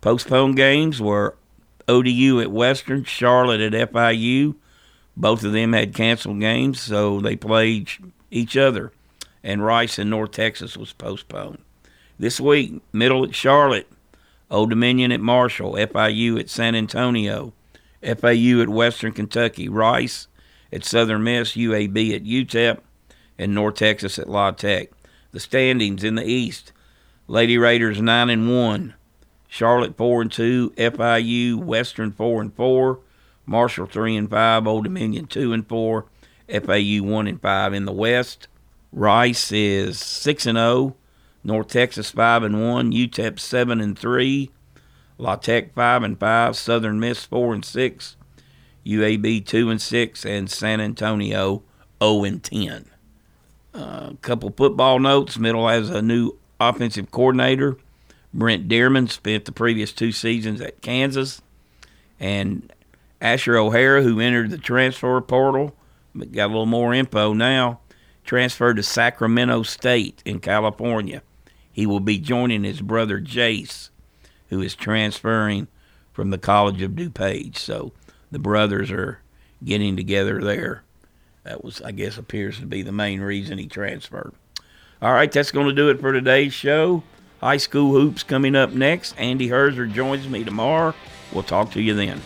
Postponed 0.00 0.56
games 0.56 1.00
were 1.00 1.36
ODU 1.86 2.40
at 2.40 2.50
Western, 2.50 3.04
Charlotte 3.04 3.60
at 3.60 3.92
FIU. 3.92 4.54
Both 5.16 5.44
of 5.44 5.52
them 5.52 5.72
had 5.72 5.94
canceled 5.94 6.40
games, 6.40 6.80
so 6.80 7.20
they 7.20 7.36
played 7.36 7.90
each 8.30 8.56
other. 8.56 8.92
And 9.42 9.64
Rice 9.64 9.98
in 9.98 10.08
North 10.08 10.30
Texas 10.30 10.76
was 10.76 10.92
postponed. 10.92 11.58
This 12.18 12.40
week, 12.40 12.80
Middle 12.92 13.24
at 13.24 13.34
Charlotte, 13.34 13.88
Old 14.50 14.70
Dominion 14.70 15.12
at 15.12 15.20
Marshall, 15.20 15.72
FIU 15.74 16.38
at 16.38 16.50
San 16.50 16.74
Antonio, 16.74 17.52
FAU 18.02 18.60
at 18.60 18.68
Western 18.68 19.12
Kentucky, 19.12 19.68
Rice 19.68 20.28
at 20.72 20.84
Southern 20.84 21.24
Miss, 21.24 21.52
UAB 21.52 22.14
at 22.14 22.24
UTEP, 22.24 22.78
and 23.38 23.54
North 23.54 23.76
Texas 23.76 24.18
at 24.18 24.28
La 24.28 24.50
Tech. 24.50 24.90
The 25.32 25.40
standings 25.40 26.04
in 26.04 26.14
the 26.14 26.24
East: 26.24 26.72
Lady 27.28 27.56
Raiders 27.58 28.00
nine 28.00 28.30
and 28.30 28.54
one, 28.54 28.94
Charlotte 29.52 29.96
four 29.96 30.22
and 30.22 30.30
two, 30.30 30.70
FIU 30.76 31.56
Western 31.56 32.12
four 32.12 32.40
and 32.40 32.54
four, 32.54 33.00
Marshall 33.44 33.86
three 33.86 34.16
and 34.16 34.30
five, 34.30 34.64
Old 34.64 34.84
Dominion 34.84 35.26
two 35.26 35.52
and 35.52 35.66
four, 35.66 36.06
FAU 36.48 37.02
one 37.02 37.26
and 37.26 37.42
five. 37.42 37.74
In 37.74 37.84
the 37.84 37.92
West, 37.92 38.46
Rice 38.92 39.50
is 39.50 39.98
six 39.98 40.46
and 40.46 40.56
zero, 40.56 40.66
oh, 40.66 40.96
North 41.42 41.66
Texas 41.66 42.12
five 42.12 42.44
and 42.44 42.62
one, 42.62 42.92
UTEP 42.92 43.40
seven 43.40 43.80
and 43.80 43.98
three, 43.98 44.52
La 45.18 45.34
Tech 45.34 45.74
five 45.74 46.04
and 46.04 46.18
five, 46.18 46.56
Southern 46.56 47.00
Miss 47.00 47.24
four 47.24 47.52
and 47.52 47.64
six, 47.64 48.16
UAB 48.86 49.44
two 49.44 49.68
and 49.68 49.82
six, 49.82 50.24
and 50.24 50.48
San 50.48 50.80
Antonio 50.80 51.64
zero 52.00 52.22
and 52.22 52.40
ten. 52.40 52.84
A 53.74 53.78
uh, 53.78 54.12
couple 54.22 54.54
football 54.56 55.00
notes. 55.00 55.40
Middle 55.40 55.66
has 55.66 55.90
a 55.90 56.00
new 56.00 56.38
offensive 56.60 57.10
coordinator. 57.10 57.76
Brent 58.32 58.68
Dearmon 58.68 59.10
spent 59.10 59.44
the 59.44 59.52
previous 59.52 59.92
two 59.92 60.12
seasons 60.12 60.60
at 60.60 60.82
Kansas, 60.82 61.42
and 62.18 62.72
Asher 63.20 63.56
O'Hara, 63.56 64.02
who 64.02 64.20
entered 64.20 64.50
the 64.50 64.58
transfer 64.58 65.20
portal, 65.20 65.74
but 66.14 66.32
got 66.32 66.46
a 66.46 66.52
little 66.52 66.66
more 66.66 66.94
info 66.94 67.32
now. 67.32 67.80
Transferred 68.24 68.76
to 68.76 68.82
Sacramento 68.82 69.62
State 69.64 70.22
in 70.24 70.38
California. 70.38 71.22
He 71.72 71.86
will 71.86 72.00
be 72.00 72.18
joining 72.18 72.64
his 72.64 72.80
brother 72.80 73.20
Jace 73.20 73.90
who 74.50 74.60
is 74.60 74.74
transferring 74.74 75.68
from 76.12 76.30
the 76.30 76.38
College 76.38 76.82
of 76.82 76.92
DuPage. 76.92 77.56
So 77.56 77.92
the 78.30 78.38
brothers 78.38 78.90
are 78.90 79.20
getting 79.64 79.96
together 79.96 80.42
there. 80.42 80.82
That 81.44 81.64
was, 81.64 81.80
I 81.80 81.92
guess, 81.92 82.18
appears 82.18 82.58
to 82.58 82.66
be 82.66 82.82
the 82.82 82.92
main 82.92 83.20
reason 83.20 83.56
he 83.56 83.66
transferred. 83.66 84.34
All 85.00 85.14
right, 85.14 85.32
that's 85.32 85.52
going 85.52 85.68
to 85.68 85.72
do 85.72 85.88
it 85.88 86.00
for 86.00 86.12
today's 86.12 86.52
show. 86.52 87.02
High 87.40 87.56
school 87.56 87.92
hoops 87.92 88.22
coming 88.22 88.54
up 88.54 88.72
next. 88.72 89.14
Andy 89.18 89.48
Herzer 89.48 89.90
joins 89.90 90.28
me 90.28 90.44
tomorrow. 90.44 90.94
We'll 91.32 91.42
talk 91.42 91.70
to 91.72 91.82
you 91.82 91.94
then. 91.94 92.20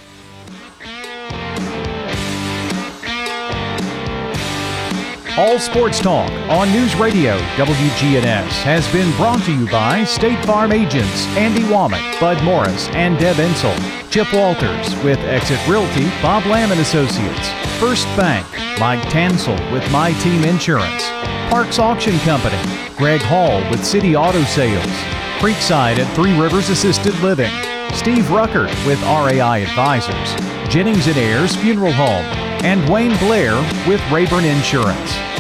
All 5.37 5.59
Sports 5.59 5.99
Talk 5.99 6.31
on 6.49 6.71
News 6.71 6.95
Radio 6.95 7.37
WGNS 7.57 8.63
has 8.63 8.87
been 8.93 9.11
brought 9.17 9.43
to 9.43 9.53
you 9.53 9.69
by 9.69 10.05
State 10.05 10.39
Farm 10.45 10.71
agents 10.71 11.27
Andy 11.37 11.63
Womack, 11.63 12.21
Bud 12.21 12.41
Morris, 12.45 12.87
and 12.91 13.19
Deb 13.19 13.35
Ensel. 13.39 13.75
Chip 14.13 14.33
Walters 14.33 14.95
with 15.03 15.19
Exit 15.19 15.59
Realty, 15.67 16.05
Bob 16.23 16.47
Lamb 16.47 16.71
and 16.71 16.81
Associates. 16.81 17.49
First 17.81 18.07
Bank, 18.17 18.47
Mike 18.79 19.03
Tansel 19.09 19.59
with 19.73 19.83
My 19.91 20.13
Team 20.21 20.45
Insurance. 20.45 21.03
Parks 21.51 21.81
Auction 21.81 22.17
Company, 22.21 22.57
Greg 22.97 23.21
Hall 23.21 23.59
with 23.73 23.85
City 23.85 24.15
Auto 24.15 24.45
Sales. 24.45 24.87
Creekside 25.41 25.99
at 25.99 26.15
Three 26.15 26.39
Rivers 26.41 26.71
Assisted 26.71 27.19
Living, 27.23 27.51
Steve 27.93 28.27
Ruckert 28.27 28.71
with 28.87 29.03
RAI 29.03 29.65
Advisors, 29.65 30.54
Jennings 30.69 31.07
and 31.07 31.17
Ayers 31.17 31.55
Funeral 31.57 31.93
Home, 31.93 32.25
and 32.65 32.89
Wayne 32.89 33.17
Blair 33.19 33.57
with 33.87 34.01
Rayburn 34.11 34.45
Insurance. 34.45 35.34